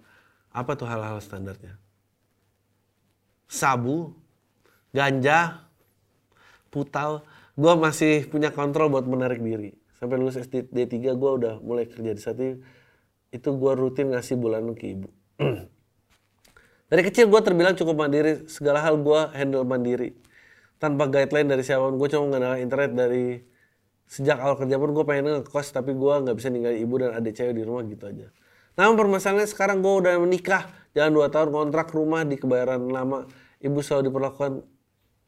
Apa 0.51 0.75
tuh 0.75 0.87
hal-hal 0.87 1.19
standarnya? 1.23 1.79
Sabu, 3.47 4.15
ganja, 4.91 5.63
putau. 6.71 7.23
Gue 7.55 7.75
masih 7.75 8.27
punya 8.31 8.51
kontrol 8.51 8.87
buat 8.87 9.03
menarik 9.03 9.43
diri. 9.43 9.75
Sampai 9.99 10.17
lulus 10.17 10.39
SD 10.39 10.71
D3 10.71 11.13
gue 11.13 11.31
udah 11.43 11.59
mulai 11.59 11.85
kerja 11.85 12.15
di 12.15 12.21
itu 12.23 12.63
gue 13.31 13.71
rutin 13.79 14.11
ngasih 14.11 14.35
bulanan 14.35 14.75
ke 14.75 14.91
ibu. 14.91 15.07
Dari 16.91 17.01
kecil 17.07 17.31
gue 17.31 17.39
terbilang 17.39 17.71
cukup 17.71 17.95
mandiri, 17.95 18.43
segala 18.51 18.83
hal 18.83 18.99
gue 18.99 19.21
handle 19.31 19.63
mandiri. 19.63 20.11
Tanpa 20.75 21.07
guideline 21.07 21.47
dari 21.47 21.63
siapa 21.63 21.87
pun, 21.87 21.95
gue 21.95 22.09
cuma 22.11 22.27
mengandalkan 22.27 22.59
internet 22.65 22.91
dari 22.97 23.25
sejak 24.09 24.41
awal 24.43 24.59
kerja 24.59 24.75
pun 24.75 24.91
gue 24.91 25.05
pengen 25.07 25.39
ngekos 25.39 25.71
tapi 25.71 25.95
gue 25.95 26.13
nggak 26.25 26.35
bisa 26.35 26.51
ninggalin 26.51 26.83
ibu 26.83 26.99
dan 26.99 27.15
adik 27.15 27.37
cewek 27.37 27.53
di 27.55 27.63
rumah 27.63 27.85
gitu 27.87 28.09
aja. 28.11 28.27
Namun 28.75 28.97
permasalahannya 28.97 29.47
sekarang 29.47 29.79
gue 29.79 29.93
udah 30.03 30.19
menikah, 30.19 30.67
jalan 30.91 31.15
2 31.15 31.31
tahun 31.31 31.49
kontrak 31.53 31.87
rumah 31.95 32.27
di 32.27 32.35
kebayaran 32.35 32.81
lama. 32.91 33.29
Ibu 33.61 33.79
selalu 33.79 34.11
diperlakukan 34.11 34.51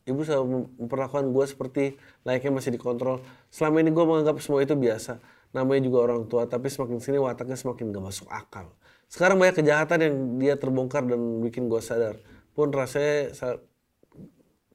Ibu 0.03 0.19
selalu 0.27 0.67
memperlakukan 0.83 1.31
gue 1.31 1.45
seperti 1.47 1.83
layaknya 2.27 2.51
masih 2.59 2.75
dikontrol. 2.75 3.23
Selama 3.47 3.79
ini 3.79 3.87
gue 3.95 4.03
menganggap 4.03 4.35
semua 4.43 4.59
itu 4.59 4.75
biasa. 4.75 5.23
Namanya 5.53 5.85
juga 5.85 5.97
orang 6.09 6.25
tua, 6.25 6.49
tapi 6.49 6.67
semakin 6.67 6.97
sini 6.97 7.21
wataknya 7.21 7.53
semakin 7.53 7.93
gak 7.93 8.03
masuk 8.03 8.27
akal. 8.33 8.73
Sekarang 9.05 9.37
banyak 9.37 9.61
kejahatan 9.61 9.99
yang 10.01 10.15
dia 10.41 10.53
terbongkar 10.57 11.05
dan 11.05 11.45
bikin 11.45 11.69
gue 11.69 11.77
sadar. 11.77 12.17
Pun 12.57 12.73
rasanya 12.73 13.29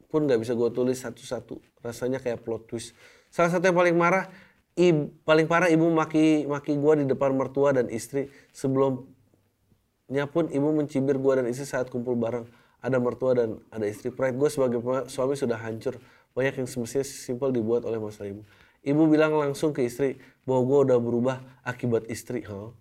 pun 0.07 0.31
gak 0.31 0.39
bisa 0.39 0.55
gue 0.55 0.71
tulis 0.71 0.95
satu-satu. 1.03 1.59
Rasanya 1.83 2.23
kayak 2.23 2.47
plot 2.47 2.71
twist. 2.71 2.95
Salah 3.35 3.51
satu 3.51 3.67
yang 3.67 3.75
paling 3.75 3.99
marah, 3.99 4.31
ibu, 4.79 5.11
paling 5.27 5.51
parah 5.51 5.67
ibu 5.67 5.91
maki 5.91 6.47
maki 6.47 6.79
gue 6.79 6.93
di 7.03 7.07
depan 7.11 7.35
mertua 7.35 7.75
dan 7.75 7.91
istri. 7.91 8.31
Sebelumnya 8.55 10.25
pun 10.31 10.47
ibu 10.55 10.71
mencibir 10.71 11.19
gue 11.19 11.33
dan 11.43 11.47
istri 11.51 11.67
saat 11.67 11.91
kumpul 11.91 12.15
bareng 12.15 12.47
ada 12.79 12.97
mertua 13.03 13.35
dan 13.35 13.59
ada 13.75 13.85
istri. 13.91 14.15
Pride 14.15 14.39
gue 14.39 14.47
sebagai 14.47 14.79
suami 15.11 15.35
sudah 15.35 15.59
hancur. 15.59 15.99
Banyak 16.39 16.63
yang 16.63 16.69
semestinya 16.71 17.03
simpel 17.03 17.51
dibuat 17.51 17.83
oleh 17.83 17.99
masalah 17.99 18.31
ibu. 18.31 18.47
Ibu 18.89 19.05
bilang 19.13 19.37
langsung 19.37 19.77
ke 19.77 19.85
istri 19.85 20.17
bahwa 20.49 20.65
gue 20.65 20.79
udah 20.89 20.99
berubah 20.99 21.37
akibat 21.61 22.09
istri. 22.09 22.41
Huh? 22.49 22.73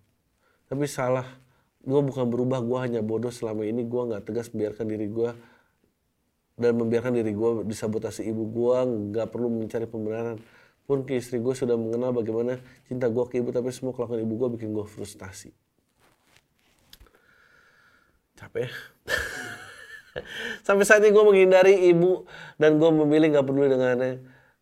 Tapi 0.72 0.88
salah. 0.88 1.28
Gue 1.84 2.00
bukan 2.04 2.28
berubah, 2.28 2.64
gue 2.64 2.80
hanya 2.80 3.02
bodoh 3.04 3.32
selama 3.32 3.68
ini. 3.68 3.84
Gue 3.84 4.08
gak 4.08 4.28
tegas 4.28 4.52
membiarkan 4.56 4.88
diri 4.88 5.08
gue 5.12 5.30
dan 6.58 6.74
membiarkan 6.74 7.14
diri 7.14 7.38
gue 7.38 7.70
disabotasi 7.70 8.26
ibu 8.26 8.50
gue 8.50 8.78
nggak 9.14 9.30
perlu 9.30 9.46
mencari 9.46 9.86
pembenaran 9.86 10.42
pun 10.90 11.06
ke 11.06 11.14
istri 11.22 11.38
gue 11.38 11.54
sudah 11.54 11.78
mengenal 11.78 12.18
bagaimana 12.18 12.58
cinta 12.90 13.06
gue 13.14 13.24
ke 13.30 13.38
ibu 13.38 13.54
tapi 13.54 13.70
semua 13.70 13.94
kelakuan 13.94 14.26
ibu 14.26 14.34
gue 14.34 14.50
bikin 14.58 14.74
gue 14.74 14.82
frustasi 14.82 15.54
capek 18.34 18.74
Sampai 20.66 20.82
saat 20.86 21.06
ini 21.06 21.14
gue 21.14 21.22
menghindari 21.22 21.94
ibu 21.94 22.26
dan 22.58 22.82
gue 22.82 22.90
memilih 22.90 23.38
gak 23.38 23.46
peduli 23.46 23.70
dengannya. 23.70 24.18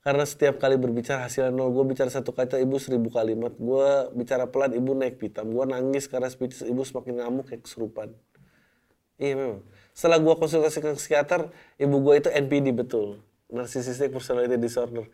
Karena 0.05 0.21
setiap 0.21 0.61
kali 0.61 0.77
berbicara 0.77 1.25
hasilnya 1.25 1.49
nol, 1.49 1.73
gue 1.73 1.81
bicara 1.89 2.13
satu 2.13 2.29
kata 2.29 2.61
ibu 2.61 2.77
seribu 2.77 3.09
kalimat. 3.09 3.57
Gue 3.57 4.13
bicara 4.13 4.45
pelan, 4.45 4.77
ibu 4.77 4.93
naik 4.93 5.17
pitam. 5.17 5.49
Gue 5.49 5.65
nangis 5.65 6.05
karena 6.05 6.29
speech 6.29 6.61
ibu 6.61 6.85
semakin 6.85 7.25
ngamuk 7.25 7.49
kayak 7.49 7.65
kesurupan. 7.65 8.13
Iya 9.17 9.33
memang. 9.33 9.65
Setelah 9.97 10.21
gue 10.21 10.33
konsultasi 10.37 10.77
ke 10.77 10.93
psikiater, 10.93 11.49
ibu 11.81 11.95
gue 12.05 12.21
itu 12.21 12.29
NPD 12.29 12.77
betul. 12.77 13.25
Narcissistic 13.49 14.13
Personality 14.13 14.61
Disorder. 14.61 15.09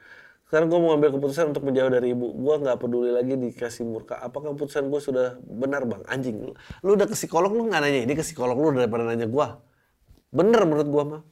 Sekarang 0.52 0.68
gue 0.68 0.80
mau 0.84 0.92
ambil 0.92 1.16
keputusan 1.16 1.56
untuk 1.56 1.64
menjauh 1.64 1.88
dari 1.88 2.12
ibu. 2.12 2.28
Gue 2.36 2.60
nggak 2.60 2.76
peduli 2.76 3.16
lagi 3.16 3.40
dikasih 3.40 3.88
murka. 3.88 4.20
Apakah 4.20 4.52
keputusan 4.52 4.92
gue 4.92 5.00
sudah 5.00 5.40
benar 5.40 5.88
bang? 5.88 6.04
Anjing. 6.12 6.52
Lu, 6.84 7.00
udah 7.00 7.08
ke 7.08 7.16
psikolog, 7.16 7.56
lu 7.56 7.72
nggak 7.72 7.80
nanya 7.80 8.04
ini 8.04 8.12
ke 8.12 8.28
psikolog 8.28 8.60
lu 8.60 8.76
daripada 8.76 9.08
nanya 9.08 9.32
gue. 9.32 9.48
Bener 10.36 10.68
menurut 10.68 10.88
gua 10.92 11.04
mah. 11.08 11.22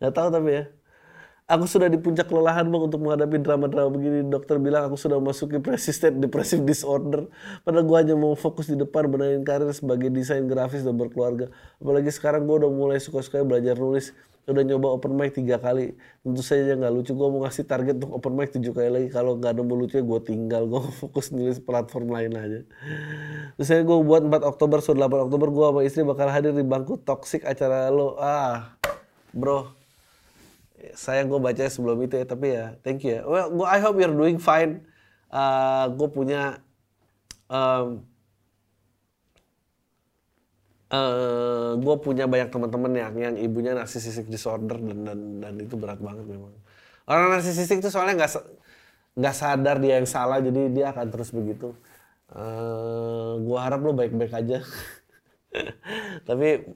Gak 0.00 0.12
tahu 0.12 0.28
tapi 0.28 0.50
ya. 0.52 0.64
Aku 1.46 1.62
sudah 1.70 1.86
di 1.86 1.94
puncak 1.94 2.26
kelelahan 2.26 2.66
bang 2.66 2.82
untuk 2.90 2.98
menghadapi 3.06 3.38
drama-drama 3.38 3.86
begini. 3.94 4.26
Dokter 4.26 4.58
bilang 4.58 4.90
aku 4.90 4.98
sudah 4.98 5.22
memasuki 5.22 5.62
persistent 5.62 6.18
depressive 6.18 6.66
disorder. 6.70 7.30
Padahal 7.62 7.86
gua 7.86 8.02
hanya 8.02 8.18
mau 8.18 8.34
fokus 8.34 8.66
di 8.66 8.74
depan 8.74 9.06
benahin 9.06 9.46
karir 9.46 9.70
sebagai 9.70 10.10
desain 10.10 10.42
grafis 10.50 10.82
dan 10.82 10.98
berkeluarga. 10.98 11.46
Apalagi 11.78 12.10
sekarang 12.10 12.50
gua 12.50 12.66
udah 12.66 12.70
mulai 12.74 12.98
suka-suka 12.98 13.46
belajar 13.46 13.78
nulis. 13.78 14.10
Udah 14.50 14.66
nyoba 14.66 14.98
open 14.98 15.14
mic 15.14 15.38
tiga 15.38 15.62
kali. 15.62 15.94
Tentu 16.26 16.42
saja 16.42 16.74
nggak 16.74 16.90
lucu. 16.90 17.14
Gua 17.14 17.30
mau 17.30 17.46
ngasih 17.46 17.62
target 17.62 17.94
untuk 18.02 18.10
open 18.18 18.34
mic 18.34 18.50
tujuh 18.50 18.74
kali 18.74 18.90
lagi. 18.90 19.08
Kalau 19.14 19.38
nggak 19.38 19.54
nemu 19.54 19.74
lucunya 19.86 20.02
gua 20.02 20.18
tinggal. 20.18 20.66
Gua 20.66 20.82
fokus 20.98 21.30
nulis 21.30 21.62
platform 21.62 22.10
lain 22.10 22.34
aja. 22.34 22.60
Terus 23.54 23.66
saya 23.70 23.86
gue 23.86 23.98
buat 24.02 24.26
4 24.26 24.42
Oktober, 24.42 24.82
so 24.82 24.98
8 24.98 25.30
Oktober 25.30 25.54
gua 25.54 25.70
sama 25.70 25.86
istri 25.86 26.02
bakal 26.02 26.26
hadir 26.26 26.50
di 26.50 26.66
bangku 26.66 26.98
toxic 27.06 27.46
acara 27.46 27.86
lo. 27.94 28.18
Ah, 28.18 28.74
bro, 29.30 29.75
saya 30.92 31.24
gue 31.24 31.38
baca 31.40 31.64
sebelum 31.66 32.04
itu 32.04 32.20
ya 32.20 32.26
tapi 32.28 32.46
ya 32.52 32.66
thank 32.84 33.04
you 33.04 33.16
ya. 33.16 33.22
Well 33.24 33.48
gue 33.52 33.66
I 33.66 33.78
hope 33.80 33.96
you're 33.96 34.12
doing 34.12 34.36
fine. 34.36 34.84
Uh, 35.26 35.90
gue 35.96 36.08
punya 36.12 36.60
um, 37.50 38.04
uh, 40.92 41.72
gue 41.80 41.96
punya 42.02 42.24
banyak 42.28 42.48
teman-teman 42.52 42.92
yang 42.94 43.12
yang 43.16 43.34
ibunya 43.40 43.72
narcissistic 43.74 44.28
disorder 44.28 44.78
dan, 44.78 44.98
dan 45.02 45.18
dan 45.42 45.54
itu 45.58 45.74
berat 45.74 45.98
banget 45.98 46.26
memang. 46.28 46.52
Orang 47.08 47.34
narcissistic 47.34 47.80
itu 47.80 47.90
soalnya 47.90 48.24
nggak 48.24 48.32
nggak 49.16 49.34
sadar 49.34 49.76
dia 49.80 49.98
yang 50.02 50.08
salah 50.08 50.38
jadi 50.44 50.68
dia 50.70 50.86
akan 50.92 51.06
terus 51.08 51.32
begitu. 51.32 51.72
Uh, 52.26 53.38
gue 53.40 53.58
harap 53.58 53.80
lo 53.80 53.94
baik-baik 53.94 54.34
aja. 54.34 54.58
Tapi 56.28 56.68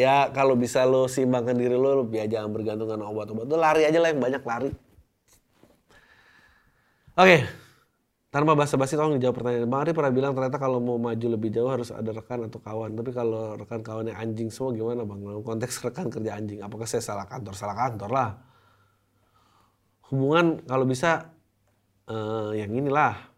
ya 0.00 0.32
kalau 0.32 0.56
bisa 0.56 0.88
lo 0.88 1.04
seimbangkan 1.04 1.52
diri 1.52 1.76
lo, 1.76 2.00
lo 2.00 2.04
biar 2.08 2.24
jangan 2.24 2.48
bergantung 2.48 2.88
dengan 2.88 3.12
obat-obat. 3.12 3.44
Lo 3.44 3.56
lari 3.60 3.84
aja 3.84 4.00
lah 4.00 4.08
yang 4.08 4.22
banyak 4.24 4.42
lari. 4.42 4.70
Oke, 7.20 7.44
tanpa 8.32 8.56
basa-basi 8.56 8.96
tolong 8.96 9.20
dijawab 9.20 9.42
pertanyaan. 9.42 9.68
Bang 9.68 9.84
Ari 9.84 9.92
pernah 9.92 10.12
bilang 10.14 10.32
ternyata 10.32 10.56
kalau 10.56 10.80
mau 10.80 10.96
maju 10.96 11.26
lebih 11.28 11.52
jauh 11.52 11.68
harus 11.68 11.92
ada 11.92 12.14
rekan 12.16 12.48
atau 12.48 12.62
kawan. 12.62 12.96
Tapi 12.96 13.10
kalau 13.12 13.60
rekan 13.60 13.84
kawannya 13.84 14.16
anjing 14.16 14.48
semua 14.48 14.72
gimana 14.72 15.04
bang? 15.04 15.20
Dalam 15.20 15.42
konteks 15.44 15.84
rekan 15.84 16.08
kerja 16.08 16.32
anjing, 16.38 16.64
apakah 16.64 16.88
saya 16.88 17.04
salah 17.04 17.26
kantor? 17.28 17.54
Salah 17.58 17.76
kantor 17.76 18.10
lah. 18.14 18.30
Hubungan 20.08 20.64
kalau 20.64 20.88
bisa 20.88 21.28
uh, 22.08 22.56
yang 22.56 22.72
inilah. 22.72 23.28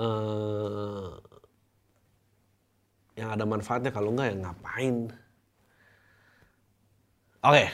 Uh, 0.00 1.29
yang 3.20 3.30
ada 3.36 3.44
manfaatnya 3.44 3.92
kalau 3.92 4.16
enggak 4.16 4.32
ya 4.32 4.36
ngapain? 4.40 4.96
Oke. 7.44 7.64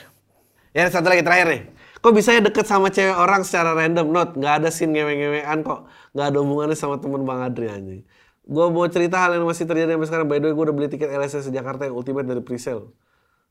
Ya 0.75 0.91
satu 0.91 1.07
lagi 1.07 1.23
terakhir 1.23 1.47
nih. 1.47 1.61
Kok 2.03 2.13
bisa 2.13 2.35
ya 2.35 2.41
deket 2.43 2.67
sama 2.67 2.91
cewek 2.91 3.15
orang 3.15 3.41
secara 3.47 3.71
random? 3.73 4.11
Not 4.11 4.35
nggak 4.35 4.53
ada 4.63 4.69
scene 4.69 4.91
ngewe-ngewean 4.91 5.63
kok. 5.63 5.87
Nggak 6.13 6.25
ada 6.29 6.37
hubungannya 6.43 6.77
sama 6.77 6.99
temen 6.99 7.23
bang 7.23 7.39
Adri 7.47 7.67
anjing. 7.71 8.01
Gue 8.47 8.65
mau 8.71 8.85
cerita 8.91 9.17
hal 9.23 9.39
yang 9.39 9.47
masih 9.47 9.65
terjadi 9.65 9.95
sampai 9.95 10.07
sekarang. 10.07 10.27
By 10.27 10.37
the 10.43 10.51
way 10.51 10.53
gue 10.53 10.63
udah 10.67 10.75
beli 10.75 10.87
tiket 10.91 11.09
LSS 11.09 11.49
Jakarta 11.49 11.87
yang 11.87 11.95
ultimate 11.95 12.27
dari 12.27 12.43
presale. 12.43 12.91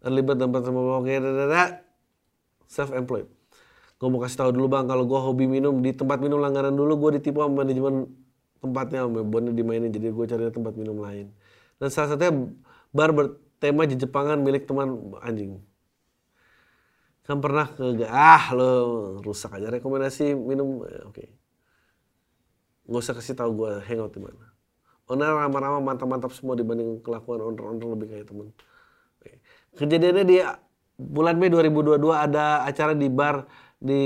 Bird 0.06 0.38
tempat 0.38 0.62
sama 0.62 1.02
oke 1.02 1.10
self 2.70 2.90
employed 2.94 3.26
gue 3.96 4.08
mau 4.12 4.20
kasih 4.20 4.44
tahu 4.44 4.50
dulu 4.52 4.66
bang 4.68 4.84
kalau 4.84 5.08
gue 5.08 5.16
hobi 5.16 5.48
minum 5.48 5.80
di 5.80 5.96
tempat 5.96 6.20
minum 6.20 6.36
langganan 6.36 6.76
dulu 6.76 7.08
gue 7.08 7.10
ditipu 7.16 7.40
sama 7.40 7.64
manajemen 7.64 8.12
tempatnya 8.60 9.08
sama 9.08 9.24
bonnya 9.24 9.52
dimainin. 9.56 9.88
Jadi 9.88 10.12
gue 10.12 10.24
cari 10.28 10.52
tempat 10.52 10.76
minum 10.76 11.00
lain 11.00 11.32
dan 11.76 11.88
salah 11.92 12.16
satunya 12.16 12.32
bar 12.92 13.12
bertema 13.12 13.84
Jepangan 13.84 14.40
milik 14.40 14.64
teman 14.64 15.16
anjing. 15.20 15.60
Kan 17.26 17.42
pernah 17.42 17.66
ke 17.66 18.06
ah 18.06 18.54
lo 18.54 18.70
rusak 19.20 19.58
aja 19.58 19.68
rekomendasi 19.68 20.32
minum 20.38 20.86
eh, 20.86 21.02
oke. 21.02 21.14
Okay. 21.14 21.28
Nggak 22.86 23.02
usah 23.02 23.14
kasih 23.18 23.34
tahu 23.34 23.50
gue 23.66 23.72
hangout 23.82 24.14
di 24.14 24.22
mana. 24.22 24.46
Owner 25.06 25.34
ramah-ramah 25.34 25.82
mantap-mantap 25.82 26.34
semua 26.34 26.54
dibanding 26.58 27.02
kelakuan 27.02 27.42
owner-owner 27.42 27.98
lebih 27.98 28.06
kayak 28.14 28.26
temen. 28.30 28.54
Okay. 29.18 29.42
Kejadiannya 29.74 30.24
di 30.26 30.36
bulan 30.96 31.36
Mei 31.36 31.50
2022 31.50 31.98
ada 32.14 32.62
acara 32.62 32.94
di 32.94 33.08
bar 33.10 33.44
di 33.76 34.02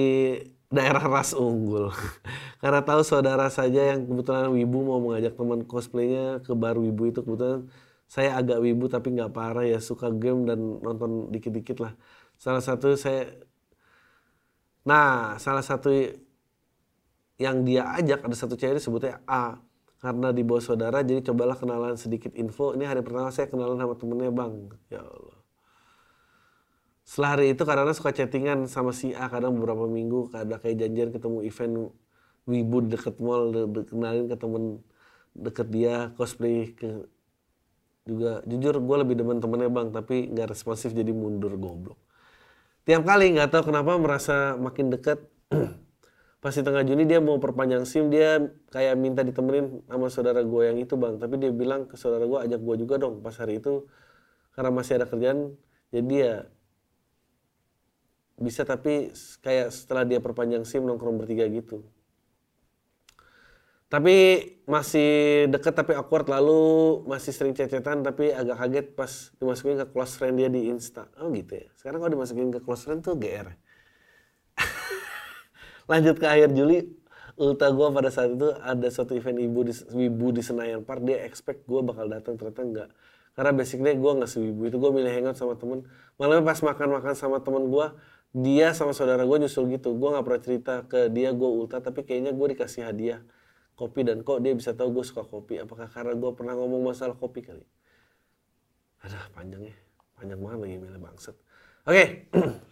daerah 0.70 1.02
ras 1.02 1.30
unggul. 1.34 1.90
Karena 2.62 2.80
tahu 2.86 3.02
saudara 3.02 3.46
saja 3.50 3.94
yang 3.94 4.06
kebetulan 4.06 4.48
wibu 4.54 4.78
mau 4.86 5.00
mengajak 5.02 5.34
teman 5.34 5.66
cosplaynya 5.66 6.40
ke 6.46 6.52
bar 6.54 6.78
wibu 6.78 7.10
itu 7.10 7.20
kebetulan 7.26 7.66
saya 8.10 8.38
agak 8.38 8.58
wibu 8.64 8.86
tapi 8.90 9.14
nggak 9.14 9.30
parah 9.34 9.66
ya 9.66 9.78
suka 9.82 10.10
game 10.10 10.46
dan 10.48 10.58
nonton 10.82 11.30
dikit-dikit 11.34 11.78
lah. 11.84 11.92
Salah 12.40 12.62
satu 12.64 12.94
saya, 12.96 13.28
nah 14.86 15.36
salah 15.42 15.62
satu 15.62 15.90
yang 17.40 17.64
dia 17.64 17.88
ajak 17.96 18.20
ada 18.26 18.36
satu 18.36 18.54
cewek 18.60 18.76
disebutnya 18.78 19.24
A 19.24 19.56
karena 20.00 20.28
di 20.32 20.42
bawah 20.44 20.60
saudara 20.64 21.00
jadi 21.00 21.20
cobalah 21.24 21.56
kenalan 21.56 21.96
sedikit 21.96 22.32
info 22.36 22.76
ini 22.76 22.84
hari 22.84 23.00
pertama 23.00 23.32
saya 23.32 23.48
kenalan 23.48 23.80
sama 23.80 23.94
temennya 23.96 24.32
bang 24.32 24.52
ya 24.92 25.00
Allah 25.04 25.39
setelah 27.10 27.34
hari 27.34 27.58
itu 27.58 27.62
karena 27.66 27.90
suka 27.90 28.14
chattingan 28.14 28.70
sama 28.70 28.94
si 28.94 29.10
A 29.18 29.26
kadang 29.26 29.58
beberapa 29.58 29.82
minggu 29.90 30.30
ada 30.30 30.62
kayak 30.62 30.78
janjian 30.78 31.10
ketemu 31.10 31.38
event 31.42 31.74
wibu 32.46 32.78
deket 32.86 33.18
mall 33.18 33.50
de- 33.50 33.66
de- 33.66 33.86
kenalin 33.90 34.30
ke 34.30 34.36
temen 34.38 34.78
deket 35.34 35.66
dia 35.74 36.14
cosplay 36.14 36.70
ke 36.70 37.10
juga. 38.06 38.46
Jujur 38.46 38.78
gue 38.78 38.96
lebih 39.02 39.14
demen 39.18 39.42
temennya 39.42 39.66
bang 39.66 39.88
tapi 39.90 40.30
nggak 40.30 40.54
responsif 40.54 40.94
jadi 40.94 41.10
mundur 41.10 41.58
goblok. 41.58 41.98
Tiap 42.86 43.02
kali 43.02 43.34
nggak 43.34 43.58
tahu 43.58 43.74
kenapa 43.74 43.98
merasa 43.98 44.54
makin 44.54 44.94
deket. 44.94 45.18
Pas 46.42 46.54
di 46.54 46.62
tengah 46.62 46.86
Juni 46.86 47.04
dia 47.10 47.18
mau 47.18 47.36
perpanjang 47.42 47.84
SIM 47.90 48.06
dia 48.08 48.38
kayak 48.70 48.94
minta 48.96 49.26
ditemenin 49.26 49.82
sama 49.90 50.06
saudara 50.14 50.46
gue 50.46 50.62
yang 50.62 50.78
itu 50.78 50.94
bang. 50.94 51.18
Tapi 51.18 51.34
dia 51.42 51.50
bilang 51.50 51.90
ke 51.90 51.98
saudara 51.98 52.22
gue 52.22 52.38
ajak 52.38 52.60
gue 52.62 52.76
juga 52.86 52.94
dong. 53.02 53.18
Pas 53.18 53.34
hari 53.34 53.58
itu 53.58 53.90
karena 54.54 54.70
masih 54.70 55.02
ada 55.02 55.06
kerjaan 55.10 55.58
jadi 55.90 56.06
dia 56.06 56.32
bisa 58.40 58.64
tapi 58.64 59.12
kayak 59.44 59.68
setelah 59.68 60.08
dia 60.08 60.18
perpanjang 60.18 60.64
SIM 60.64 60.88
nongkrong 60.88 61.20
bertiga 61.20 61.44
gitu. 61.52 61.84
Tapi 63.90 64.46
masih 64.70 65.10
deket 65.50 65.74
tapi 65.74 65.98
awkward 65.98 66.30
lalu 66.30 67.02
masih 67.10 67.34
sering 67.34 67.52
cecetan 67.52 68.06
tapi 68.06 68.30
agak 68.30 68.56
kaget 68.56 68.86
pas 68.94 69.12
dimasukin 69.36 69.82
ke 69.82 69.86
close 69.90 70.14
friend 70.14 70.38
dia 70.40 70.48
di 70.48 70.70
Insta. 70.70 71.10
Oh 71.18 71.28
gitu 71.34 71.58
ya? 71.58 71.68
Sekarang 71.74 71.98
kalau 72.00 72.12
dimasukin 72.16 72.54
ke 72.54 72.62
close 72.62 72.86
friend 72.86 73.02
tuh 73.02 73.18
GR 73.18 73.50
lanjut 75.90 76.16
ke 76.22 76.26
akhir 76.26 76.54
Juli 76.54 76.86
ulta 77.40 77.66
gue 77.72 77.86
pada 77.90 78.12
saat 78.14 78.36
itu 78.36 78.52
ada 78.62 78.88
suatu 78.92 79.16
event 79.16 79.40
ibu 79.40 79.64
di 79.66 79.74
wibu 79.96 80.28
di 80.30 80.42
Senayan 80.44 80.86
Park 80.86 81.02
dia 81.02 81.24
expect 81.26 81.66
gue 81.66 81.80
bakal 81.82 82.06
datang 82.06 82.38
ternyata 82.38 82.62
enggak. 82.62 82.88
Karena 83.34 83.52
basically 83.56 83.96
gue 83.98 84.12
nggak 84.22 84.30
sewibu 84.30 84.70
itu 84.70 84.76
gue 84.76 84.90
milih 84.92 85.10
hangout 85.10 85.34
sama 85.34 85.58
temen. 85.58 85.82
Malah 86.14 86.44
pas 86.46 86.60
makan-makan 86.62 87.14
sama 87.18 87.42
temen 87.42 87.66
gue 87.66 87.86
dia 88.30 88.72
sama 88.74 88.94
saudara 88.94 89.26
gue 89.26 89.36
nyusul 89.42 89.70
gitu. 89.74 89.94
Gue 89.98 90.08
nggak 90.14 90.24
pernah 90.26 90.42
cerita 90.42 90.74
ke 90.86 91.10
dia 91.10 91.34
gue 91.34 91.50
ulta 91.50 91.82
tapi 91.82 92.06
kayaknya 92.06 92.30
gue 92.34 92.46
dikasih 92.56 92.86
hadiah 92.86 93.20
kopi. 93.74 94.06
Dan 94.06 94.22
kok 94.22 94.38
dia 94.40 94.54
bisa 94.54 94.74
tahu 94.74 95.00
gue 95.00 95.04
suka 95.06 95.26
kopi? 95.26 95.58
Apakah 95.58 95.90
karena 95.90 96.14
gue 96.14 96.30
pernah 96.34 96.54
ngomong 96.54 96.94
masalah 96.94 97.18
kopi 97.18 97.42
kali? 97.42 97.66
Ada 99.00 99.32
panjangnya 99.32 99.90
panjang 100.20 100.36
banget 100.36 100.58
lagi 100.60 100.76
milih 100.76 101.00
bangset 101.00 101.36
oke. 101.88 102.04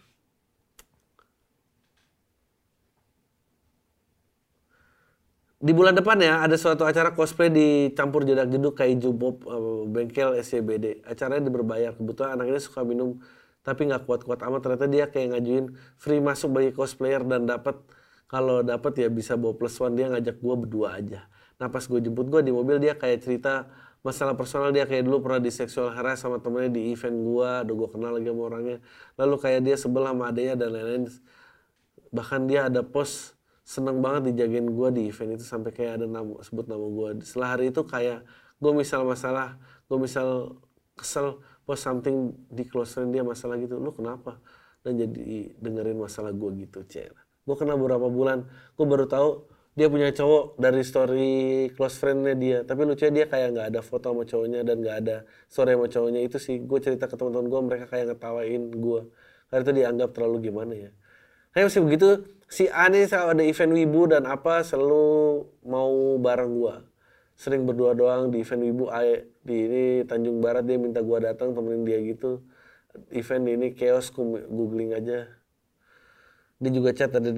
Di 5.59 5.75
bulan 5.75 5.91
depan 5.91 6.15
ya 6.23 6.39
ada 6.39 6.55
suatu 6.55 6.87
acara 6.87 7.11
cosplay 7.11 7.51
di 7.51 7.91
campur 7.91 8.23
jedak 8.23 8.47
jeduk 8.47 8.79
kayak 8.79 9.03
Bob 9.11 9.43
eh, 9.43 9.83
bengkel 9.91 10.39
SCBD 10.39 11.03
acaranya 11.03 11.51
berbayar 11.51 11.91
kebetulan 11.99 12.39
anak 12.39 12.55
ini 12.55 12.63
suka 12.63 12.87
minum 12.87 13.19
tapi 13.69 13.85
nggak 13.85 14.09
kuat-kuat 14.09 14.41
amat. 14.41 14.59
Ternyata 14.65 14.87
dia 14.89 15.05
kayak 15.05 15.37
ngajuin 15.37 15.65
free 16.01 16.17
masuk 16.17 16.49
bagi 16.57 16.73
cosplayer 16.73 17.21
dan 17.21 17.45
dapat 17.45 17.77
kalau 18.25 18.65
dapat 18.65 19.05
ya 19.05 19.07
bisa 19.13 19.37
bawa 19.37 19.53
plus 19.53 19.77
one. 19.77 19.93
Dia 19.93 20.09
ngajak 20.09 20.41
gua 20.41 20.57
berdua 20.57 20.97
aja. 20.97 21.29
Nah 21.61 21.69
pas 21.69 21.85
gue 21.85 21.99
jemput 22.01 22.25
gua 22.25 22.41
di 22.41 22.49
mobil 22.49 22.81
dia 22.81 22.97
kayak 22.97 23.21
cerita 23.21 23.69
masalah 24.01 24.33
personal. 24.33 24.73
Dia 24.73 24.89
kayak 24.89 25.05
dulu 25.05 25.21
pernah 25.21 25.45
di 25.45 25.53
sexual 25.53 25.93
harass 25.93 26.25
sama 26.25 26.41
temennya 26.41 26.73
di 26.73 26.89
event 26.89 27.17
gua. 27.21 27.61
Udah 27.61 27.75
gua 27.77 27.89
kenal 27.93 28.11
lagi 28.17 28.33
sama 28.33 28.41
orangnya. 28.49 28.77
Lalu 29.21 29.35
kayak 29.37 29.61
dia 29.61 29.75
sebelah 29.77 30.17
sama 30.17 30.23
adanya 30.33 30.57
dan 30.57 30.69
lain-lain. 30.73 31.03
Bahkan 32.09 32.41
dia 32.49 32.65
ada 32.65 32.81
post 32.81 33.37
seneng 33.69 34.01
banget 34.01 34.33
dijagain 34.33 34.65
gue 34.65 34.89
di 34.97 35.01
event 35.13 35.37
itu 35.37 35.45
sampai 35.45 35.69
kayak 35.69 36.01
ada 36.01 36.09
nama 36.09 36.41
sebut 36.41 36.65
nama 36.65 36.81
gue 36.81 37.21
setelah 37.21 37.53
hari 37.53 37.69
itu 37.69 37.85
kayak 37.85 38.25
gue 38.57 38.71
misal 38.73 39.05
masalah 39.05 39.61
gue 39.85 39.97
misal 40.01 40.57
kesel 40.97 41.37
post 41.69 41.85
something 41.85 42.33
di 42.49 42.65
close 42.65 42.97
friend 42.97 43.13
dia 43.13 43.21
masalah 43.21 43.61
gitu. 43.61 43.77
Lu 43.77 43.93
kenapa? 43.93 44.41
Dan 44.81 44.97
jadi 44.97 45.53
dengerin 45.61 46.01
masalah 46.01 46.33
gue 46.33 46.65
gitu 46.65 46.81
cek. 46.81 47.13
Gue 47.45 47.55
kenal 47.61 47.77
beberapa 47.77 48.09
bulan. 48.09 48.49
Gue 48.73 48.89
baru 48.89 49.05
tahu 49.05 49.45
dia 49.77 49.85
punya 49.85 50.09
cowok 50.09 50.57
dari 50.57 50.81
story 50.81 51.69
close 51.77 52.01
friendnya 52.01 52.33
dia. 52.33 52.57
Tapi 52.65 52.89
lucunya 52.89 53.13
dia 53.21 53.25
kayak 53.29 53.47
nggak 53.53 53.67
ada 53.69 53.81
foto 53.85 54.09
sama 54.09 54.25
cowoknya 54.25 54.65
dan 54.65 54.81
nggak 54.81 54.97
ada 55.05 55.17
story 55.45 55.77
sama 55.77 55.85
cowoknya. 55.85 56.25
Itu 56.25 56.41
sih 56.41 56.57
gue 56.57 56.79
cerita 56.81 57.05
ke 57.05 57.13
teman-teman 57.13 57.45
gue 57.45 57.61
mereka 57.61 57.85
kayak 57.85 58.17
ngetawain 58.17 58.73
gue 58.73 59.01
karena 59.49 59.61
itu 59.65 59.73
dianggap 59.77 60.09
terlalu 60.17 60.37
gimana 60.49 60.73
ya. 60.73 60.91
Kayak 61.49 61.65
masih 61.73 61.81
begitu, 61.81 62.09
si 62.45 62.69
A 62.69 62.85
nih 62.93 63.09
kalau 63.09 63.33
ada 63.33 63.41
event 63.41 63.73
Wibu 63.73 64.01
dan 64.05 64.29
apa 64.29 64.61
selalu 64.61 65.45
mau 65.65 66.17
bareng 66.21 66.53
gua. 66.53 66.85
Sering 67.39 67.63
berdua 67.63 67.95
doang 67.95 68.27
di 68.35 68.43
event 68.43 68.61
Wibu 68.67 68.91
di 69.47 69.55
ini 69.55 69.83
Tanjung 70.03 70.43
Barat 70.43 70.67
dia 70.67 70.75
minta 70.75 70.99
gua 70.99 71.23
datang 71.23 71.55
temenin 71.55 71.87
dia 71.87 72.03
gitu. 72.03 72.43
Event 73.15 73.47
ini 73.47 73.67
chaos 73.79 74.11
gua 74.11 74.43
googling 74.43 74.91
aja. 74.91 75.23
Dia 76.59 76.71
juga 76.75 76.91
chat 76.91 77.15
ada 77.15 77.31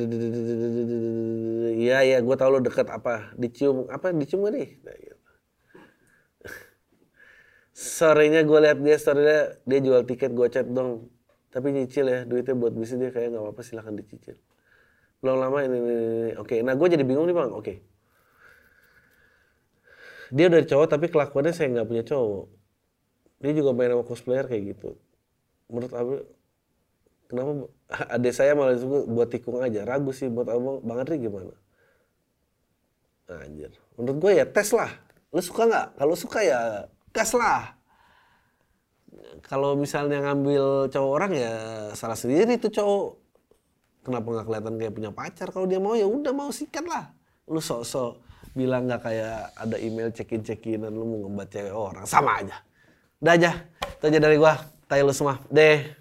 Iya 1.77 2.01
ya, 2.01 2.17
gua 2.25 2.33
tahu 2.33 2.57
lo 2.57 2.59
deket 2.65 2.89
apa. 2.89 3.29
Dicium 3.37 3.85
apa? 3.93 4.09
Dicium 4.09 4.41
gak 4.49 4.53
nih? 4.57 4.69
Nah, 4.81 4.95
gitu. 4.97 5.17
Sorenya 7.71 8.41
gue 8.43 8.59
liat 8.61 8.79
dia 8.83 8.97
storynya 8.99 9.57
dia 9.63 9.79
jual 9.79 10.03
tiket 10.03 10.35
gue 10.35 10.47
chat 10.51 10.67
dong 10.67 11.07
tapi 11.51 11.75
nyicil 11.75 12.07
ya 12.07 12.19
duitnya 12.23 12.55
buat 12.55 12.71
bisnis 12.75 12.99
dia 12.99 13.11
kayak 13.11 13.35
nggak 13.35 13.43
apa-apa 13.43 13.61
silahkan 13.63 13.95
dicicil 13.95 14.39
belum 15.21 15.37
lama 15.37 15.57
ini, 15.63 15.77
ini, 15.77 15.77
ini, 15.79 16.05
ini. 16.07 16.31
oke 16.39 16.55
nah 16.63 16.73
gue 16.73 16.87
jadi 16.87 17.03
bingung 17.03 17.27
nih 17.27 17.35
bang 17.35 17.51
oke 17.51 17.73
dia 20.31 20.47
dari 20.47 20.63
cowok 20.63 20.87
tapi 20.87 21.11
kelakuannya 21.11 21.51
saya 21.51 21.67
nggak 21.75 21.87
punya 21.91 22.03
cowok. 22.07 22.45
Dia 23.43 23.51
juga 23.51 23.69
main 23.75 23.91
sama 23.91 24.03
cosplayer 24.07 24.45
kayak 24.47 24.63
gitu. 24.75 24.95
Menurut 25.67 25.91
abang 25.91 26.23
kenapa 27.27 27.51
adik 28.15 28.33
saya 28.33 28.55
malah 28.55 28.79
suka 28.79 29.03
buat 29.11 29.27
tikung 29.27 29.59
aja. 29.59 29.83
Ragu 29.83 30.15
sih 30.15 30.31
buat 30.31 30.47
abang 30.47 30.79
bang 30.79 30.97
Andri 31.03 31.19
gimana? 31.19 31.53
Anjir. 33.27 33.75
Menurut 33.99 34.17
gue 34.23 34.31
ya 34.39 34.45
tes 34.47 34.71
lah. 34.71 34.91
Lu 35.35 35.43
suka 35.43 35.67
nggak? 35.67 35.87
Kalau 35.99 36.15
suka 36.15 36.39
ya 36.43 36.59
gas 37.11 37.31
lah. 37.35 37.75
Kalau 39.43 39.75
misalnya 39.75 40.23
ngambil 40.23 40.87
cowok 40.91 41.11
orang 41.11 41.31
ya 41.35 41.53
salah 41.91 42.15
sendiri 42.15 42.55
tuh 42.55 42.71
cowok. 42.71 43.07
Kenapa 44.07 44.27
nggak 44.31 44.45
kelihatan 44.47 44.73
kayak 44.79 44.93
punya 44.95 45.11
pacar? 45.11 45.47
Kalau 45.51 45.67
dia 45.67 45.79
mau 45.83 45.93
ya 45.99 46.07
udah 46.07 46.31
mau 46.31 46.49
sikat 46.55 46.87
lah. 46.87 47.11
Lu 47.51 47.59
sok-sok 47.59 48.30
bilang 48.51 48.87
nggak 48.89 49.01
kayak 49.01 49.55
ada 49.55 49.75
email 49.79 50.09
check-in 50.11 50.43
check-inan 50.43 50.91
lu 50.91 51.05
mau 51.07 51.17
ngembat 51.27 51.47
cewek 51.51 51.73
orang. 51.73 52.03
Sama 52.07 52.43
aja. 52.43 52.57
Udah 53.21 53.33
aja. 53.37 53.51
Itu 53.99 54.03
aja 54.09 54.19
dari 54.19 54.35
gua. 54.35 54.59
Tayo 54.89 55.07
lu 55.07 55.13
semua. 55.15 55.39
Deh 55.47 56.00